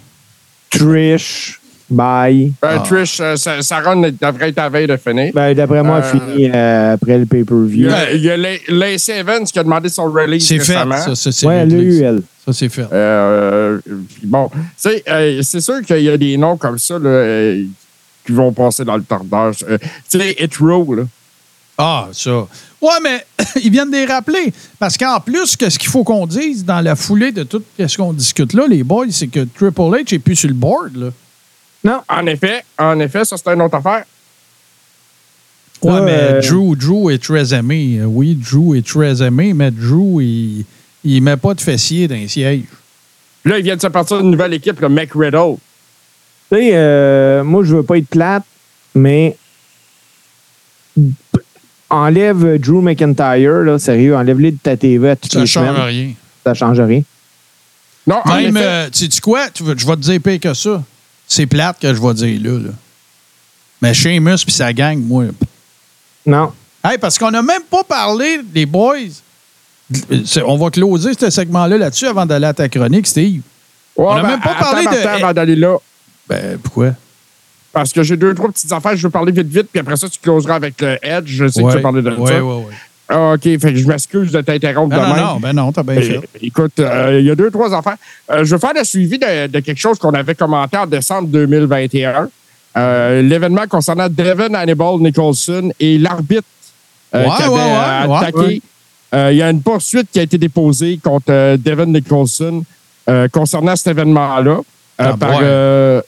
[0.70, 2.52] Trish, bye.
[2.64, 2.78] Euh, Ah.
[2.80, 5.32] Trish, euh, sa, sa run devrait être à veille de finir.
[5.34, 7.88] Ben, D'après moi, Euh, fini euh, après le pay-per-view.
[7.90, 10.74] a, il y a La- Lacey Evans qui a demandé son release c'est fait.
[10.74, 10.96] récemment.
[10.98, 12.04] Ça, ça, c'est Oui,
[12.52, 12.58] ça.
[12.58, 12.86] c'est fait.
[12.92, 13.80] Euh,
[14.22, 17.64] bon, tu sais, euh, c'est sûr qu'il y a des noms comme ça là, euh,
[18.26, 19.52] qui vont passer dans le tordeur.
[19.68, 19.78] Euh,
[20.10, 21.04] tu sais, It Row, là.
[21.76, 22.46] Ah, ça.
[22.80, 23.24] Ouais, mais
[23.62, 24.52] ils viennent de les rappeler.
[24.78, 27.96] Parce qu'en plus, que ce qu'il faut qu'on dise dans la foulée de tout ce
[27.96, 30.96] qu'on discute là, les boys, c'est que Triple H est plus sur le board.
[30.96, 31.10] Là.
[31.84, 32.00] Non.
[32.08, 34.04] En effet, en effet, ça, c'est une autre affaire.
[35.82, 38.00] Ouais, mais Drew, Drew est très aimé.
[38.04, 40.64] Oui, Drew est très aimé, mais Drew, il,
[41.04, 42.62] il met pas de fessier dans les sièges.
[43.44, 45.56] Là, ils viennent de se partir d'une nouvelle équipe, le McRiddle.
[46.52, 48.44] Tu sais, euh, moi, je veux pas être plate,
[48.94, 49.36] mais
[51.90, 55.82] enlève Drew McIntyre, là, sérieux, enlève-les de ta TV à toutes Ça les change semaines.
[55.82, 56.12] rien.
[56.44, 57.02] Ça change rien.
[58.06, 59.50] Non, en Même, effet, euh, tu sais quoi?
[59.50, 60.82] Tu veux- je vais te dire pire que ça.
[61.26, 62.58] C'est plate que je vais dire là.
[62.58, 62.70] là.
[63.82, 65.24] Mais Sheamus puis sa gang, moi.
[66.24, 66.52] Non.
[66.82, 68.96] Hey, parce qu'on n'a même pas parlé des boys.
[70.46, 73.40] On va closer ce segment-là là-dessus avant d'aller à ta chronique, Steve.
[73.96, 75.76] ouais, on a ben, même pas attends, parlé de- avant d'aller là.
[76.28, 76.90] Ben, pourquoi?
[77.72, 80.08] Parce que j'ai deux, trois petites affaires, je veux parler vite, vite, puis après ça,
[80.08, 81.26] tu closeras avec le Edge.
[81.28, 82.44] Je sais que tu veux parler de ouais, ça.
[82.44, 82.64] ouais, ouais.
[83.10, 85.82] Ah, OK, fait que je m'excuse de t'interrompre Non, de non, non, ben non, t'as
[85.82, 86.20] bien Euh, fait.
[86.42, 87.96] Écoute, euh, il y a deux, trois affaires.
[88.30, 91.28] Euh, je veux faire le suivi de, de quelque chose qu'on avait commenté en décembre
[91.28, 92.28] 2021.
[92.76, 96.42] Euh, L'événement concernant Devin Hannibal Nicholson et l'arbitre
[97.14, 98.62] euh, Ouais, qui avait ouais, ouais, ouais, attaqué.
[99.14, 102.62] Euh, Il y a une poursuite qui a été déposée contre euh, Devin Nicholson
[103.08, 104.60] euh, concernant cet événement-là.
[104.98, 106.02] Ah, par, ouais.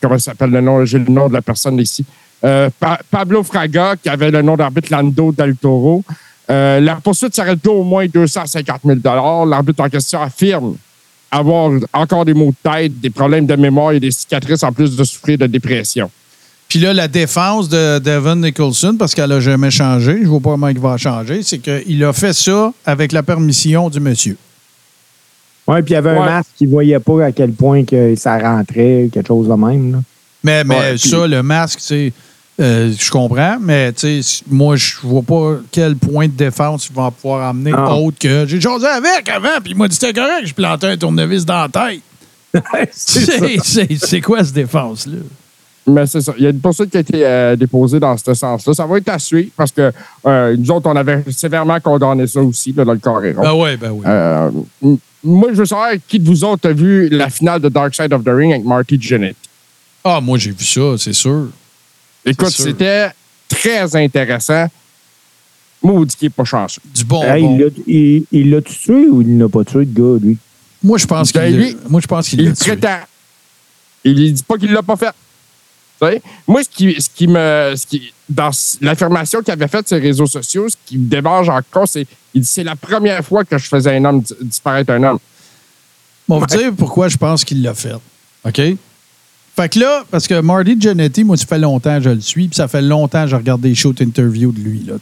[0.00, 0.84] comment s'appelle le nom?
[0.84, 2.04] J'ai le nom de la personne ici.
[2.40, 6.04] Pa- Pablo Fraga, qui avait le nom d'arbitre Lando Del Toro.
[6.50, 8.98] Euh, la poursuite s'arrête d'au moins 250 000
[9.46, 10.76] L'arbitre en question affirme
[11.30, 14.96] avoir encore des maux de tête, des problèmes de mémoire et des cicatrices en plus
[14.96, 16.10] de souffrir de dépression.
[16.68, 20.40] Puis là, la défense de Devin Nicholson, parce qu'elle n'a jamais changé, je ne vois
[20.40, 24.36] pas comment il va changer, c'est qu'il a fait ça avec la permission du monsieur.
[25.66, 28.38] Ouais, puis il y avait un masque qui voyait pas à quel point que ça
[28.38, 29.92] rentrait, quelque chose de même.
[29.92, 29.98] Là.
[30.44, 32.12] Mais, mais Ouais, ça, le masque, tu sais,
[32.60, 33.92] euh, je comprends, mais
[34.50, 37.94] moi, je vois pas quel point de défense il va pouvoir amener Ah.
[37.94, 38.46] autre que.
[38.46, 41.62] J'ai jasé avec avant, puis il m'a dit c'était correct, je plantais un tournevis dans
[41.62, 42.02] la tête.
[42.92, 43.20] C'est.
[43.30, 45.18] C'est- C'est c'est quoi cette défense-là?
[45.86, 46.34] Mais c'est ça.
[46.36, 48.74] Il y a une poursuite qui a été euh, déposée dans ce sens-là.
[48.74, 49.90] Ça va être à suivre parce que
[50.26, 53.76] euh, nous autres, on avait sévèrement condamné ça aussi là, dans le Carré Ah ouais,
[53.78, 54.02] ben oui.
[54.06, 54.50] Euh,
[54.82, 57.94] m- moi, je veux savoir qui de vous autres a vu la finale de Dark
[57.94, 59.36] Side of the Ring avec Marty Jannetty.
[60.04, 61.48] Ah, moi, j'ai vu ça, c'est sûr.
[62.24, 63.08] Écoute, c'était
[63.48, 64.66] très intéressant.
[65.82, 66.82] Maudit qui est pas chanceux.
[66.94, 67.22] Du bon.
[67.22, 70.36] Hey, il l'a- il il l'a tué ou il l'a pas tué, le gars, lui?
[70.82, 72.76] Moi, je pense qu'il Ben, l'a- lui, moi, je pense qu'il Il l'a le tué.
[72.76, 72.98] prétend.
[74.04, 75.10] Il dit pas qu'il l'a pas fait.
[76.46, 77.74] Moi, ce qui, ce qui me.
[77.76, 78.50] Ce qui, dans
[78.82, 82.42] l'affirmation qu'il avait faite sur les réseaux sociaux, ce qui me démange encore, c'est il
[82.42, 85.18] dit c'est la première fois que je faisais un homme di- disparaître un homme.
[86.28, 87.94] On va vous dire pourquoi je pense qu'il l'a fait.
[88.44, 88.60] OK?
[89.56, 92.46] Fait que là, parce que Marty Jannetty, moi, ça fait longtemps que je le suis,
[92.48, 94.84] puis ça fait longtemps que je regarde des shows interviews de lui.
[94.86, 94.94] Là,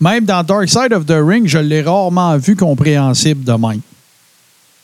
[0.00, 3.80] même dans Dark Side of the Ring, je l'ai rarement vu compréhensible de même.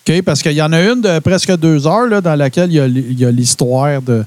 [0.08, 0.22] OK?
[0.22, 3.24] Parce qu'il y en a une de presque deux heures là, dans laquelle il y
[3.24, 4.24] a l'histoire de.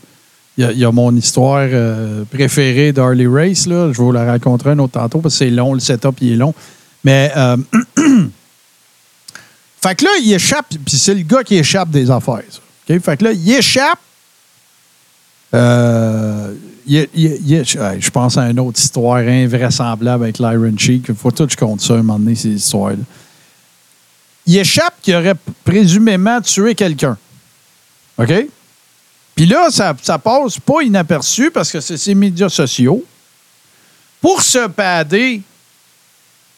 [0.61, 3.65] Il y, a, mon histoire euh, préférée d'Harley Race.
[3.65, 3.93] Là.
[3.93, 6.35] Je vous la raconter un autre tantôt parce que c'est long, le setup il est
[6.35, 6.53] long.
[7.05, 7.55] Mais euh,
[9.81, 12.43] Fait que là, il échappe, puis c'est le gars qui échappe des affaires.
[12.85, 13.99] Fait que là, il échappe.
[15.53, 16.53] Euh,
[16.85, 17.07] il-
[17.63, 21.05] je pense à une autre histoire invraisemblable avec l'Iron Cheek.
[21.07, 22.97] Il faut tout que je compte ça un moment donné, ces histoires-là.
[24.45, 27.17] Il échappe qu'il aurait présumément tué quelqu'un.
[28.17, 28.33] OK?
[29.39, 33.05] Puis là, ça, ça passe pas inaperçu parce que c'est ses médias sociaux.
[34.19, 35.41] Pour se pader,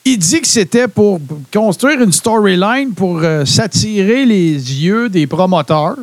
[0.03, 1.19] il dit que c'était pour
[1.53, 5.95] construire une storyline pour euh, s'attirer les yeux des promoteurs,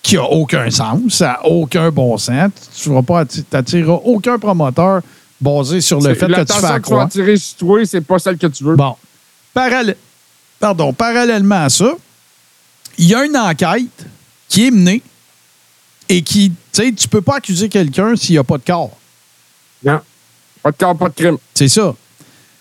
[0.00, 2.52] qui a aucun sens, ça n'a aucun bon sens.
[2.80, 2.90] Tu
[3.52, 5.00] n'attireras aucun promoteur
[5.40, 7.08] basé sur le fait que tu fais que tu vas croire.
[7.10, 8.76] sur toi, c'est pas celle que tu veux.
[8.76, 8.94] Bon.
[9.52, 9.96] Parallè-
[10.60, 11.96] Pardon, parallèlement à ça,
[12.96, 14.06] il y a une enquête
[14.48, 15.02] qui est menée
[16.08, 18.96] et qui, tu sais, tu peux pas accuser quelqu'un s'il n'y a pas de corps.
[19.84, 20.00] Non.
[20.62, 21.38] Pas de corps, pas de crime.
[21.54, 21.94] C'est ça.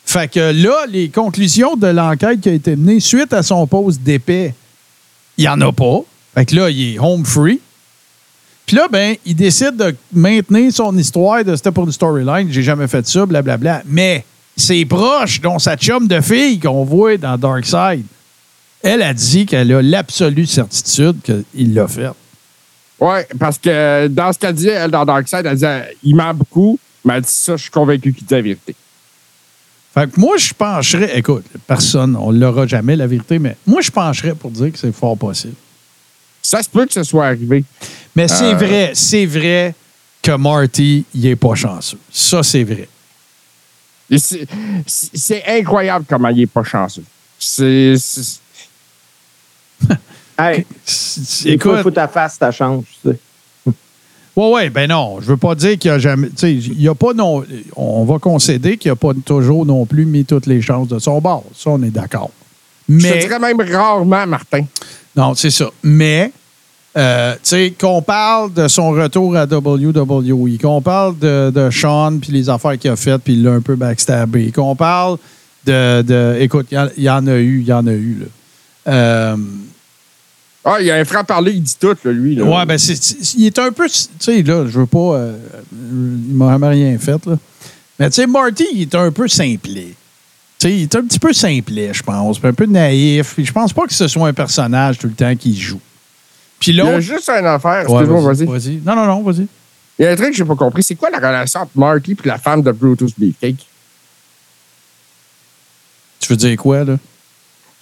[0.06, 4.02] Fait que là, les conclusions de l'enquête qui a été menée suite à son poste
[4.02, 4.53] d'épée,
[5.38, 6.02] il n'y en a pas.
[6.36, 7.60] Fait que là, il est home free.
[8.65, 12.64] Puis là, ben, il décide de maintenir son histoire de c'était pour une storyline, j'ai
[12.64, 13.84] jamais fait ça, blablabla.
[13.86, 14.26] Mais
[14.56, 18.06] ses proches, dont sa chum de fille qu'on voit dans Dark Side,
[18.82, 22.11] elle a dit qu'elle a l'absolue certitude qu'il l'a fait.
[22.99, 26.80] Oui, parce que dans ce qu'elle dit, elle, dans Darkseid, elle disait il ment beaucoup,
[27.03, 28.76] mais elle dit ça, je suis convaincu qu'il dit la vérité.
[29.94, 33.82] Fait que moi, je pencherais, écoute, personne, on ne l'aura jamais, la vérité, mais moi,
[33.82, 35.53] je pencherais pour dire que c'est fort possible.
[36.41, 37.64] Ça se peut que ce soit arrivé.
[38.15, 38.56] Mais c'est Euh.
[38.56, 39.74] vrai, c'est vrai
[40.22, 41.98] que Marty, il est pas chanceux.
[42.11, 42.88] Ça, c'est vrai.
[44.86, 47.03] C'est incroyable comment il est pas chanceux.
[47.40, 47.95] C'est.
[50.38, 50.65] Hey,
[51.45, 52.85] Écoute, faut ta face, ta chance.
[53.03, 53.18] tu sais.
[54.35, 56.81] ouais, ouais, ben non, je veux pas dire qu'il y a jamais, tu sais, il
[56.81, 57.43] y a pas non,
[57.76, 60.97] on va concéder qu'il n'y a pas toujours non plus mis toutes les chances de
[60.99, 61.43] son bord.
[61.55, 62.31] Ça, on est d'accord.
[62.89, 64.65] Je Mais, te dirais même rarement, Martin.
[65.15, 65.69] non, c'est ça.
[65.84, 66.31] Mais,
[66.97, 72.18] euh, tu sais, qu'on parle de son retour à WWE, qu'on parle de, de Sean
[72.19, 75.18] puis les affaires qu'il a faites puis il l'a un peu backstabé, qu'on parle
[75.65, 77.91] de, de écoute, il y en- il y, en a eu, il y en a
[77.93, 78.26] eu, là.
[78.93, 79.38] Euh,
[80.65, 82.35] Ah, il y a un franc parler, il dit tout, là, lui.
[82.35, 82.45] Là.
[82.45, 83.88] Ouais, ben, c'est, c'est- il est un peu.
[83.90, 85.15] Tu sais, là, je veux pas.
[85.15, 85.38] euh,
[85.73, 87.38] il m'a jamais rien fait, là.
[87.99, 89.94] Mais, tu sais, Marty, il est un peu simplet.
[90.57, 92.40] Tu sais, il est un petit peu simplet, je pense.
[92.40, 93.34] puis Un peu naïf.
[93.35, 95.81] Puis je pense pas que ce soit un personnage tout le temps qui joue.
[96.60, 96.99] Puis Il y a l'autre.
[97.02, 97.90] juste une affaire.
[97.90, 98.45] Ouais, Excuse-moi, vas-y.
[98.45, 98.81] vas-y.
[98.85, 99.48] Non, non, non, vas-y.
[99.99, 100.81] Il y a un truc que j'ai pas compris.
[100.81, 103.68] C'est quoi la relation entre Marty et la femme de Brutus Beefcake?
[106.19, 106.98] Tu veux dire quoi, là?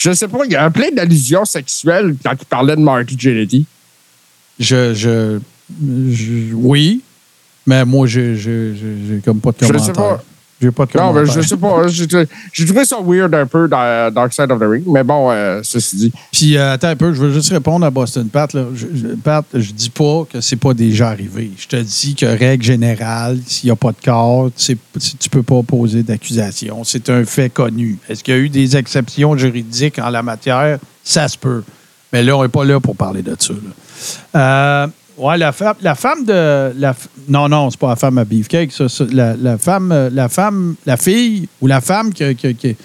[0.03, 3.65] Je sais pas, il y a plein d'allusions sexuelles quand il parlait de Marty Jannetty.
[4.59, 4.93] Je.
[4.95, 5.39] je,
[6.11, 7.01] je- oui.
[7.67, 8.35] Mais moi, j'ai,
[9.23, 9.93] comme pas de Je sais commentaire.
[9.93, 10.23] pas.
[10.61, 11.87] J'ai pas de Non, mais je sais pas.
[11.87, 12.05] J'ai
[12.53, 14.83] j'ai trouvé ça weird un peu dans Dark Side of the Ring.
[14.87, 16.13] Mais bon, euh, ceci dit.
[16.31, 18.53] Puis euh, attends un peu, je veux juste répondre à Boston Pat.
[18.53, 18.65] Là.
[18.75, 21.51] Je, je- Pat, je dis pas que c'est pas déjà arrivé.
[21.57, 25.63] Je te dis que règle générale, s'il n'y a pas de corps, tu peux pas
[25.63, 26.83] poser d'accusation.
[26.83, 27.97] C'est un fait connu.
[28.07, 30.77] Est-ce qu'il y a eu des exceptions juridiques en la matière?
[31.03, 31.63] Ça se peut.
[32.13, 33.53] Mais là, on n'est pas là pour parler de ça.
[33.53, 34.83] là.
[34.83, 36.71] Euh, ouais, la femme, la femme de.
[36.79, 36.95] La,
[37.27, 38.71] non, non, c'est pas la femme à Beefcake.
[38.71, 39.03] Ça, ça.
[39.11, 42.35] la, la femme, euh, la femme, la fille ou la femme qui.
[42.35, 42.75] qui- qui-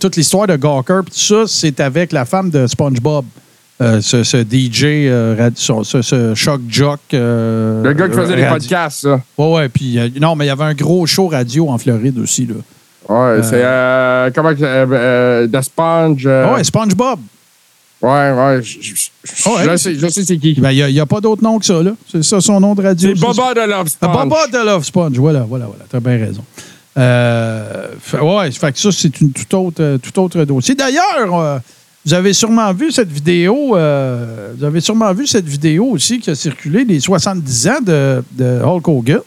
[0.00, 3.26] toute l'histoire de Gawker, tout ça, c'est avec la femme de SpongeBob.
[3.82, 7.00] Euh, ce, ce DJ, euh, ce, ce- Shock Jock.
[7.12, 8.58] euh, Le gars qui faisait les radio.
[8.58, 9.20] podcasts, ça.
[9.36, 9.68] Ouais, ouais.
[9.68, 12.46] Puis, non, mais il y avait un gros show radio en Floride aussi.
[12.46, 12.54] Là.
[13.08, 13.60] Ouais, c'est.
[13.62, 14.54] Euh, comment.
[14.54, 16.24] The Sponge.
[16.26, 17.20] ouais, SpongeBob.
[18.02, 18.60] Ouais, ouais.
[18.62, 19.64] Je, je- je- Ouais.
[19.72, 20.54] je sais, je sais c'est qui.
[20.60, 21.82] Ben, Il n'y a, pas d'autre nom que ça.
[21.82, 21.92] là.
[22.10, 23.10] C'est ça son nom de radio.
[23.14, 24.28] C'est Boba de Love Ah, Sponge.
[24.28, 25.84] Boba de Love Sponge, voilà, voilà, voilà.
[25.88, 26.44] T'as bien raison.
[26.98, 30.74] Euh, fait- ouais, fait que ça, c'est une tout autre, euh, tout autre dossier.
[30.74, 31.58] D'ailleurs, euh,
[32.04, 36.30] vous avez sûrement vu cette vidéo, euh, vous avez sûrement vu cette vidéo aussi qui
[36.30, 39.20] a circulé des 70 ans de, de Hulk Hogan.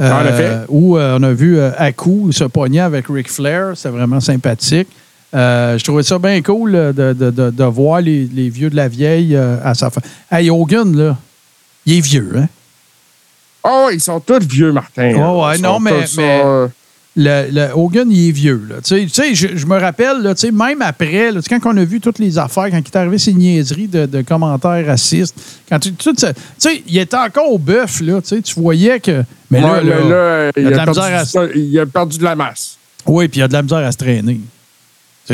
[0.00, 0.50] Euh, En effet.
[0.68, 3.72] Où euh, on a vu euh, Haku se pogner avec Ric Flair.
[3.74, 4.88] C'était vraiment sympathique.
[5.32, 8.68] Euh, je trouvais ça bien cool euh, de, de- de- de voir les, les vieux
[8.70, 10.00] de la vieille euh, à sa fin.
[10.30, 11.16] Hey, Hogan, là,
[11.86, 12.48] il est vieux, hein?
[13.62, 15.12] Oh, ils sont tous vieux, Martin.
[15.14, 16.66] Ouais, ouais, Ils non, mais- tous, mais- euh,
[17.16, 18.60] le, le Hogan, il est vieux.
[18.68, 18.76] Là.
[18.82, 21.72] Tu sais- je, je me rappelle, là, tu sais, même après, là, tu sais, quand
[21.74, 24.84] on a vu toutes les affaires, quand il est arrivé ces niaiseries de, de commentaires
[24.86, 25.34] racistes,
[25.68, 28.58] quand tu, tout ça- tu sais, il était encore au bœuf, là, tu sais, tu
[28.58, 29.22] voyais que.
[29.50, 31.24] Mais là, ouais, là, mais là, il a perdu, à-
[31.54, 32.78] il a perdu de la masse.
[33.06, 34.40] oui, puis il a de la misère à se traîner.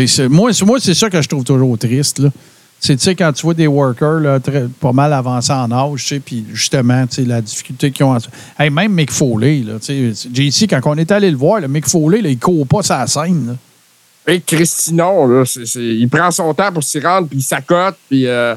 [0.07, 2.19] C'est- moi, c'est- moi c'est ça que je trouve toujours triste.
[2.19, 2.31] Là.
[2.79, 6.03] C'est, tu sais, quand tu vois des workers là, très- pas mal avancés en âge,
[6.03, 8.17] tu sais, puis justement, tu sais, la difficulté qu'ils ont.
[8.59, 11.69] Hey, même Mick Foley, là, tu sais, JC, quand on est allé le voir, le
[11.69, 13.47] Mick Foley, là, il court pas sa scène.
[13.47, 14.33] là.
[14.35, 17.97] Et Christinon, là, c'est- c'est- il prend son temps pour s'y rendre, puis il s'accote,
[18.09, 18.27] puis...
[18.27, 18.55] euh,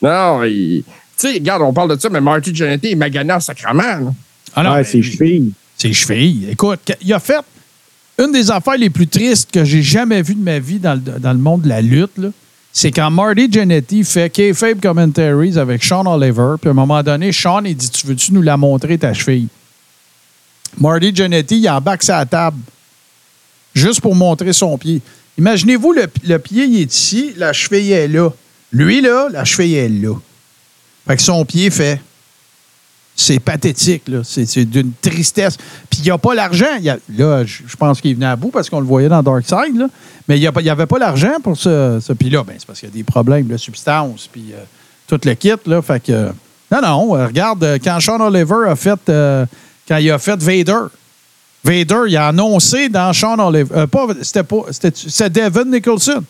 [0.00, 0.82] non, il...
[1.18, 3.82] Tu sais, regarde, on parle de ça, mais Marty Jannetty est magané en sacrament.
[3.82, 4.14] là.
[4.54, 4.84] Ah non, ouais, mais-
[5.76, 6.46] c'est chevilles.
[6.50, 7.40] Écoute, il a fait
[8.18, 11.18] une des affaires les plus tristes que j'ai jamais vues de ma vie dans le,
[11.18, 12.20] dans le monde de la lutte.
[12.72, 16.54] C'est quand Marty Jannetty fait K-Fabe Commentaries avec Sean Oliver.
[16.60, 19.48] Puis à un moment donné, Sean, il dit Tu veux-tu nous la montrer, ta cheville
[20.78, 22.58] Marty Jannetty, il embarque sa table
[23.74, 25.00] juste pour montrer son pied.
[25.38, 28.30] Imaginez-vous, le, le pied, il est ici, la cheville est là.
[28.72, 30.14] Lui, là, la cheville est là.
[31.08, 32.00] Fait que son pied fait
[33.22, 34.20] c'est pathétique, là.
[34.24, 35.56] C'est, d'une tristesse.
[35.88, 36.66] Puis il n'y a pas l'argent.
[37.16, 39.88] Là, je pense qu'il venait à bout parce qu'on le voyait dans Dark Side, là.
[40.28, 41.98] Mais il n'y avait pas l'argent pour ce.
[42.00, 44.62] ce- Puis là, ben, c'est parce qu'il y a des problèmes de substance, puis euh,
[45.06, 45.82] tout le kit, là.
[45.82, 46.26] Fait que.
[46.70, 48.98] non, non, euh, regarde, euh, quand Sean Oliver a fait.
[49.08, 49.44] euh,
[49.88, 50.86] quand il a fait Vader.
[51.64, 53.86] Vader, il a annoncé dans Sean Oliver.
[53.90, 54.62] pas, c'était pas.
[54.70, 56.22] C'était, Devin Nicholson.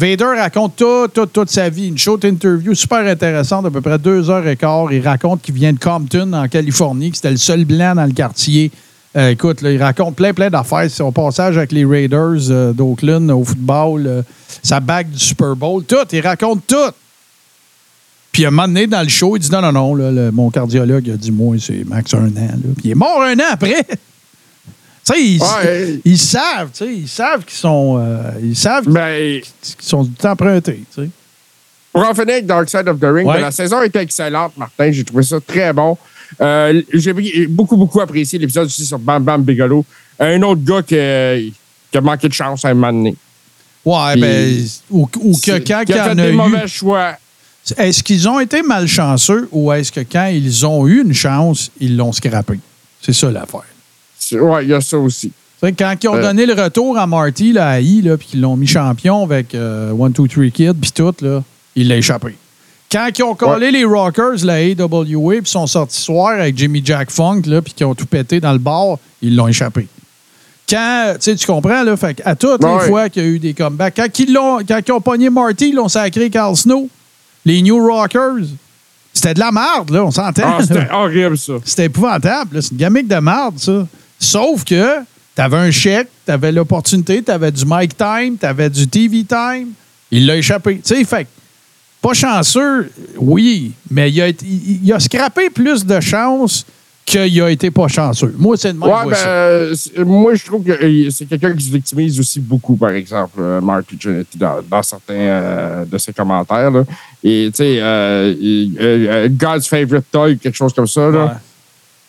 [0.00, 1.88] Vader raconte tout, toute, toute sa vie.
[1.88, 4.90] Une short interview super intéressante, d'à peu près deux heures et quart.
[4.90, 8.12] Il raconte qu'il vient de Compton, en Californie, que c'était le seul blanc dans le
[8.12, 8.70] quartier.
[9.14, 10.90] Euh, écoute, il raconte plein, plein d'affaires.
[10.90, 14.22] Son passage avec les Raiders euh, d'Oakland au football, euh,
[14.62, 15.96] sa bague du Super Bowl, tout.
[16.12, 16.76] Il raconte tout.
[18.32, 21.10] Puis à un moment dans le show, il dit non, non, non, là, mon cardiologue
[21.10, 22.30] a dit moi, c'est max un an.
[22.36, 22.70] là.
[22.74, 23.84] Puis il est mort un an après.
[25.16, 26.00] Ils, Ouais.
[26.04, 30.36] ils savent, ils savent qu'ils sont, euh, ils savent Ben, qu'ils sont du temps.
[30.36, 30.46] Pour
[32.06, 33.34] en finir avec Dark Side of the Ring, Ouais.
[33.34, 34.92] ben, la saison était excellente, Martin.
[34.92, 35.96] J'ai trouvé ça très bon.
[36.40, 39.84] Euh, j'ai beaucoup, beaucoup apprécié l'épisode aussi sur Bam Bam Bigelow.
[40.20, 41.52] Un autre gars qui,
[41.90, 43.16] qui a manqué de chance à un moment donné.
[43.84, 46.28] Ouais, Puis- ben, ou, ou que quand qui il y a en fait a des
[46.30, 47.16] eu, mauvais choix.
[47.78, 51.96] est-ce qu'ils ont été malchanceux ou est-ce que quand ils ont eu une chance, ils
[51.96, 52.60] l'ont scrappé?
[53.00, 53.62] C'est ça l'affaire.
[54.38, 55.32] Ouais, il y a ça aussi.
[55.62, 56.22] Quand ils ont Euh.
[56.22, 59.54] donné le retour à Marty, là, à I, là, puis qu'ils l'ont mis champion avec
[59.54, 61.42] euh, One, Two, Three Kid, puis tout, là,
[61.76, 62.36] il l'a échappé.
[62.90, 67.10] Quand ils ont collé les Rockers, la AWA, puis sont sortis soir avec Jimmy Jack
[67.10, 69.86] Funk, là, puis qu'ils ont tout pété dans le bar, ils l'ont échappé.
[70.68, 72.78] Quand, tu comprends, là, fait à toutes Ouais.
[72.82, 75.28] les fois qu'il y a eu des comebacks, quand ils, l'ont, quand ils ont pogné
[75.30, 76.88] Marty, ils l'ont sacré Carl Snow,
[77.44, 78.44] les New Rockers,
[79.12, 80.42] c'était de la merde, là, on s'entend.
[80.46, 81.54] Ah, c'était horrible, ça.
[81.64, 82.56] C'était épouvantable.
[82.56, 82.62] là.
[82.62, 83.86] C'est une gamique de merde, ça.
[84.20, 84.98] Sauf que
[85.34, 88.86] tu avais un chèque, tu avais l'opportunité, tu avais du mic time, tu avais du
[88.86, 89.70] TV time.
[90.10, 90.76] Il l'a échappé.
[90.76, 91.26] Tu sais, fait
[92.02, 96.64] pas chanceux, oui, mais il a, il, il a scrappé plus de chances
[97.04, 98.34] qu'il a été pas chanceux.
[98.38, 101.72] Moi, c'est de même, Ouais, ben, moi, je trouve que euh, c'est quelqu'un qui se
[101.72, 106.70] victimise aussi beaucoup, par exemple, euh, Marty Jannetty, dans, dans certains euh, de ses commentaires.
[106.70, 106.84] Là.
[107.22, 111.10] Et, tu sais, euh, God's favorite toy, quelque chose comme ça.
[111.10, 111.24] Là.
[111.24, 111.32] Ouais.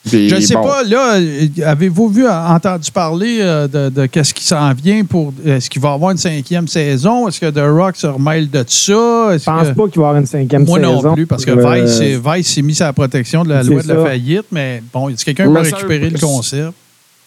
[0.03, 0.63] Puis, Je ne sais bon.
[0.63, 5.31] pas, là, euh, avez-vous vu, entendu parler euh, de, de qu'est-ce qui s'en vient pour.
[5.45, 7.27] Est-ce qu'il va y avoir une cinquième saison?
[7.27, 8.93] Est-ce que The Rock se remêle de ça?
[9.37, 11.01] Je pense que- pas qu'il va y avoir une cinquième Moi saison.
[11.03, 13.87] non plus, parce que Euh, Vice, s'est mis à la protection de la loi de
[13.87, 16.71] la faillite, mais bon, est-ce que quelqu'un peut récupérer le concept?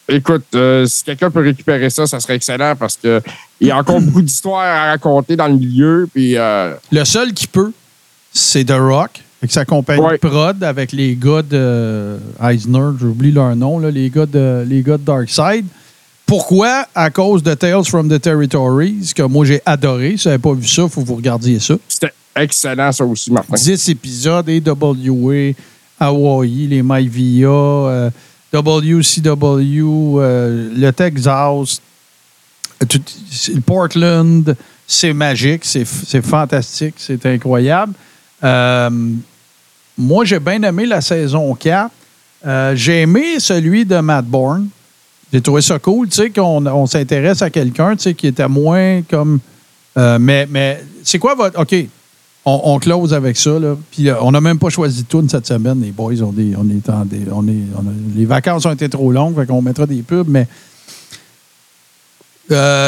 [0.09, 3.23] Écoute, euh, si quelqu'un peut récupérer ça, ça serait excellent parce que
[3.61, 6.09] il y a encore beaucoup d'histoires à raconter dans le milieu.
[6.13, 7.73] Puis, euh, Le seul qui peut,
[8.33, 10.17] c'est The Rock, avec sa compagnie Ouais.
[10.17, 14.97] prod, avec les gars de Eisner, j'oublie leur nom, là, les, gars de, les gars
[14.97, 15.67] de Darkseid.
[16.25, 16.87] Pourquoi?
[16.95, 20.17] À cause de Tales from the Territories, que moi j'ai adoré.
[20.17, 21.75] Si vous n'avez pas vu ça, il faut que vous regardiez ça.
[21.87, 23.55] c'était excellent, ça aussi, Martin.
[23.55, 25.53] 10 épisodes, AWA,
[26.01, 28.11] Hawaii, les euh,
[28.51, 31.83] WCW, euh, le Texas,
[32.89, 33.03] tout-
[33.67, 34.57] Portland,
[34.87, 37.93] c'est magique, c'est c'est fantastique, c'est incroyable.
[38.43, 38.91] Euh,
[39.97, 41.91] moi, j'ai bien aimé la saison 4.
[42.47, 44.69] Euh, j'ai aimé celui de Matt Bourne.
[45.33, 48.47] J'ai trouvé ça cool, tu sais, qu'on on s'intéresse à quelqu'un, tu sais, qui était
[48.49, 49.41] moins comme...
[49.97, 51.61] euh, mais mais c'est quoi votre...
[51.61, 51.75] OK,
[52.45, 53.77] on, close avec ça, là.
[53.91, 56.13] Puis euh, on n'a même pas choisi de cette semaine, les boys.
[56.23, 57.63] On est, on est en des- on est,
[58.15, 60.47] les vacances ont été trop longues, fait qu'on mettra des pubs, mais...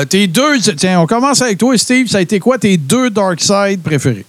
[0.09, 0.61] Tes deux...
[0.77, 2.09] Tiens, on commence avec toi, Steve.
[2.09, 4.27] Ça a été quoi tes deux Dark Side préférés?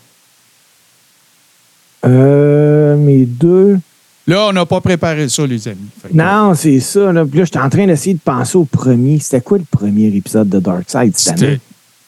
[2.05, 3.79] Euh, mes deux.
[4.27, 5.77] Là, on n'a pas préparé ça, les amis.
[6.03, 7.11] Que- Non, c'est ça.
[7.13, 9.19] Là, Puis là j'étais en train d'essayer de penser au premier.
[9.19, 11.59] C'était quoi le premier épisode de Dark Side cette année?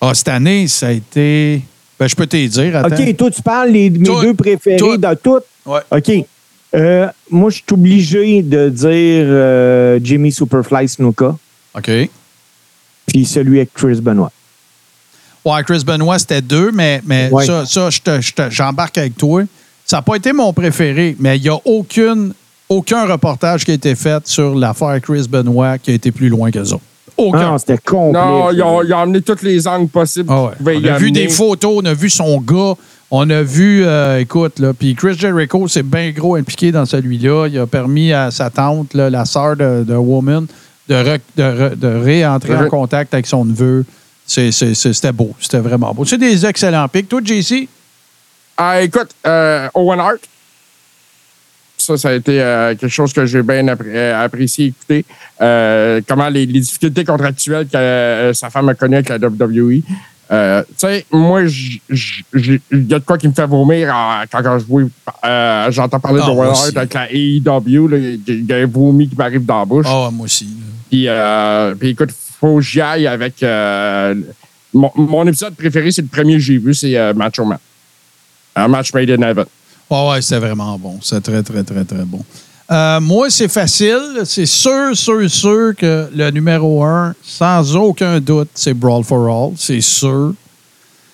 [0.02, 1.62] Ah, cette année, ça a été...
[2.00, 2.96] Ben, je peux te dire, attends.
[2.96, 4.22] OK, toi, tu parles les, mes Tout.
[4.22, 4.98] deux préférés Tout.
[4.98, 5.40] dans tout?
[5.66, 5.80] Ouais.
[5.92, 6.12] OK.
[6.76, 11.36] Euh, moi, je suis obligé de dire euh, Jimmy Superfly Snuka,
[11.76, 11.92] OK.
[13.08, 14.32] puis celui avec Chris Benoit.
[15.44, 17.46] Ouais, Chris Benoit, c'était deux, mais, mais Ouais.
[17.46, 17.90] ça, ça
[18.50, 19.44] j'embarque avec toi.
[19.90, 22.34] Ça n'a pas été mon préféré, mais il n'y a aucune,
[22.70, 26.52] aucun reportage qui a été fait sur l'affaire Chris Benoit qui a été plus loin
[26.52, 26.76] que ça.
[27.18, 27.52] Aucun.
[27.54, 28.22] Non, c'était complet.
[28.22, 30.30] Non, ont, ils ont amené tous les angles possibles.
[30.32, 30.52] Ah ouais.
[30.64, 31.12] On a vu amener.
[31.12, 32.76] des photos, on a vu son gars,
[33.10, 37.48] on a vu, euh, écoute, là, puis Chris Jericho s'est bien gros impliqué dans celui-là.
[37.48, 40.46] Il a permis à sa tante, là, la sœur de, de Woman,
[40.88, 43.84] de, re- de, re- de réentrer en contact avec son neveu.
[44.28, 46.06] C'est- c'est- c'est- C'était beau, c'était vraiment beau.
[46.06, 47.10] C'est des excellents pics.
[47.10, 47.68] Toi, JC?
[48.62, 50.20] Ah, écoute, euh, Owen Hart,
[51.78, 55.06] ça, ça a été euh, quelque chose que j'ai bien appré- euh, apprécié écouter.
[55.40, 59.82] Euh, comment les, les difficultés contractuelles que sa femme a connues avec la WWE.
[60.32, 61.80] Euh, tu sais, moi, il
[62.90, 66.28] y a de quoi qui me fait vomir en- quand, quand je j'entends parler Ah,
[66.28, 66.50] de Owen.
[66.50, 68.20] Hart avec la AEW.
[68.28, 69.86] Il y a un vomi qui m'arrive dans la bouche.
[69.88, 70.50] Ah, moi aussi.
[70.92, 71.08] Puis,
[71.80, 72.10] puis écoute,
[72.42, 73.42] faut que j'y aille avec.
[74.74, 77.58] mon, mon épisode préféré, c'est le premier que j'ai vu, c'est Macho Man.
[78.60, 79.46] Un match made in heaven.
[79.90, 81.00] Ah ouais, c'était vraiment bon.
[81.02, 82.24] C'est très, très, très, très bon.
[82.72, 84.22] Euh, moi, c'est facile.
[84.26, 89.54] C'est sûr, sûr, sûr que le numéro un, sans aucun doute, c'est Brawl for All.
[89.58, 90.34] C'est sûr.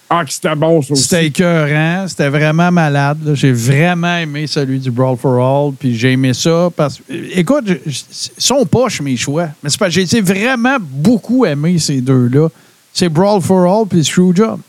[0.10, 1.04] Ah, que c'était bon, ça aussi.
[1.04, 2.08] C'était écœurant.
[2.08, 3.20] C'était vraiment malade.
[3.34, 5.74] J'ai vraiment aimé celui du Brawl for All.
[5.74, 7.04] Puis j'ai aimé ça parce que,
[7.34, 7.94] écoute, ils
[8.38, 9.48] sont poches mes choix.
[9.64, 12.50] Mais c'est parce que j'ai vraiment beaucoup aimé ces deux-là.
[12.94, 14.60] C'est Brawl for All puis Screwjob.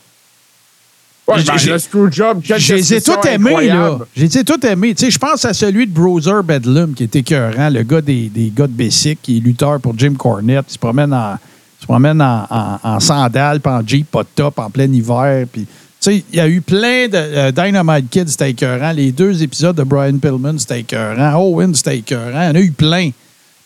[1.29, 3.57] Ouais, J'ai- ben, j'ai- le Screwjob, quelle Je les ai description tous aimés, là.
[3.75, 4.07] incroyable.
[4.17, 4.95] Je les ai tous aimés.
[4.95, 8.29] Tu sais, je pense à celui de Bruiser Bedlam, qui était écœurant, le gars des,
[8.29, 10.67] des gars de Bessic, qui est lutteur pour Jim Cornette.
[10.69, 11.37] Il se promène en,
[11.81, 15.47] se promène en, en- en sandales, puis en Jeep, pas de top, en plein hiver.
[15.53, 17.17] Puis, tu sais, il y a eu plein de.
[17.17, 18.93] euh, Dynamite Kid, c'était écœurant.
[18.93, 21.35] Les deux épisodes de Brian Pillman, c'était écœurant.
[21.43, 22.43] Owen, c'était écœurant.
[22.43, 23.11] Il y en a eu plein.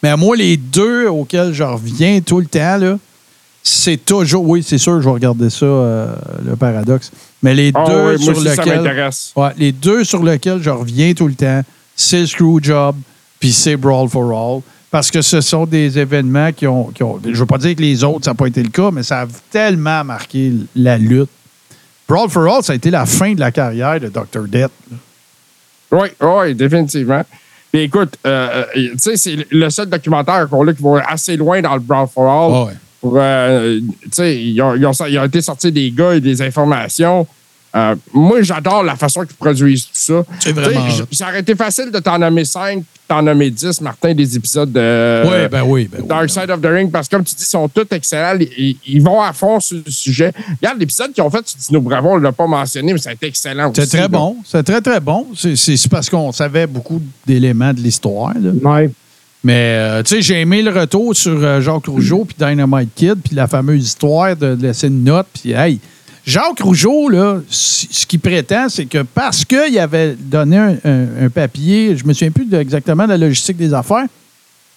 [0.03, 2.99] Mais moi, les deux auxquels je reviens tout le temps, là,
[3.63, 4.49] c'est toujours.
[4.49, 6.15] Oui, c'est sûr, je vais regarder ça, euh,
[6.45, 7.11] le paradoxe.
[7.43, 9.11] Mais les Ah deux moi sur lesquels.
[9.37, 11.63] Ouais, les deux sur lesquels je reviens tout le temps,
[11.95, 12.97] c'est Screwjob
[13.41, 14.61] puis c'est Brawl for All.
[14.91, 16.87] Parce que ce sont des événements qui ont.
[16.87, 18.71] Qui ont je ne veux pas dire que les autres, ça n'a pas été le
[18.71, 21.31] cas, mais ça a tellement marqué la lutte.
[22.09, 24.49] Brawl for All, ça a été la fin de la carrière de Dr.
[24.49, 24.73] Death.
[25.93, 27.23] Oui, oui, définitivement.
[27.73, 31.37] Puis écoute, euh, euh, tu sais, c'est le seul documentaire qu'on a qui va assez
[31.37, 32.53] loin dans le Brawl for All.
[32.53, 32.73] Ah ouais.
[33.01, 36.21] Pour, euh, tu sais, ils ont, ils ont- ils ont été sortis des gars et
[36.21, 37.27] des informations.
[37.75, 40.25] Euh, moi, j'adore la façon qu'ils produisent tout ça.
[40.41, 43.49] C'est vraiment Tu Ça aurait été facile de t'en nommer 5 puis de t'en nommer
[43.49, 46.09] 10, Martin, des épisodes de oui, ben oui, ben oui.
[46.09, 48.37] Dark Side of the Ring, parce que comme tu dis, ils sont tous excellents.
[48.59, 50.33] Ils, ils vont à fond sur le sujet.
[50.61, 53.11] Regarde l'épisode qu'ils ont fait sur Dino Bravo, on ne l'a pas mentionné, mais ça
[53.11, 54.09] a été excellent C'est très là.
[54.09, 54.37] bon.
[54.45, 55.29] C'est très, très bon.
[55.37, 58.33] C'est- parce qu'on savait beaucoup d'éléments de l'histoire.
[58.37, 58.51] là.
[59.43, 63.17] Mais, euh, tu sais, j'ai aimé le retour sur euh, Jacques Rougeau puis Dynamite Kid,
[63.25, 65.27] puis la fameuse histoire de laisser une note.
[65.33, 65.81] Puis, hey,
[66.27, 72.05] Jacques Rougeau, là, ce qu'il prétend, c'est que parce qu'il avait donné un, papier, je
[72.05, 74.07] me souviens plus exactement de la logistique des affaires,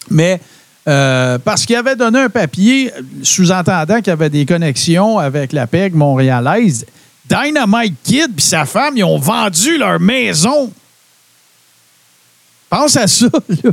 [0.09, 0.39] mais
[0.87, 2.91] euh, parce qu'il avait donné un papier
[3.21, 6.85] sous-entendant qu'il avait des connexions avec la PEG montréalaise,
[7.29, 10.71] Dynamite Kid puis sa femme, ils ont vendu leur maison.
[12.69, 13.27] Pense à ça,
[13.63, 13.71] là.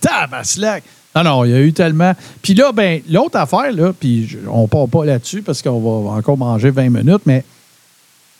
[0.00, 0.82] Tabaslac.
[1.14, 2.14] Non, non, il y a eu tellement.
[2.42, 6.36] Puis là, ben, l'autre affaire, là, puis on part pas là-dessus parce qu'on va encore
[6.36, 7.42] manger 20 minutes, mais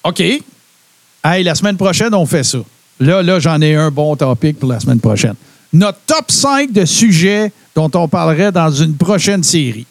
[0.04, 0.20] OK.
[0.20, 2.58] Hey, la semaine prochaine, on fait ça.
[3.00, 5.34] Là, là, j'en ai un bon topic pour la semaine prochaine.
[5.72, 9.86] Notre top 5 de sujets dont on parlerait dans une prochaine série.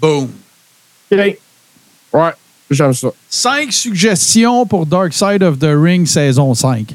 [0.00, 0.30] Boom.
[1.10, 1.38] OK.
[2.12, 2.30] Ouais,
[2.70, 3.08] j'aime ça.
[3.28, 6.94] Cinq suggestions pour Dark Side of the Ring saison 5.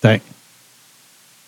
[0.00, 0.18] Tiens.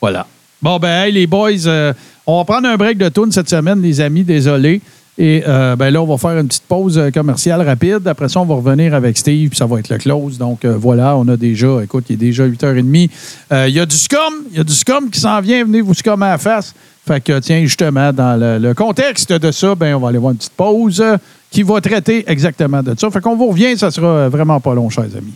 [0.01, 0.27] Voilà.
[0.67, 1.93] Bon, ben, hey, les boys, euh,
[2.27, 4.81] on va prendre un break de tune cette semaine, les amis, désolé.
[5.17, 8.09] Et euh, ben là, on va faire une petite pause euh, commerciale rapide.
[8.09, 10.39] Après ça, on va revenir avec Steve, puis ça va être le close.
[10.39, 13.11] Donc voilà, on a déjà, écoute, il est déjà 8h30.
[13.53, 14.19] Euh, Il y a du scum,
[14.51, 16.75] il y a du scum qui s'en vient, venez vous scum à la face.
[17.07, 20.33] Fait que, tiens, justement, dans le, le contexte de ça, ben, on va aller voir
[20.33, 21.01] une petite pause
[21.49, 23.09] qui va traiter exactement de ça.
[23.13, 25.35] Fait qu'on vous revient, ça sera vraiment pas long, chers amis.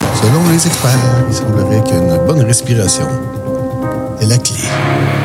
[0.00, 3.06] Selon les experts, il semblerait qu'une bonne respiration
[4.20, 5.19] est la clé.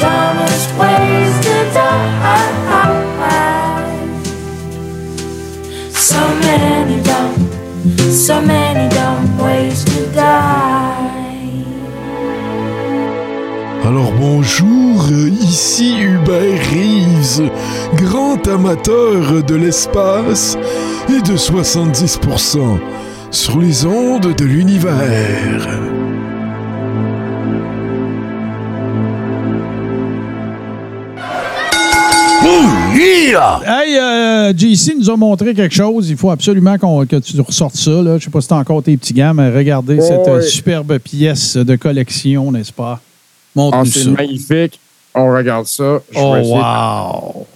[0.00, 2.32] Dumbest ways to die.
[5.94, 7.34] So many dumb,
[8.12, 11.12] so many dumb ways to die.
[13.84, 15.10] Alors bonjour,
[15.42, 17.42] ici Hubert Reeves,
[18.04, 20.56] grand amateur de l'espace
[21.08, 22.78] et de 70%
[23.30, 25.68] sur les ondes de l'univers.
[33.64, 36.08] Hey, euh, JC nous a montré quelque chose.
[36.10, 37.90] Il faut absolument qu'on- que tu ressortes ça.
[37.90, 38.18] Là.
[38.18, 41.56] Je sais pas si t'as encore tes petits gants, mais regardez cette euh, superbe pièce
[41.56, 43.00] de collection, n'est-ce pas?
[43.54, 44.10] Montre-nous c'est ça.
[44.10, 44.80] magnifique.
[45.14, 46.00] On regarde ça.
[46.10, 47.46] Je Oh, wow!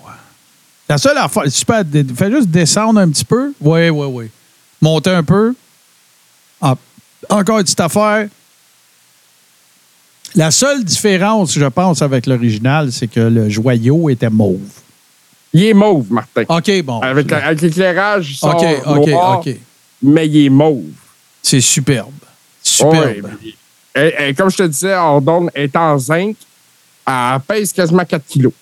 [0.89, 3.53] La seule affaire, super, dé- fais juste descendre un petit peu.
[3.61, 4.31] Oui, oui, oui.
[4.81, 5.55] Monter un peu.
[6.61, 6.77] Ah,
[7.29, 8.29] encore une petite affaire.
[10.35, 14.61] La seule différence, je pense, avec l'original, c'est que le joyau était mauve.
[15.53, 16.43] Il est mauve, Martin.
[16.49, 17.01] OK, bon.
[17.01, 19.57] Avec, avec l'éclairage, OK, OK, noir, OK.
[20.03, 20.85] mais il est mauve.
[21.43, 22.11] C'est superbe.
[22.63, 23.31] Superbe.
[23.45, 23.55] Ouais,
[24.03, 26.37] et- et comme je te disais, Ordonne est en zinc.
[27.07, 28.53] Elle pèse quasiment 4 kilos.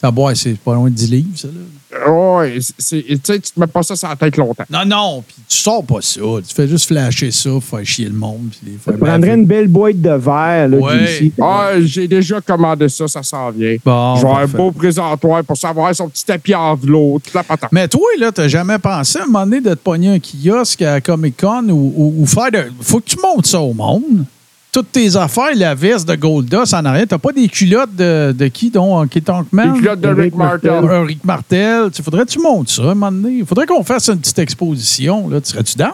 [0.00, 1.48] Ta boîte, c'est pas loin de 10 livres, ça.
[1.48, 2.10] Là.
[2.10, 4.64] Ouais, tu sais, tu te mets pas ça sur la tête longtemps.
[4.70, 6.20] Non, non, puis tu sors pas ça.
[6.46, 8.48] Tu fais juste flasher ça, faire chier le monde.
[8.62, 9.32] Puis faire prendrais baver.
[9.34, 10.98] une belle boîte de verre, là, Ouais.
[11.06, 11.32] d'ici.
[11.42, 13.76] Ah, j'ai déjà commandé ça, ça s'en vient.
[13.84, 17.34] Bon, je vais avoir un beau présentoir pour savoir son petit tapis en velours, toute
[17.34, 17.70] la patate.
[17.72, 20.82] Mais toi, là, t'as jamais pensé à un moment donné de te pogner un kiosque
[20.82, 22.64] à Comic-Con ou, ou- ou faire de.
[22.80, 24.24] Faut que tu montes ça au monde.
[24.72, 28.46] Toutes tes affaires, la veste de Goldos en arrière, t'as pas des culottes de, de
[28.46, 29.72] qui, donc, Kit Tankman?
[29.74, 30.70] Les culottes de Rick Martel.
[30.70, 31.90] Un Rick Martel.
[31.92, 33.42] Tu faudrait que tu montes ça un moment donné.
[33.44, 35.28] Faudrait qu'on fasse une petite exposition.
[35.28, 35.40] Là.
[35.40, 35.90] Tu Serais-tu down?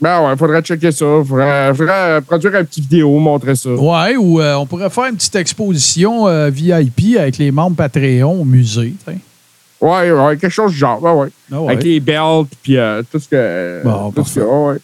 [0.00, 1.04] Ben ouais, faudrait checker ça.
[1.04, 3.68] Faudrait, faudrait produire une petite vidéo, montrer ça.
[3.70, 8.40] Ouais, ou euh, on pourrait faire une petite exposition euh, VIP avec les membres Patreon
[8.40, 8.94] au musée.
[9.04, 9.18] t'sais.
[9.80, 11.00] Ouais, ouais, quelque chose du genre.
[11.02, 11.28] Ouais, ouais.
[11.52, 11.72] Ah ouais.
[11.74, 13.80] Avec les belts, puis euh, tout ce que.
[13.84, 14.50] Bon, tout ce que- parfait.
[14.50, 14.78] ouais, ouais.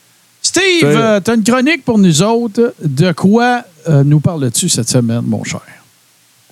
[0.49, 2.73] Steve, C'est- euh, t'as une chronique pour nous autres.
[2.83, 5.61] De quoi euh, nous parles-tu cette semaine, mon cher?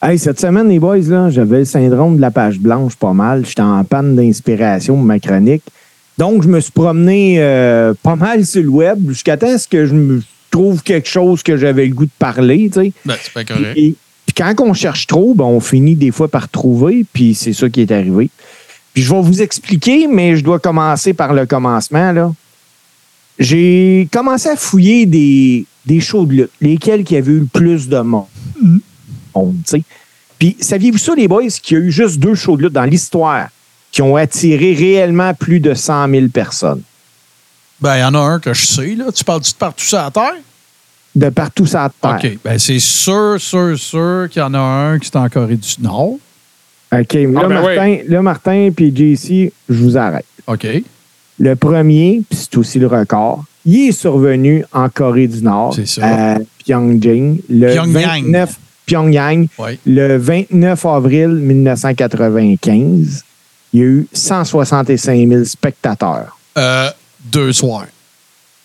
[0.02, 3.46] Hey, cette semaine, les boys, là, j'avais le syndrome de la page blanche pas mal.
[3.46, 5.62] J'étais en panne d'inspiration pour ma chronique.
[6.18, 9.94] Donc, je me suis promené euh, pas mal sur le web jusqu'à temps que je
[9.94, 12.92] me trouve quelque chose que j'avais le goût de parler, tu sais.
[13.06, 13.96] Ben, c'est pas Puis,
[14.26, 17.70] puis quand on cherche trop, ben, on finit des fois par trouver, puis c'est ça
[17.70, 18.28] qui est arrivé.
[18.92, 22.12] Puis je vais vous expliquer, mais je dois commencer par le commencement.
[22.12, 22.30] Là.
[23.38, 27.88] J'ai commencé à fouiller des, des shows de lutte, lesquels qui avaient eu le plus
[27.88, 28.26] de monde.
[29.66, 29.82] Sais.
[30.38, 32.84] Puis saviez-vous ça, les boys, qu'il y a eu juste deux shows de lutte dans
[32.84, 33.48] l'histoire
[33.92, 36.82] qui ont attiré réellement plus de 100 000 personnes?
[37.80, 39.12] Ben, il y en a un que je sais, là.
[39.12, 40.34] Tu parles-tu de partout sur la Terre?
[41.14, 42.18] de partout sur la Terre.
[42.22, 42.38] OK.
[42.44, 45.74] Ben, c'est sûr, sûr, sûr qu'il y en a un qui est en Corée du
[45.80, 46.18] Nord.
[46.92, 50.26] OK, là, Ah, ben Martin, là, Martin puis JC, je vous arrête.
[50.46, 50.66] OK.
[51.38, 56.36] Le premier, puis c'est aussi le record, il est survenu en Corée du Nord, à
[56.64, 58.22] Pyongyang, le Pyongyang.
[58.24, 58.56] 29
[58.86, 59.78] Pyongyang, Oui.
[59.84, 63.24] le 29 avril 1995.
[63.72, 66.38] Il y a eu 165 000 spectateurs.
[66.56, 66.88] Euh,
[67.24, 67.86] deux soirs.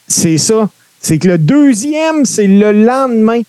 [0.07, 0.69] C'est ça.
[0.99, 3.41] C'est que le deuxième, c'est le lendemain.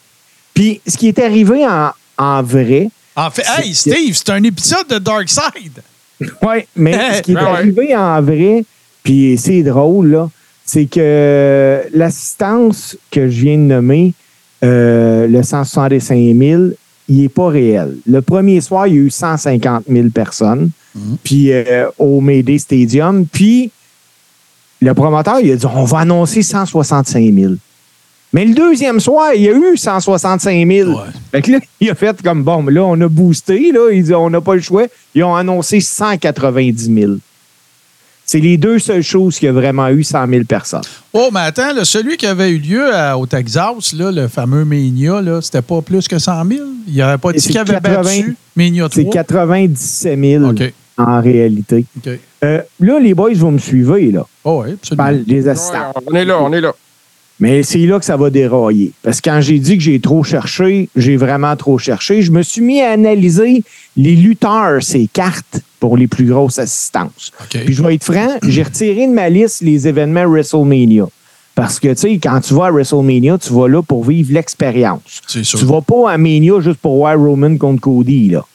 [0.55, 4.89] Puis ce qui est arrivé en, en vrai, En fait, hey, Steve, c'est un épisode
[4.89, 5.83] de Dark Side.
[6.21, 7.41] Oui, mais ce qui est ouais.
[7.43, 8.65] arrivé en vrai,
[9.03, 10.31] puis c'est drôle, là,
[10.65, 14.15] c'est que l'assistance que je viens de nommer,
[14.65, 16.63] euh, le 165 000,
[17.09, 17.97] il n'est pas réel.
[18.07, 21.17] Le premier soir, il y a eu 150 000 personnes, Mhm.
[21.25, 23.71] puis euh, au Mayday Stadium, puis
[24.81, 27.55] le promoteur, il a dit on va annoncer 165 000.
[28.35, 30.91] Mais le deuxième soir, il y a eu 165 000.
[30.91, 30.97] Ouais.
[31.33, 33.91] Fait que là, il a fait comme bon, là, on a boosté, là.
[33.93, 34.85] Il dit on n'a pas le choix.
[35.15, 37.13] Ils ont annoncé 190 000.
[38.33, 40.81] C'est les deux seules choses qu'il y a vraiment eu 100 000 personnes.
[41.13, 44.65] Oh, mais attends, là, celui qui avait eu lieu à- au Texas, là, le fameux
[44.65, 46.61] Mania, là, c'était pas plus que 100 000?
[46.89, 49.03] Il n'aurait pas dit C'est qu'il avait 80 battu Mania 3?
[49.05, 50.63] C'est 97 000 OK.
[50.97, 51.85] en réalité.
[52.43, 54.27] Euh, là, les boys vont me suivre, là.
[54.45, 55.05] Oh, oui, Je absolument.
[55.05, 55.93] parle des Ouais, assistants.
[56.11, 56.73] on est là, on est là.
[57.43, 58.93] Mais c'est là que ça va dérailler.
[59.03, 62.23] Parce que quand j'ai dit que j'ai trop cherché, j'ai vraiment trop cherché.
[62.23, 63.65] Je me suis mis à analyser
[63.97, 67.33] les lutteurs, ces cartes pour les plus grosses assistances.
[67.51, 71.07] Puis je vais être franc, j'ai retiré de ma liste les événements WrestleMania.
[71.57, 75.21] Parce que, tu sais, quand tu vas à WrestleMania, tu vas là pour vivre l'expérience.
[75.27, 75.59] C'est sûr.
[75.59, 78.47] Tu vas pas à Mania juste pour voir Roman contre Cody, là.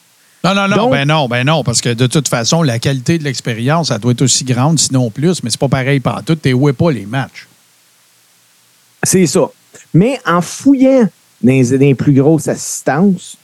[0.45, 3.17] Non, non, non, Donc- ben non, ben non, parce que de toute façon, la qualité
[3.17, 6.35] de l'expérience, ça doit être aussi grande, sinon plus, mais c'est pas pareil partout.
[6.35, 7.47] T'es où pas les matchs.
[9.07, 9.49] C'est ça.
[9.93, 11.07] Mais en fouillant
[11.41, 13.37] dans les, dans les plus grosses assistances,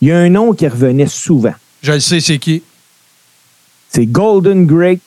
[0.00, 1.54] il y a un nom qui revenait souvent.
[1.82, 2.62] Je le sais, c'est qui?
[3.90, 5.00] C'est Golden Great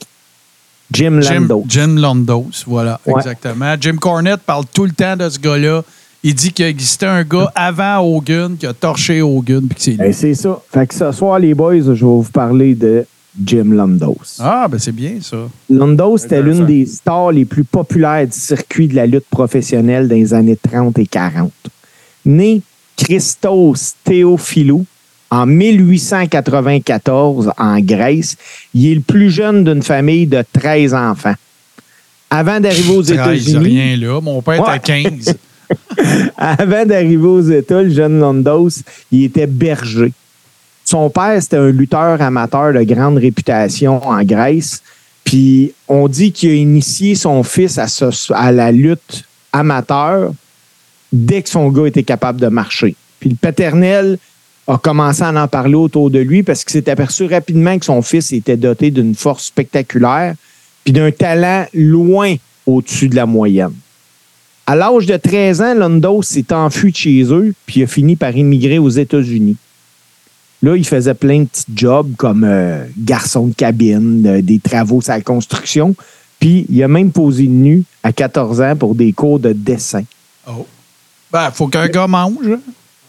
[0.92, 1.64] Jim Jim, Lando.
[1.68, 3.14] Jim Londos, voilà, Ouais.
[3.18, 3.76] exactement.
[3.80, 5.84] Jim Cornette parle tout le temps de ce gars-là.
[6.22, 9.92] Il dit qu'il existait un gars avant Hogan qui a torché Hogan, puis que c'est
[9.92, 9.98] lui.
[9.98, 10.62] Ben, c'est ça.
[10.72, 13.06] Fait que ce soir, les boys, je vais vous parler de
[13.44, 14.38] Jim Landos.
[14.40, 15.38] Ah, ben c'est bien ça.
[15.70, 16.60] Landos, c'était Intéressant.
[16.60, 20.58] l'une des stars les plus populaires du circuit de la lutte professionnelle dans les années
[20.58, 21.52] 30 et 40.
[22.26, 22.62] Né
[22.96, 24.86] Christos Théophilou
[25.32, 28.38] en 1894 en Grèce,
[28.76, 31.34] il est le plus jeune d'une famille de 13 enfants.
[32.30, 34.22] Avant d'arriver aux 13, États-Unis, rien là.
[34.22, 34.78] Mon père Ouais.
[34.78, 35.36] était 15.
[36.38, 38.70] avant d'arriver aux États, le jeune Landos,
[39.12, 40.14] il était berger.
[40.94, 44.84] Son père, c'était un lutteur amateur de grande réputation en Grèce.
[45.24, 50.32] Puis on dit qu'il a initié son fils à, la lutte amateur
[51.12, 52.96] dès que son gars était capable de marcher.
[53.20, 54.20] Puis le paternel
[54.68, 58.04] a commencé à en parler autour de lui parce qu'il s'est aperçu rapidement que son
[58.04, 60.36] fils était doté d'une force spectaculaire
[60.84, 62.36] puis d'un talent loin
[62.68, 63.74] au-dessus de la moyenne.
[64.68, 68.38] À l'âge de 13 ans, Londos s'est enfui de chez eux puis a fini par
[68.38, 69.58] immigrer aux États-Unis.
[70.64, 75.02] Là, il faisait plein de petits jobs comme euh, garçon de cabine, euh, des travaux
[75.02, 75.94] sur la construction.
[76.40, 80.04] Puis, il a même posé nu à 14 ans pour des cours de dessin.
[80.48, 80.66] Oh.
[81.32, 82.48] Ben, faut qu'un gars mange.
[82.48, 82.60] hein.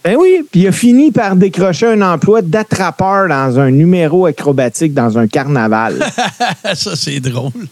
[0.04, 4.92] Ben oui, puis il a fini par décrocher un emploi d'attrapeur dans un numéro acrobatique
[4.92, 6.04] dans un carnaval.
[6.74, 7.52] Ça, c'est drôle.
[7.52, 7.68] Puis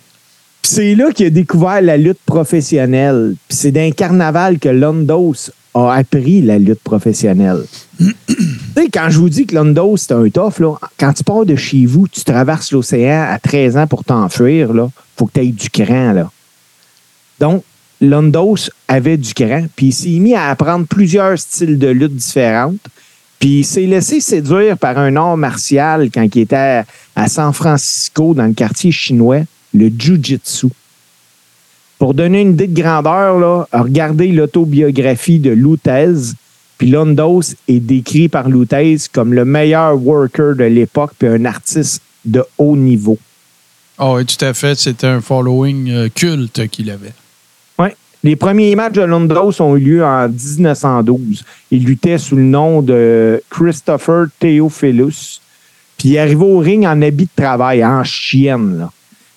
[0.63, 3.35] c'est là qu'il a découvert la lutte professionnelle.
[3.49, 7.65] Puis c'est d'un carnaval que Londos a appris la lutte professionnelle.
[8.93, 11.87] quand je vous dis que Londos, c'est un tough, là, quand tu pars de chez
[11.87, 15.71] vous, tu traverses l'océan à 13 ans pour t'enfuir, là, faut que tu aies du
[15.71, 16.31] cran, là.
[17.41, 17.65] Donc,
[18.01, 22.81] Londos avait du cran, puis il s'est mis à apprendre plusieurs styles de lutte différentes.
[23.39, 26.85] Puis il s'est laissé séduire par un art martial quand il était à,
[27.17, 29.41] à San Francisco, dans le quartier chinois,
[29.75, 30.69] le Jiu-Jitsu.
[31.99, 36.35] Pour donner une idée de grandeur, là, regardez l'autobiographie de Lutez.
[36.83, 42.03] Puis Londos est décrit par Lutez comme le meilleur worker de l'époque puis un artiste
[42.25, 43.19] de haut niveau.
[43.99, 44.77] Ah oui, tout à fait.
[44.77, 47.13] C'était un following euh, culte qu'il avait.
[47.79, 47.95] Ouais.
[48.25, 51.45] Les premiers matchs de Londos ont eu lieu en 1912.
[51.71, 55.41] Il luttait sous le nom de Christopher Theophilus.
[55.97, 58.81] Puis il est arrivé au ring en habit de travail, en chienne.
[58.81, 58.91] Là.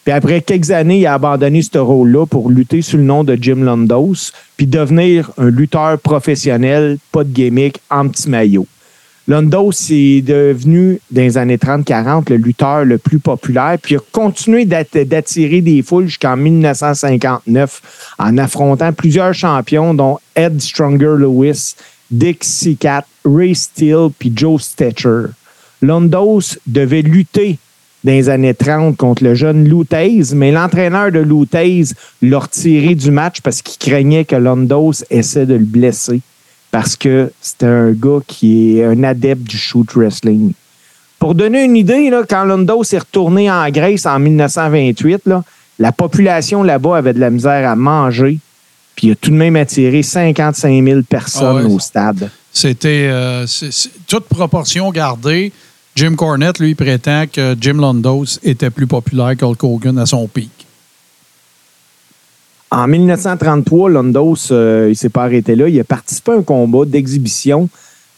[0.05, 3.35] Puis après quelques années, il a abandonné ce rôle-là pour lutter sous le nom de
[3.41, 8.67] Jim Londos, puis devenir un lutteur professionnel, pas de gimmick, en petit maillot.
[9.27, 14.01] Londos est devenu, dans les années 30-40, le lutteur le plus populaire, puis il a
[14.11, 21.73] continué d'at- d'attirer des foules jusqu'en 1959 en affrontant plusieurs champions, dont Ed Stronger Lewis,
[22.11, 25.31] Dick Seacat, Ray Steele, puis Joe Stetcher.
[25.81, 27.57] Londos devait lutter
[28.05, 31.85] dans les années 30 contre le jeune Lutez, mais l'entraîneur de Lutez
[32.21, 36.21] l'a retiré du match parce qu'il craignait que Londos essaie de le blesser
[36.71, 40.53] parce que c'était un gars qui est un adepte du shoot wrestling.
[41.17, 45.43] Pour donner une idée, là, quand Londos est retourné en Grèce en 1928, là,
[45.79, 48.37] la population là-bas avait de la misère à manger,
[48.95, 51.73] puis il a tout de même attiré 55 000 personnes Ah ouais.
[51.73, 52.29] au stade.
[52.53, 53.45] C'était euh,
[54.07, 55.51] toute proportion gardée.
[55.95, 60.51] Jim Cornette, lui, prétend que Jim Londos était plus populaire qu'Hulk Hogan à son pic.
[62.69, 65.69] En 1933, Londos, euh, il s'est pas arrêté là.
[65.69, 67.69] Il a participé à un combat d'exhibition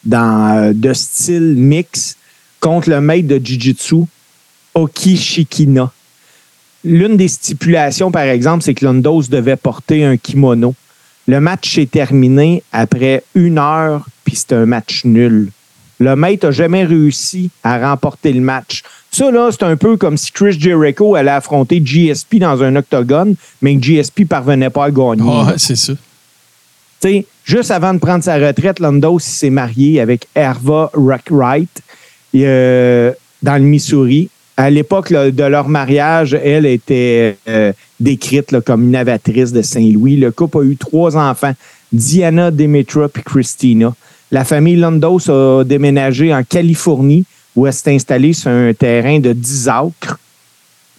[0.03, 2.17] dans, euh, de style mix
[2.59, 4.05] contre le maître de Jiu-Jitsu,
[4.73, 5.91] Oki Shikina.
[6.83, 10.73] L'une des stipulations, par exemple, c'est que Londos devait porter un kimono.
[11.27, 15.51] Le match s'est terminé après une heure, puis c'était un match nul.
[15.99, 18.83] Le maître n'a jamais réussi à remporter le match.
[19.11, 23.35] Ça, là, c'est un peu comme si Chris Jericho allait affronter GSP dans un octogone,
[23.61, 25.23] mais que GSP parvenait pas à gagner.
[25.23, 25.93] Ouais, c'est ça.
[25.93, 31.81] Tu sais, juste avant de prendre sa retraite, Londos il s'est marié avec Herva Wright
[32.35, 33.11] euh,
[33.41, 34.29] dans le Missouri.
[34.55, 40.15] À l'époque de leur mariage, elle était euh, décrite là, comme une avatrice de Saint-Louis.
[40.17, 41.53] Le couple a eu trois enfants,
[41.91, 43.93] Diana, Demetra et Christina.
[44.31, 47.25] La famille Londos a déménagé en Californie
[47.55, 50.19] où elle s'est installée sur un terrain de 10 acres.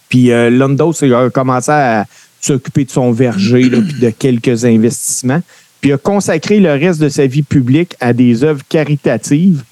[0.09, 2.05] Puis euh, Londos a commencé à
[2.41, 5.41] s'occuper de son verger puis de quelques investissements.
[5.81, 9.63] Puis a consacré le reste de sa vie publique à des œuvres caritatives.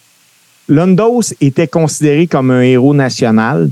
[0.69, 3.69] Londos était considéré comme un héros national.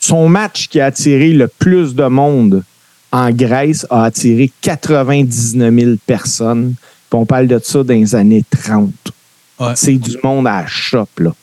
[0.00, 2.64] Son match qui a attiré le plus de monde
[3.12, 6.74] en Grèce a attiré 99 000 personnes.
[7.12, 8.90] Puis on parle de ça dans les années 30.
[9.60, 9.72] Ouais.
[9.74, 11.34] C'est du monde à la shop, là.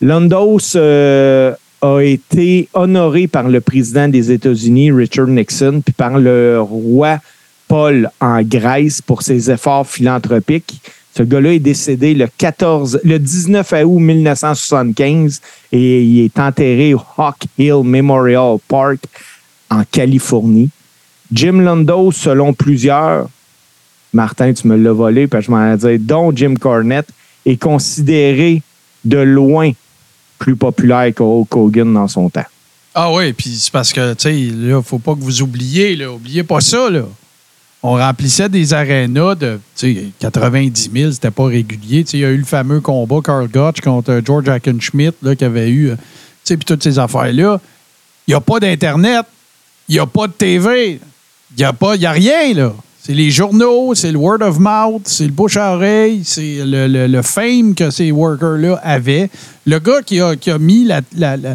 [0.00, 6.60] Londos euh, a été honoré par le président des États-Unis, Richard Nixon, puis par le
[6.60, 7.20] roi
[7.68, 10.80] Paul en Grèce pour ses efforts philanthropiques.
[11.16, 17.02] Ce gars-là est décédé le 14, le 19 août 1975 et il est enterré au
[17.16, 18.98] Hawk Hill Memorial Park
[19.70, 20.70] en Californie.
[21.32, 23.28] Jim Londos, selon plusieurs,
[24.16, 27.08] Martin, tu me l'as volé, puis je m'en dit, dont Jim Cornette,
[27.44, 28.62] est considéré
[29.04, 29.70] de loin
[30.38, 32.44] plus populaire que Hogan dans son temps.
[32.94, 36.10] Ah oui, puis c'est parce que, tu sais, là, faut pas que vous oubliez, là.
[36.10, 37.04] Oubliez pas ça, là.
[37.82, 42.04] On remplissait des arénas de, tu sais, 90 000, c'était pas régulier.
[42.12, 45.68] Il y a eu le fameux combat Carl Gotch contre euh, George Hackenschmidt, qui avait
[45.68, 45.96] eu, euh,
[46.44, 47.60] puis toutes ces affaires-là.
[48.26, 49.26] Il n'y a pas d'Internet,
[49.88, 50.98] il n'y a pas de TV,
[51.56, 52.74] il n'y a il a rien, là.
[53.06, 56.88] C'est les journaux, c'est le word of mouth, c'est le bouche à oreille, c'est le,
[56.88, 59.30] le- le fame que ces workers-là avaient.
[59.64, 61.54] Le gars qui a, qui a mis la, la- la-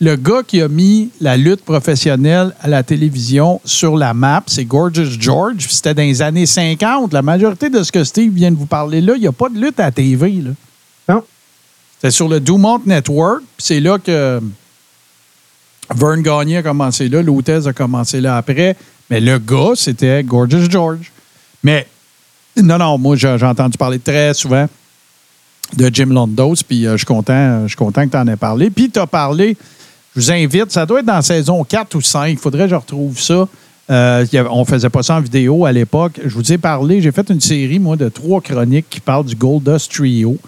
[0.00, 4.64] le gars qui a mis la lutte professionnelle à la télévision sur la map, c'est
[4.64, 5.66] Gorgeous George.
[5.68, 7.12] C'était dans les années 50.
[7.12, 9.48] La majorité de ce que Steve vient de vous parler là, il n'y a pas
[9.48, 10.30] de lutte à la TV.
[10.40, 10.50] Là.
[11.08, 11.22] Non.
[11.96, 13.42] C'était sur le Dumont Network.
[13.58, 14.40] C'est là que
[15.94, 18.76] Vern Gagné a commencé là, Lutez a commencé là après.
[19.12, 21.12] Mais le gars, c'était Gorgeous George.
[21.62, 21.86] Mais
[22.56, 24.66] non, non, moi, j'ai entendu parler très souvent
[25.76, 28.36] de Jim Londos, puis euh, je suis content, je suis content que tu en aies
[28.36, 28.70] parlé.
[28.70, 29.54] Puis tu as parlé,
[30.16, 32.74] je vous invite, ça doit être dans saison 4 ou 5, il faudrait que je
[32.74, 33.46] retrouve ça.
[33.90, 36.18] Euh, on faisait pas ça en vidéo à l'époque.
[36.24, 39.36] Je vous ai parlé, j'ai fait une série, moi, de trois chroniques qui parlent du
[39.36, 40.38] Goldust Trio.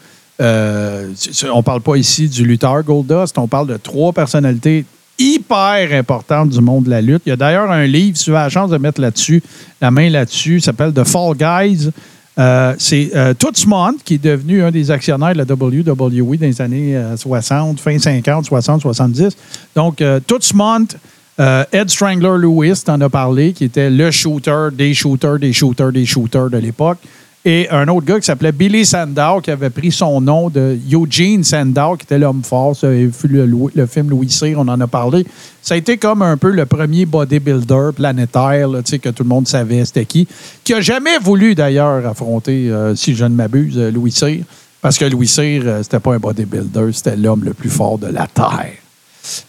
[0.41, 1.13] Euh,
[1.53, 4.87] on parle pas ici du lutteur Goldust, on parle de trois personnalités
[5.19, 7.23] hyper importantes du monde de la lutte.
[7.27, 9.43] Il y a d'ailleurs un livre, si tu as la chance de mettre là-dessus,
[9.81, 11.91] la main là-dessus, s'appelle The Fall Guys.
[12.37, 16.47] Euh, c'est euh, Toots Montt, qui est devenu un des actionnaires de la WWE dans
[16.47, 19.37] les années euh, 60, fin 50, 60, 70.
[19.77, 20.97] Donc, euh, Toots Montt,
[21.41, 25.93] euh, Ed Strangler Lewis, t'en as parlé, qui était le shooter des shooters, des shooters,
[25.93, 26.99] des shooters de l'époque.
[27.47, 31.45] Et un autre gars qui s'appelait Billy Sandow, qui avait pris son nom de Eugene
[31.45, 32.75] Sandow, qui était l'homme fort.
[32.75, 35.27] Ça le, film Louis Cyr, on en a parlé.
[35.61, 39.47] Ça a été comme un peu le premier bodybuilder planétaire, là, que tout le monde
[39.47, 40.27] savait c'était qui,
[40.63, 44.45] qui a jamais voulu d'ailleurs affronter, euh, si je ne m'abuse, euh, Louis Cyr.
[44.81, 48.07] Parce que Louis Cyr, euh, c'était pas un bodybuilder, c'était l'homme le plus fort de
[48.07, 48.73] la Terre.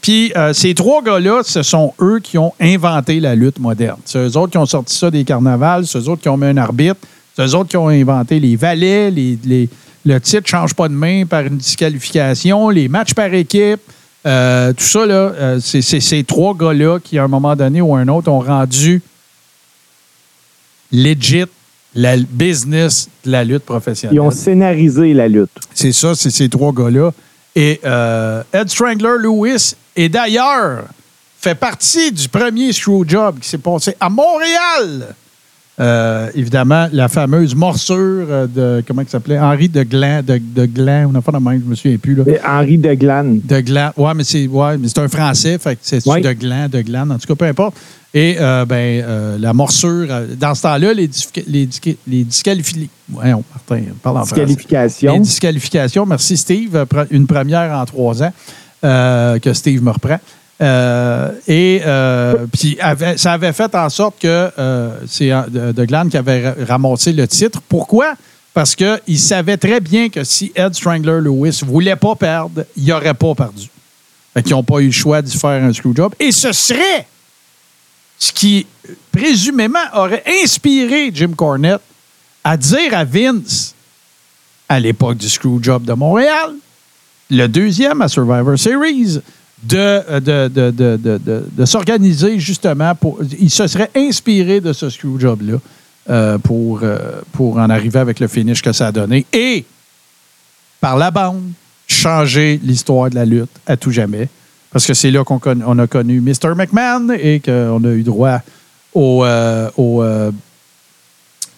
[0.02, 4.00] Puis euh, ces trois gars-là, ce sont eux qui ont inventé la lutte moderne.
[4.06, 6.48] C'est eux autres qui ont sorti ça des carnavals, c'est eux autres qui ont mis
[6.48, 6.96] un arbitre,
[7.36, 9.70] c'est eux autres qui ont inventé les valets, les, les-
[10.06, 13.82] le titre ne change pas de main par une disqualification, les matchs par équipe.
[14.28, 17.96] euh, tout ça, là, euh, c'est ces trois gars-là qui, à un moment donné ou
[17.96, 19.02] un autre, ont rendu
[20.92, 21.46] legit
[21.96, 24.16] la business de la lutte professionnelle.
[24.16, 25.50] Ils ont scénarisé la lutte.
[25.74, 27.12] C'est ça, c'est ces trois gars-là.
[27.56, 30.84] Et euh, Ed Strangler Lewis, et d'ailleurs,
[31.40, 35.16] fait partie du premier Screwjob qui s'est passé à Montréal.
[35.78, 39.38] Euh, évidemment, la fameuse morsure euh, de, comment il s'appelait?
[39.38, 42.16] Henri de Glan, de, de Glan, on n'a pas de même, je me souviens plus.
[42.16, 42.24] Là.
[42.48, 42.96] Henri de.
[42.96, 43.92] De Glan.
[43.98, 47.18] Ouais, mais c'est ouais, mais un français, fait que c'est de Glan, de Glan, en
[47.18, 47.76] tout cas, peu importe.
[48.14, 50.08] Et euh, ben, euh, la morsure,
[50.40, 51.10] dans ce temps-là, les,
[51.48, 51.68] les,
[52.08, 52.90] les disqualifiés.
[53.10, 54.46] Voyons, Martin, parle en français.
[54.46, 55.14] Disqualification.
[55.14, 56.06] Les disqualifications.
[56.06, 56.86] Merci, Steve.
[57.12, 58.32] Une première en trois ans
[58.82, 60.20] que Steve me reprend.
[60.62, 62.78] Euh, et euh, puis
[63.18, 67.28] ça avait fait en sorte que euh, c'est de, Glan qui avait ra- ramassé le
[67.28, 67.62] titre.
[67.68, 68.16] Pourquoi?
[68.54, 73.14] Parce qu'il savait très bien que si Ed Strangler Lewis voulait pas perdre, il n'aurait
[73.14, 73.68] pas perdu.
[74.34, 76.14] Fait qu'ils n'ont pas eu le choix d'y faire un screwjob.
[76.20, 77.06] Et ce serait
[78.18, 78.66] ce qui,
[79.12, 81.82] présumément, aurait inspiré Jim Cornette
[82.46, 83.76] à dire à Vince,
[84.70, 86.54] à l'époque du Screwjob de Montréal,
[87.30, 89.20] le deuxième à Survivor Series,
[89.64, 93.20] de, de, de, de, de, s'organiser justement pour.
[93.40, 95.58] Il se serait inspiré de ce Screwjob-là
[96.10, 99.26] euh, pour, euh, pour en arriver avec le finish que ça a donné.
[99.34, 99.66] Et,
[100.80, 101.52] par la bande,
[101.88, 104.30] changer l'histoire de la lutte à tout jamais.
[104.72, 106.54] Parce que c'est là qu'on on a connu Mr.
[106.56, 108.42] McMahon et qu'on a eu droit
[108.94, 110.32] au, euh, au, euh,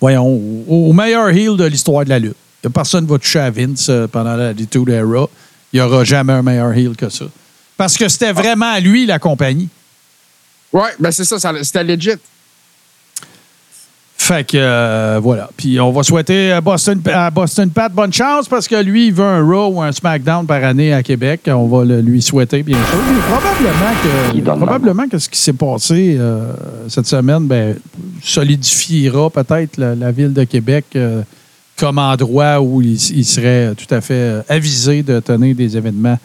[0.02, 2.36] voyons, au, meilleur heel de l'histoire de la lutte.
[2.74, 5.28] Personne ne va toucher à Vince euh, pendant la Attitude Era.
[5.72, 7.26] Il n'y aura jamais un meilleur heel que ça.
[7.78, 9.70] Parce que c'était vraiment à lui la compagnie.
[10.74, 12.18] Ouais, ben c'est ça, ça c'était legit.
[14.28, 15.50] Fait que euh, voilà.
[15.56, 19.14] Puis on va souhaiter à Boston, à Boston Pat bonne chance parce que lui, il
[19.14, 21.42] veut un Raw ou un SmackDown par année à Québec.
[21.48, 22.98] On va le lui souhaiter, bien sûr.
[23.10, 26.52] Mais probablement que, probablement que ce qui s'est passé euh,
[26.90, 27.78] cette semaine ben,
[28.22, 31.22] solidifiera peut-être la, la ville de Québec euh,
[31.78, 36.18] comme endroit où il, il serait tout à fait avisé de tenir des événements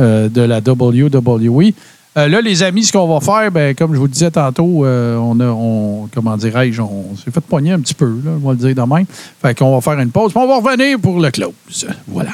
[0.00, 1.72] euh, de la WWE.
[2.16, 5.16] Euh, là, les amis, ce qu'on va faire, ben, comme je vous disais tantôt, euh,
[5.16, 8.58] on a, on, comment dirais-je, on s'est fait pogner un petit peu, on va le
[8.58, 9.06] dire de même.
[9.40, 11.86] Fait qu'on va faire une pause, puis on va revenir pour le close.
[12.08, 12.32] Voilà.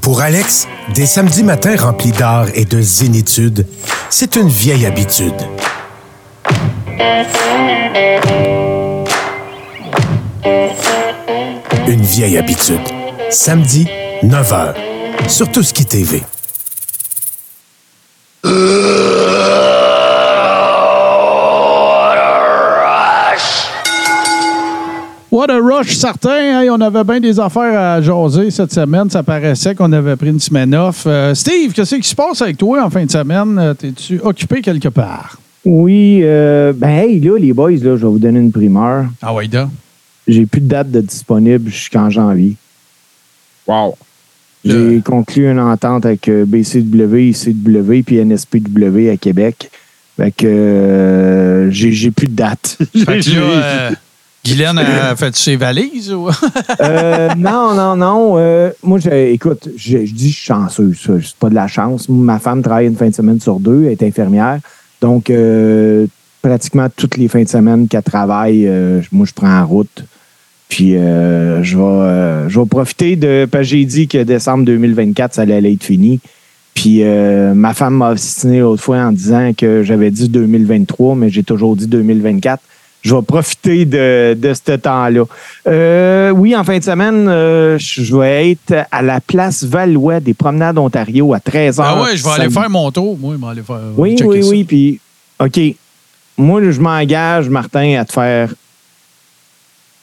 [0.00, 3.66] Pour Alex, des samedis matins remplis d'art et de zénitude,
[4.08, 5.34] c'est une vieille habitude.
[11.86, 12.80] Une vieille habitude.
[13.30, 13.86] Samedi,
[14.22, 14.74] 9h,
[15.28, 16.22] sur Tout ce qui TV.
[25.30, 26.60] What a rush certain.
[26.60, 29.08] Hey, on avait bien des affaires à jaser cette semaine.
[29.08, 31.04] Ça paraissait qu'on avait pris une semaine off.
[31.06, 33.58] Euh, Steve, qu'est-ce qui se passe avec toi en fin de semaine?
[33.58, 35.38] Euh, T'es-tu occupé quelque part?
[35.64, 39.06] Oui, euh, ben hey, là, les boys, là, je vais vous donner une primeur.
[39.22, 39.70] Ah oui, da.
[40.28, 42.56] J'ai plus de date de disponible jusqu'en janvier.
[43.66, 43.96] Wow.
[44.64, 49.70] J'ai Le- conclu une entente avec euh, BCW, ICW puis NSPW à Québec.
[50.16, 52.76] Fait que euh, j'ai plus de date.
[52.94, 53.90] Fait que là, euh,
[54.44, 56.28] Guylaine a fait ses valises ou?
[56.80, 58.72] Euh, non, non, non.
[58.82, 60.92] moi, écoute, je, dis je suis chanceux.
[60.94, 62.08] Ça, c'est pas de la chance.
[62.08, 63.84] Ma femme travaille une fin de semaine sur deux.
[63.84, 64.58] Elle est infirmière.
[65.00, 65.30] Donc,
[66.42, 68.70] pratiquement toutes les fins de semaine qu'elle travaille,
[69.12, 70.04] moi, je prends en route.
[70.70, 73.46] Puis, euh, je, vais, euh, je vais profiter de.
[73.50, 76.20] Parce que j'ai dit que décembre 2024, ça allait être fini.
[76.74, 81.28] Puis, euh, ma femme m'a obstiné l'autre fois en disant que j'avais dit 2023, mais
[81.28, 82.62] j'ai toujours dit 2024.
[83.02, 85.24] Je vais profiter de, de ce temps-là.
[86.32, 87.24] Oui, en fin de semaine,
[87.78, 91.82] je vais être à la place Valois des Promenades Ontario à 13h.
[91.82, 93.18] Ah ouais, je vais aller faire mon tour.
[93.18, 93.80] Moi, je vais aller faire.
[93.96, 94.48] Oui, oui, ça.
[94.50, 94.64] oui.
[94.64, 95.00] Puis,
[95.40, 95.60] OK.
[96.38, 98.50] Moi, je m'engage, Martin, à te faire.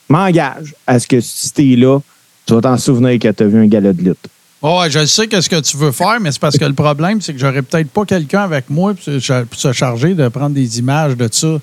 [0.09, 1.99] M'engage à ce que si t'es là,
[2.45, 4.27] tu vas t'en souvenir que tu as vu un gala de lutte.
[4.61, 7.33] Ouais, je sais qu'est-ce que tu veux faire, mais c'est parce que le problème, c'est
[7.33, 11.29] que j'aurais peut-être pas quelqu'un avec moi pour se, charger de prendre des images de
[11.31, 11.59] ça.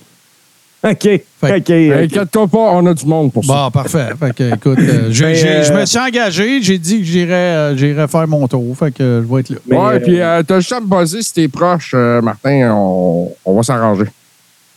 [0.84, 1.00] OK.
[1.00, 1.70] Fait- OK.
[1.70, 3.52] Inquiète-toi pas, on a du monde pour ça.
[3.52, 4.10] Bon, parfait.
[4.20, 8.28] Fait que, écoute, euh, euh, je me suis engagé, j'ai dit que j'irais euh, faire
[8.28, 8.76] mon tour.
[8.76, 9.56] Fait que je vais être là.
[9.72, 13.56] Euh, puis euh, t'as juste à me buzzer si t'es proche, euh, Martin, on, on
[13.56, 14.04] va s'arranger.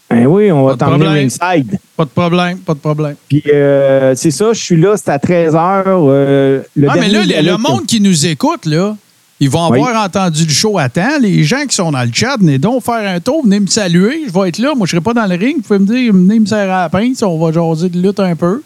[0.10, 1.78] Ben oui, on va t'emmener ringside.
[1.98, 3.16] Pas de problème, pas de problème.
[3.28, 5.84] Puis, euh, c'est ça, je suis là, c'est à 13h.
[6.10, 8.96] euh, le Ah, mais là, le, monde qui nous écoute, là,
[9.40, 9.80] ils vont Oui.
[9.80, 11.20] avoir entendu le show à temps.
[11.22, 14.22] Les gens qui sont dans le chat, venez donc faire un tour, venez me saluer.
[14.28, 14.74] Je vais être là.
[14.76, 15.58] Moi, je serai pas dans le ring.
[15.58, 17.22] Vous pouvez me dire, venez me serrer à la pince.
[17.22, 18.62] On va jaser de lutte un peu.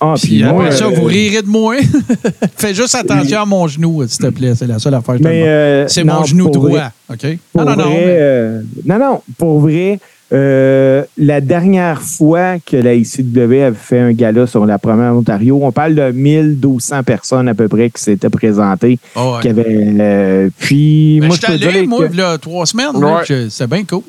[0.00, 1.74] Ah, Puis puis moi, après ça, euh, vous rirez de moi.
[2.56, 4.52] Fais juste attention à mon genou, s'il te plaît.
[4.54, 6.68] C'est la seule affaire euh, C'est non, mon genou droit.
[6.70, 6.90] vrai.
[7.10, 7.38] OK?
[7.56, 7.84] Non, non, non.
[7.84, 9.98] vrai, mais- euh, non, non, pour vrai,
[10.30, 15.58] euh, la dernière fois que la ICW avait fait un gala sur la première Ontario,
[15.62, 18.98] on parle de 1200 personnes à peu près qui s'étaient présentées.
[19.16, 19.40] Ouais.
[19.40, 22.36] qui avaient, euh, puis, Ben, moi, je peux, allé, dire moi, que, il y a
[22.36, 22.96] trois semaines.
[22.96, 23.48] Ouais.
[23.48, 24.02] C'est bien cool.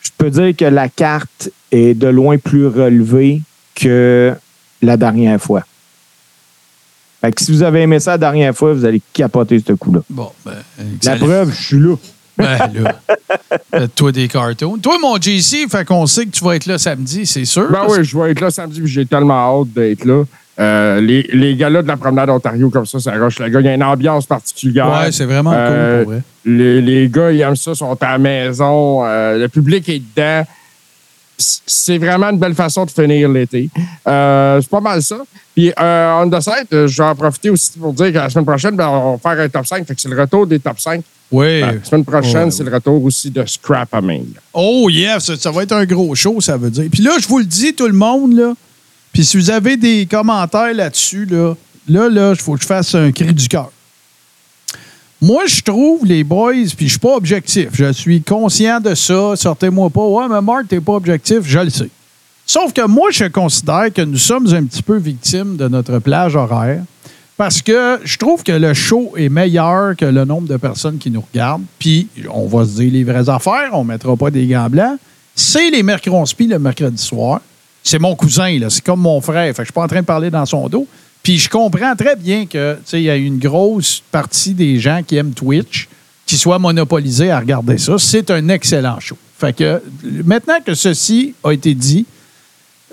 [0.00, 3.42] je peux dire que la carte est de loin plus relevée
[3.74, 4.32] que
[4.80, 5.62] la dernière fois.
[7.20, 10.00] Fait que si vous avez aimé ça la dernière fois, vous allez capoter ce coup-là.
[10.08, 10.52] Bon, ben,
[11.02, 11.96] La preuve, je suis là.
[12.38, 12.94] Ben là,
[13.72, 14.76] fais-toi des cartoons.
[14.78, 17.70] Toi, mon JC, fait qu'on sait que tu vas être là samedi, c'est sûr.
[17.70, 20.24] Ben oui, je vais être là samedi, puis j'ai tellement hâte d'être là.
[20.58, 23.60] Euh, les, les gars-là de la promenade Ontario, comme ça, ça roche le gars.
[23.60, 24.88] Il y a une ambiance particulière.
[24.90, 26.22] Ouais, c'est vraiment Euh, cool pour vrai.
[26.46, 29.04] les, les gars, ils aiment ça, sont à la maison.
[29.04, 30.44] euh, le public est dedans.
[31.38, 33.68] C'est vraiment une belle façon de finir l'été.
[34.08, 35.18] Euh, c'est pas mal ça.
[35.54, 38.30] Puis, euh, on the side, euh, je vais en profiter aussi pour dire que la
[38.30, 39.86] semaine prochaine, ben, on va faire un top 5.
[39.86, 41.02] Fait que c'est le retour des top 5.
[41.30, 41.60] Oui.
[41.60, 44.26] La semaine prochaine, Ouais, c'est le retour aussi de Scrap Aming.
[44.52, 46.88] Oh, yeah, ça, ça va être un gros show, ça veut dire.
[46.90, 48.54] Puis là, je vous le dis, tout le monde, là.
[49.12, 51.54] Puis si vous avez des commentaires là-dessus, là,
[51.88, 53.70] là, là, il faut que je fasse un cri du cœur.
[55.20, 57.70] Moi, je trouve, les boys, puis je suis pas objectif.
[57.72, 59.34] Je suis conscient de ça.
[59.34, 60.04] Sortez-moi pas.
[60.04, 61.38] Ouais, mais Marc, t'es pas objectif.
[61.44, 61.88] Je le sais.
[62.44, 66.36] Sauf que moi, je considère que nous sommes un petit peu victimes de notre plage
[66.36, 66.82] horaire.
[67.36, 71.10] Parce que je trouve que le show est meilleur que le nombre de personnes qui
[71.10, 71.64] nous regardent.
[71.78, 74.98] Puis, on va se dire les vraies affaires, on ne mettra pas des gants blancs.
[75.34, 77.42] C'est les mercredi le mercredi soir.
[77.82, 78.70] C'est mon cousin, là.
[78.70, 79.54] C'est comme mon frère.
[79.54, 80.86] Fait que je suis pas en train de parler dans son dos.
[81.22, 85.16] Puis je comprends très bien que, il y a une grosse partie des gens qui
[85.16, 85.88] aiment Twitch
[86.24, 87.96] qui soient monopolisés à regarder ça.
[87.98, 89.16] C'est un excellent show.
[89.38, 89.82] Fait que,
[90.24, 92.06] maintenant que ceci a été dit,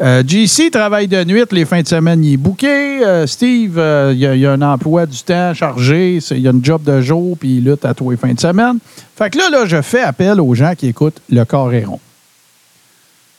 [0.01, 3.05] euh, JC travaille de nuit, les fins de semaine, il est booké.
[3.05, 6.83] Euh, Steve, euh, il, il a un emploi du temps chargé, il a une job
[6.83, 8.79] de jour, puis il lutte à tous les fins de semaine.
[9.15, 11.99] Fait que là, là, je fais appel aux gens qui écoutent Le Corps est rond.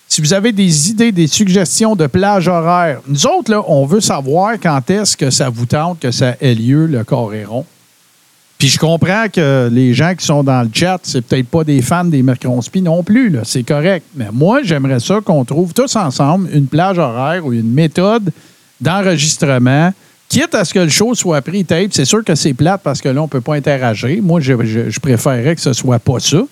[0.06, 4.00] Si vous avez des idées, des suggestions de plage horaire, nous autres, là, on veut
[4.00, 7.66] savoir quand est-ce que ça vous tente que ça ait lieu, Le Corps est rond.
[8.58, 11.82] Puis je comprends que les gens qui sont dans le chat, c'est peut-être pas des
[11.82, 13.40] fans des Mercronspi non plus, là.
[13.44, 14.06] c'est correct.
[14.14, 18.30] Mais moi, j'aimerais ça qu'on trouve tous ensemble une plage horaire ou une méthode
[18.80, 19.92] d'enregistrement,
[20.28, 21.92] quitte à ce que le show soit pris tape.
[21.92, 24.22] C'est sûr que c'est plate parce que là, on peut pas interagir.
[24.22, 26.42] Moi, je, préférerais que ce soit pas ça.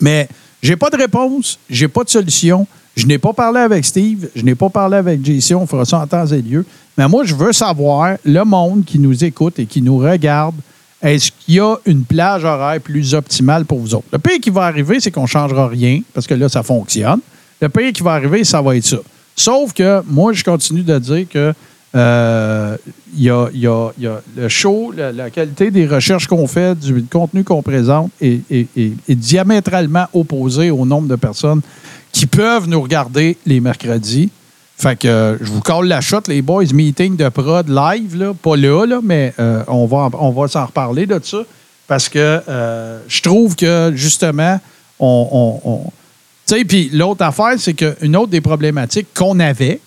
[0.00, 0.28] Mais
[0.62, 2.66] j'ai pas de réponse, j'ai pas de solution.
[2.96, 6.00] Je n'ai pas parlé avec Steve, je n'ai pas parlé avec JC, on fera ça
[6.00, 6.66] en temps et lieu.
[6.96, 10.56] Mais moi, je veux savoir, le monde qui nous écoute et qui nous regarde,
[11.02, 14.06] est-ce qu'il y a une plage horaire plus optimale pour vous autres?
[14.12, 17.20] Le pire qui va arriver, c'est qu'on ne changera rien, parce que là, ça fonctionne.
[17.60, 18.98] Le pire qui va arriver, ça va être ça.
[19.36, 21.52] Sauf que moi, je continue de dire que
[21.94, 22.76] euh,
[23.16, 23.48] y, a,
[24.36, 30.06] le show, la, qualité des recherches qu'on fait, du contenu qu'on présente est- est diamétralement
[30.12, 31.60] opposé au nombre de personnes
[32.12, 34.30] qui peuvent nous regarder les mercredis.
[34.80, 38.32] Fait que euh, je vous colle la shot, les boys, meeting de prod live, là,
[38.32, 41.38] pas là, là mais euh, on va, on va s'en reparler de ça.
[41.88, 44.60] Parce que euh, je trouve que justement,
[45.00, 45.60] on.
[45.64, 45.92] on- on-
[46.46, 49.80] tu sais, puis l'autre affaire, c'est qu'une autre des problématiques qu'on avait,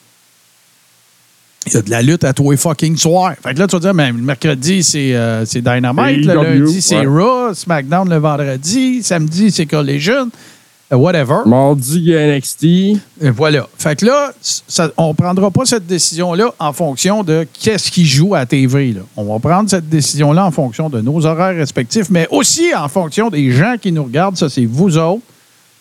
[1.68, 3.34] Il y a de la lutte à tous les fucking soirs.
[3.42, 5.12] Fait que là, tu vas dire, mais le mercredi, c'est
[5.56, 6.26] Dynamite.
[6.26, 7.06] Le AEW, lundi, c'est.
[7.06, 7.54] Raw.
[7.54, 9.02] SmackDown le vendredi.
[9.04, 10.30] Samedi, c'est Collision.
[10.94, 11.38] Euh, whatever.
[11.46, 12.64] Mardi, il y a NXT.
[13.22, 13.68] Et voilà.
[13.78, 18.06] Fait que là, ça- on ne prendra pas cette décision-là en fonction de qu'est-ce qui
[18.06, 18.92] joue à la TV.
[18.92, 19.02] là.
[19.16, 23.30] On va prendre cette décision-là en fonction de nos horaires respectifs, mais aussi en fonction
[23.30, 24.36] des gens qui nous regardent.
[24.38, 25.22] Ça, c'est vous autres.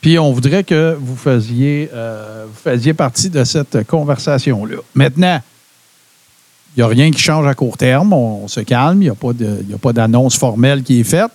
[0.00, 4.76] Puis on voudrait que vous faisiez, euh, vous faisiez partie de cette conversation-là.
[4.94, 5.40] Maintenant,
[6.76, 8.12] il n'y a rien qui change à court terme.
[8.12, 9.02] On, on se calme.
[9.02, 11.30] Il n'y a pas de- il y a pas d'annonce formelle qui est faite.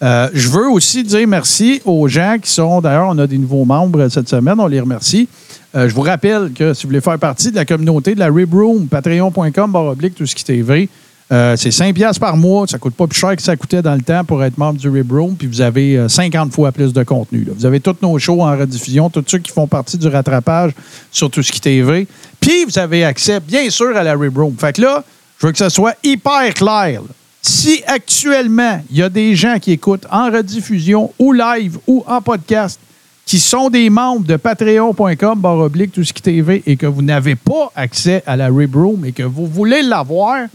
[0.00, 2.80] Euh, je veux aussi dire merci aux gens qui sont.
[2.80, 4.58] D'ailleurs, on a des nouveaux membres cette semaine.
[4.58, 5.28] On les remercie.
[5.74, 8.28] Euh, je vous rappelle que si vous voulez faire partie de la communauté de la
[8.28, 10.88] Rib Room, patreon.com, oblique, tout ce qui TV.
[11.30, 12.66] Euh, c'est 5 piastres par mois.
[12.66, 14.88] Ça coûte pas plus cher que ça coûtait dans le temps pour être membre du
[14.88, 15.36] Rib Room.
[15.36, 17.46] Puis vous avez euh, 50 fois plus de contenu.
[17.54, 20.72] Vous avez tous nos shows en rediffusion, tous ceux qui font partie du rattrapage
[21.10, 22.06] sur tout ce qui TV.
[22.40, 24.54] Puis vous avez accès, bien sûr, à la Rib Room.
[24.58, 25.04] Fait que là,
[25.38, 27.02] je veux que ça soit hyper clair.
[27.42, 32.20] Si actuellement, il y a des gens qui écoutent en rediffusion ou live ou en
[32.20, 32.78] podcast
[33.24, 37.02] qui sont des membres de patreon.com, barre oblique, tout ce qui TV, et que vous
[37.02, 40.46] n'avez pas accès à la Rib Room et que vous voulez l'avoir,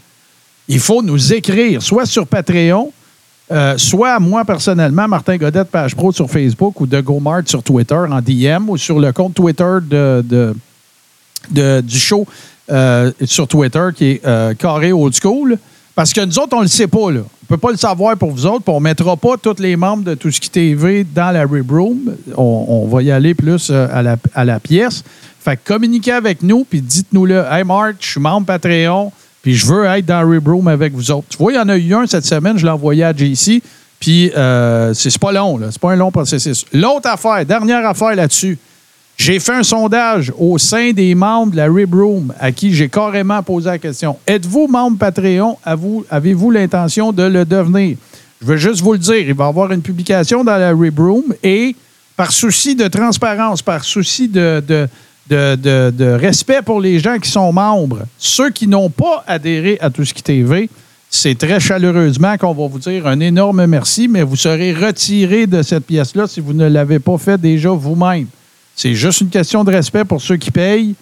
[0.67, 2.91] il faut nous écrire, soit sur Patreon,
[3.51, 7.93] euh, soit moi personnellement, Martin Godette, page pro sur Facebook, ou de GoMart sur Twitter
[7.95, 9.77] en DM, ou sur le compte Twitter
[11.51, 12.25] de- du show
[12.71, 15.59] euh, sur Twitter qui est euh, Carré Old School.
[15.95, 17.11] Parce que nous autres, on ne le sait pas.
[17.11, 17.19] Là.
[17.19, 18.63] On ne peut pas le savoir pour vous autres.
[18.67, 21.69] on ne mettra pas tous les membres de Tout ce qui TV dans la Rib
[21.69, 22.15] Room.
[22.35, 23.87] On, va y aller plus euh,
[24.33, 25.03] à, la, pièce.
[25.39, 27.43] Fait que communiquez avec nous, puis dites-nous-le.
[27.49, 29.11] Hey Mark, je suis membre Patreon,
[29.41, 31.27] puis je veux être dans la Rib Room avec vous autres.
[31.29, 33.61] Tu vois, il y en a eu un cette semaine, je l'ai envoyé à JC,
[33.99, 35.67] puis euh, c'est pas long, là.
[35.69, 36.65] C'est pas un long processus.
[36.73, 38.57] L'autre affaire, dernière affaire là-dessus.
[39.17, 42.89] J'ai fait un sondage au sein des membres de la Rib Room à qui j'ai
[42.89, 44.17] carrément posé la question.
[44.27, 45.57] Êtes-vous membre Patreon?
[45.63, 47.95] Avez-vous- l'intention de le devenir?
[48.41, 50.99] Je veux juste vous le dire, il va y avoir une publication dans la Rib
[50.99, 51.75] Room et
[52.17, 54.87] par souci de transparence, par souci de
[56.17, 60.13] respect pour les gens qui sont membres, ceux qui n'ont pas adhéré à Tout ce
[60.13, 60.69] qui TV,
[61.09, 65.61] c'est très chaleureusement qu'on va vous dire un énorme merci, mais vous serez retiré de
[65.61, 68.25] cette pièce-là si vous ne l'avez pas fait déjà vous-même.
[68.75, 70.95] C'est juste une question de respect pour ceux qui payent.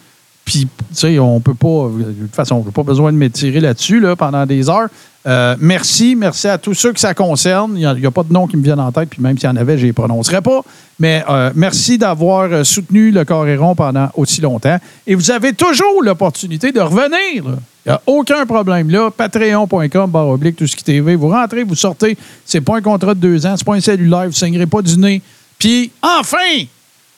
[0.44, 3.60] Puis, tu sais, on peut pas, de toute façon, on n'a pas besoin de m'étirer
[3.60, 4.90] là-dessus là, pendant des heures.
[5.28, 7.74] Euh, merci, merci à tous ceux que ça concerne.
[7.78, 9.52] Il n'y a, pas de nom qui me viennent en tête, puis même s'il y
[9.52, 10.62] en avait, je ne les prononcerai pas.
[11.00, 14.78] Mais euh, merci d'avoir euh, soutenu le Coréron pendant aussi longtemps.
[15.06, 17.44] Et vous avez toujours l'opportunité de revenir.
[17.86, 19.12] Il n'y a aucun problème là.
[19.12, 21.16] Patreon.com, barre oblique, tout ce qui TV.
[21.16, 22.18] Vous rentrez, vous sortez.
[22.46, 24.82] C'est pas un contrat de deux ans, c'est pas un cellulaire, vous ne saignerez pas
[24.82, 25.22] du nez.
[25.60, 26.66] Puis, enfin,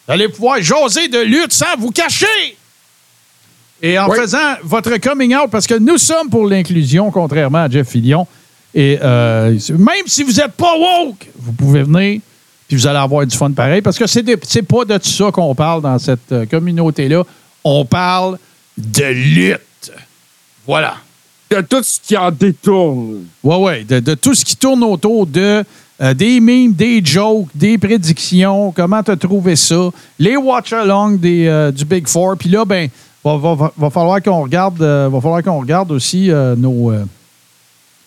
[0.08, 2.58] vous allez pouvoir jaser de lutte sans vous cacher.
[3.82, 4.18] Et en Oui.
[4.18, 8.26] faisant votre coming out, parce que nous sommes pour l'inclusion, contrairement à Jeff Fillion.
[8.74, 12.22] Et euh, même si vous n'êtes pas woke, vous pouvez venir,
[12.68, 15.32] puis vous allez avoir du fun pareil, parce que c'est c'est pas de tout ça
[15.32, 17.24] qu'on parle dans cette euh, communauté-là.
[17.64, 18.40] On parle
[18.78, 19.92] de lutte.
[20.66, 20.96] Voilà.
[21.52, 23.26] De tout ce qui en détourne.
[23.44, 25.64] Oui, oui, de, de tout ce qui tourne autour de
[26.02, 29.90] euh, des memes, des jokes, des prédictions, comment as trouvé ça,
[30.20, 31.18] les watch-along
[31.48, 32.36] euh, du Big Four.
[32.38, 32.90] Puis là, ben,
[33.24, 33.38] va,
[33.78, 36.92] va- falloir qu'on regarde, euh, va falloir qu'on regarde aussi euh, nos.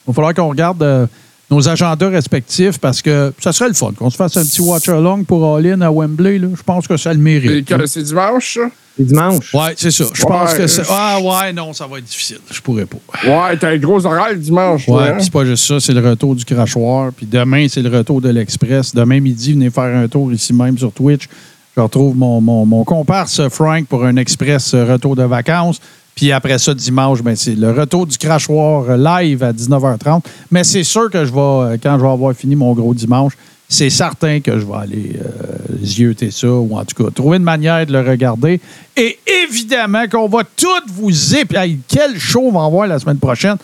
[0.06, 1.08] va falloir qu'on regarde
[1.50, 5.24] nos agendas respectifs parce que ça serait le fun qu'on se fasse un petit watch-along
[5.24, 6.38] pour All-In à Wembley.
[6.38, 6.48] là.
[6.56, 7.72] Je pense que ça le mérite.
[7.86, 8.60] C'est dimanche, ça?
[8.96, 9.50] C'est dimanche.
[9.54, 10.04] Oui, c'est ça.
[10.12, 10.28] Je Ouais.
[10.28, 10.82] pense que c'est.
[10.90, 12.38] Ah, ouais, non, ça va être difficile.
[12.50, 12.96] Je pourrais pas.
[13.26, 15.12] Ouais, t'as un gros horaire dimanche, Ouais, hein?
[15.16, 17.12] puis c'est pas juste ça, c'est le retour du crachoir.
[17.14, 18.94] Puis demain, c'est le retour de l'Express.
[18.94, 21.28] Demain midi, venez faire un tour ici même sur Twitch.
[21.76, 25.78] Je retrouve mon, mon, mon comparse Frank pour un Express euh, retour de vacances.
[26.16, 30.22] Puis après ça, dimanche, ben, c'est le retour du crachoir live à 19h30.
[30.50, 33.34] Mais c'est sûr que je vais, euh, quand je vais avoir fini mon gros dimanche,
[33.68, 37.42] c'est certain que je vais aller euh, zioter ça ou en tout cas trouver une
[37.42, 38.62] manière de le regarder.
[38.96, 41.78] Et évidemment qu'on va toutes vous épier.
[41.86, 43.56] Quel show on va avoir la semaine prochaine?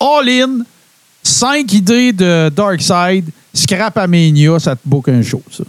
[0.00, 0.64] All in,
[1.22, 5.62] 5 idées de Darkseid, Scrap Mania, ça te boucle un show, ça.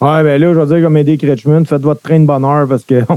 [0.00, 2.84] Ouais, ben là, je vais dire comme Eddie Kretschmann, faites votre train de bonheur parce
[2.84, 2.96] que.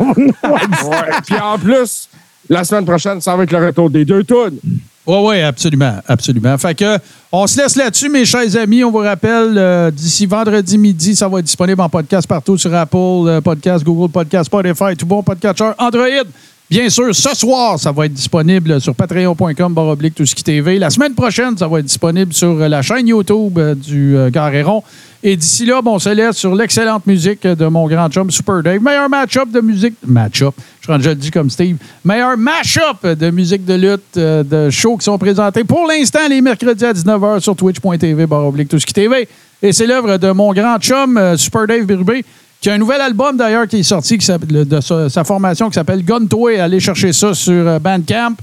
[0.48, 1.12] Ouais.
[1.26, 2.08] Puis en plus,
[2.50, 4.60] la semaine prochaine, ça va être le retour des deux tunes.
[5.08, 6.58] Oui, oui, absolument, absolument.
[6.58, 6.98] Fait que,
[7.32, 8.84] on se laisse là-dessus, mes chers amis.
[8.84, 12.74] On vous rappelle, euh, d'ici vendredi midi, ça va être disponible en podcast partout sur
[12.76, 16.26] Apple, euh, Podcast, Google Podcast, Spotify, tout bon podcatcher, Android.
[16.70, 20.78] Bien sûr, ce soir, ça va être disponible sur patreon.com baroblique qui TV.
[20.78, 24.84] La semaine prochaine, ça va être disponible sur la chaîne YouTube euh, du euh, Carréron.
[25.24, 28.62] Et d'ici là, bon, on se laisse sur l'excellente musique de mon grand chum Super
[28.62, 28.82] Dave.
[28.82, 29.94] Meilleur match-up de musique.
[30.06, 30.54] Match-up.
[30.82, 31.78] Je je le dis comme Steve.
[32.04, 36.42] Meilleur mash-up de musique de lutte, euh, de shows qui sont présentés pour l'instant les
[36.42, 39.28] mercredis à 19h sur twitch.tv baroblique qui TV.
[39.62, 42.24] Et c'est l'œuvre de mon grand chum euh, Super Dave Birubé
[42.60, 46.04] qui a un nouvel album d'ailleurs qui est sorti qui de sa, formation qui s'appelle
[46.04, 46.60] Gun Toy.
[46.60, 48.36] Allez chercher ça sur euh, Bandcamp.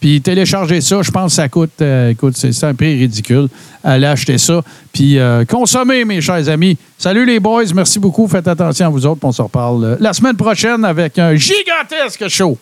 [0.00, 3.48] Puis télécharger ça, je pense que ça coûte, euh, écoute, c'est un prix ridicule.
[3.84, 4.62] Allez acheter ça.
[4.92, 6.78] Puis euh, consommez, mes chers amis.
[6.96, 8.26] Salut les boys, merci beaucoup.
[8.26, 9.20] Faites attention à vous autres.
[9.22, 12.56] On se reparle euh, la semaine prochaine avec un gigantesque show.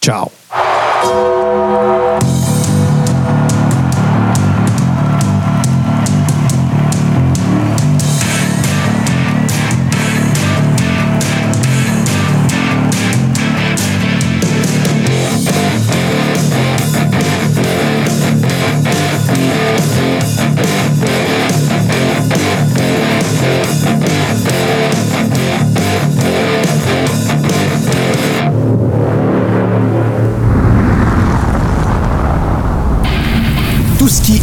[0.00, 0.30] Ciao.